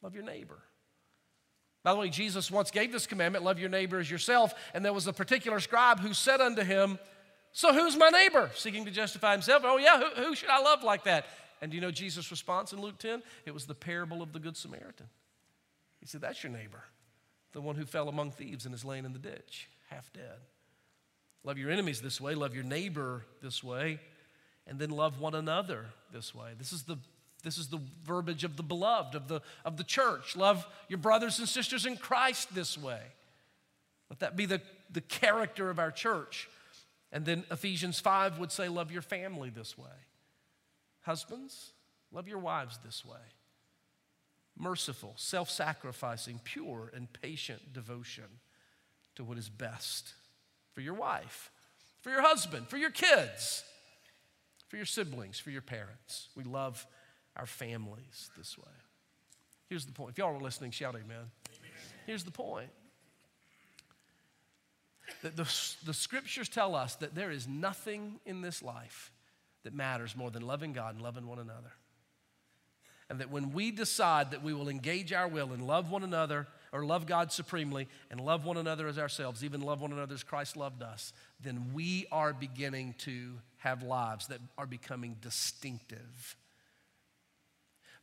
Love 0.00 0.14
your 0.14 0.24
neighbor. 0.24 0.58
By 1.84 1.92
the 1.92 1.98
way, 1.98 2.08
Jesus 2.08 2.50
once 2.50 2.70
gave 2.70 2.90
this 2.90 3.06
commandment 3.06 3.44
love 3.44 3.58
your 3.58 3.68
neighbor 3.68 3.98
as 3.98 4.10
yourself, 4.10 4.54
and 4.72 4.82
there 4.82 4.94
was 4.94 5.06
a 5.06 5.12
particular 5.12 5.60
scribe 5.60 6.00
who 6.00 6.14
said 6.14 6.40
unto 6.40 6.62
him, 6.62 6.98
so 7.52 7.74
who's 7.74 7.96
my 7.96 8.08
neighbor? 8.08 8.50
Seeking 8.54 8.86
to 8.86 8.90
justify 8.90 9.32
himself. 9.32 9.62
Oh, 9.66 9.76
yeah, 9.76 9.98
who, 9.98 10.22
who 10.22 10.34
should 10.34 10.50
I 10.50 10.60
love 10.60 10.82
like 10.82 11.04
that? 11.04 11.26
And 11.60 11.70
do 11.70 11.76
you 11.76 11.80
know 11.80 11.90
Jesus' 11.90 12.30
response 12.30 12.72
in 12.72 12.80
Luke 12.80 12.98
10? 12.98 13.22
It 13.44 13.52
was 13.52 13.66
the 13.66 13.74
parable 13.74 14.22
of 14.22 14.32
the 14.32 14.38
Good 14.38 14.56
Samaritan. 14.56 15.06
He 16.00 16.06
said, 16.06 16.20
That's 16.20 16.42
your 16.42 16.52
neighbor, 16.52 16.84
the 17.52 17.60
one 17.60 17.76
who 17.76 17.84
fell 17.84 18.08
among 18.08 18.30
thieves 18.30 18.64
and 18.64 18.74
is 18.74 18.84
laying 18.84 19.04
in 19.04 19.12
the 19.12 19.18
ditch, 19.18 19.68
half 19.90 20.12
dead. 20.12 20.38
Love 21.44 21.58
your 21.58 21.70
enemies 21.70 22.00
this 22.00 22.20
way, 22.20 22.34
love 22.34 22.54
your 22.54 22.64
neighbor 22.64 23.24
this 23.42 23.62
way, 23.62 24.00
and 24.66 24.78
then 24.78 24.90
love 24.90 25.20
one 25.20 25.34
another 25.34 25.86
this 26.12 26.34
way. 26.34 26.50
This 26.58 26.72
is 26.72 26.82
the 26.82 26.98
this 27.44 27.56
is 27.56 27.68
the 27.68 27.80
verbiage 28.04 28.42
of 28.42 28.56
the 28.56 28.62
beloved, 28.62 29.14
of 29.14 29.28
the, 29.28 29.40
of 29.64 29.76
the 29.76 29.84
church. 29.84 30.36
Love 30.36 30.66
your 30.88 30.98
brothers 30.98 31.38
and 31.38 31.48
sisters 31.48 31.86
in 31.86 31.96
Christ 31.96 32.52
this 32.52 32.76
way. 32.76 33.00
Let 34.10 34.18
that 34.20 34.36
be 34.36 34.46
the, 34.46 34.60
the 34.90 35.00
character 35.00 35.70
of 35.70 35.78
our 35.78 35.92
church. 35.92 36.48
And 37.12 37.24
then 37.24 37.44
Ephesians 37.50 38.00
5 38.00 38.38
would 38.38 38.50
say, 38.50 38.68
Love 38.68 38.90
your 38.90 39.02
family 39.02 39.50
this 39.50 39.78
way. 39.78 39.86
Husbands, 41.02 41.70
love 42.12 42.26
your 42.26 42.38
wives 42.38 42.80
this 42.84 43.04
way. 43.04 43.16
Merciful, 44.58 45.14
self 45.16 45.48
sacrificing, 45.48 46.40
pure, 46.42 46.90
and 46.92 47.10
patient 47.12 47.72
devotion 47.72 48.24
to 49.14 49.22
what 49.22 49.38
is 49.38 49.48
best 49.48 50.14
for 50.78 50.82
your 50.82 50.94
wife, 50.94 51.50
for 52.02 52.10
your 52.10 52.22
husband, 52.22 52.68
for 52.68 52.76
your 52.76 52.92
kids, 52.92 53.64
for 54.68 54.76
your 54.76 54.84
siblings, 54.84 55.36
for 55.36 55.50
your 55.50 55.60
parents. 55.60 56.28
We 56.36 56.44
love 56.44 56.86
our 57.34 57.46
families 57.46 58.30
this 58.36 58.56
way. 58.56 58.70
Here's 59.68 59.86
the 59.86 59.92
point. 59.92 60.10
If 60.10 60.18
y'all 60.18 60.36
are 60.36 60.40
listening, 60.40 60.70
shout 60.70 60.94
amen. 60.94 61.04
amen. 61.10 61.30
Here's 62.06 62.22
the 62.22 62.30
point 62.30 62.68
that 65.24 65.34
the, 65.34 65.52
the 65.84 65.92
scriptures 65.92 66.48
tell 66.48 66.76
us 66.76 66.94
that 66.94 67.12
there 67.12 67.32
is 67.32 67.48
nothing 67.48 68.20
in 68.24 68.40
this 68.40 68.62
life 68.62 69.10
that 69.64 69.74
matters 69.74 70.14
more 70.14 70.30
than 70.30 70.46
loving 70.46 70.72
God 70.72 70.94
and 70.94 71.02
loving 71.02 71.26
one 71.26 71.40
another. 71.40 71.72
And 73.10 73.18
that 73.18 73.32
when 73.32 73.52
we 73.52 73.72
decide 73.72 74.30
that 74.30 74.44
we 74.44 74.54
will 74.54 74.68
engage 74.68 75.12
our 75.12 75.26
will 75.26 75.52
and 75.52 75.66
love 75.66 75.90
one 75.90 76.04
another, 76.04 76.46
or 76.72 76.84
love 76.84 77.06
God 77.06 77.32
supremely, 77.32 77.88
and 78.10 78.20
love 78.20 78.44
one 78.44 78.56
another 78.56 78.86
as 78.88 78.98
ourselves, 78.98 79.44
even 79.44 79.60
love 79.60 79.80
one 79.80 79.92
another 79.92 80.14
as 80.14 80.22
Christ 80.22 80.56
loved 80.56 80.82
us, 80.82 81.12
then 81.40 81.72
we 81.72 82.06
are 82.12 82.32
beginning 82.32 82.94
to 82.98 83.34
have 83.58 83.82
lives 83.82 84.28
that 84.28 84.40
are 84.56 84.66
becoming 84.66 85.16
distinctive. 85.20 86.36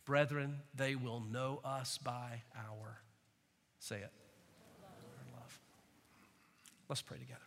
Brethren, 0.05 0.57
they 0.75 0.95
will 0.95 1.19
know 1.19 1.61
us 1.63 1.97
by 1.97 2.41
our, 2.55 2.99
say 3.79 3.97
it, 3.97 4.11
Let's 6.87 7.01
pray 7.01 7.17
together. 7.17 7.39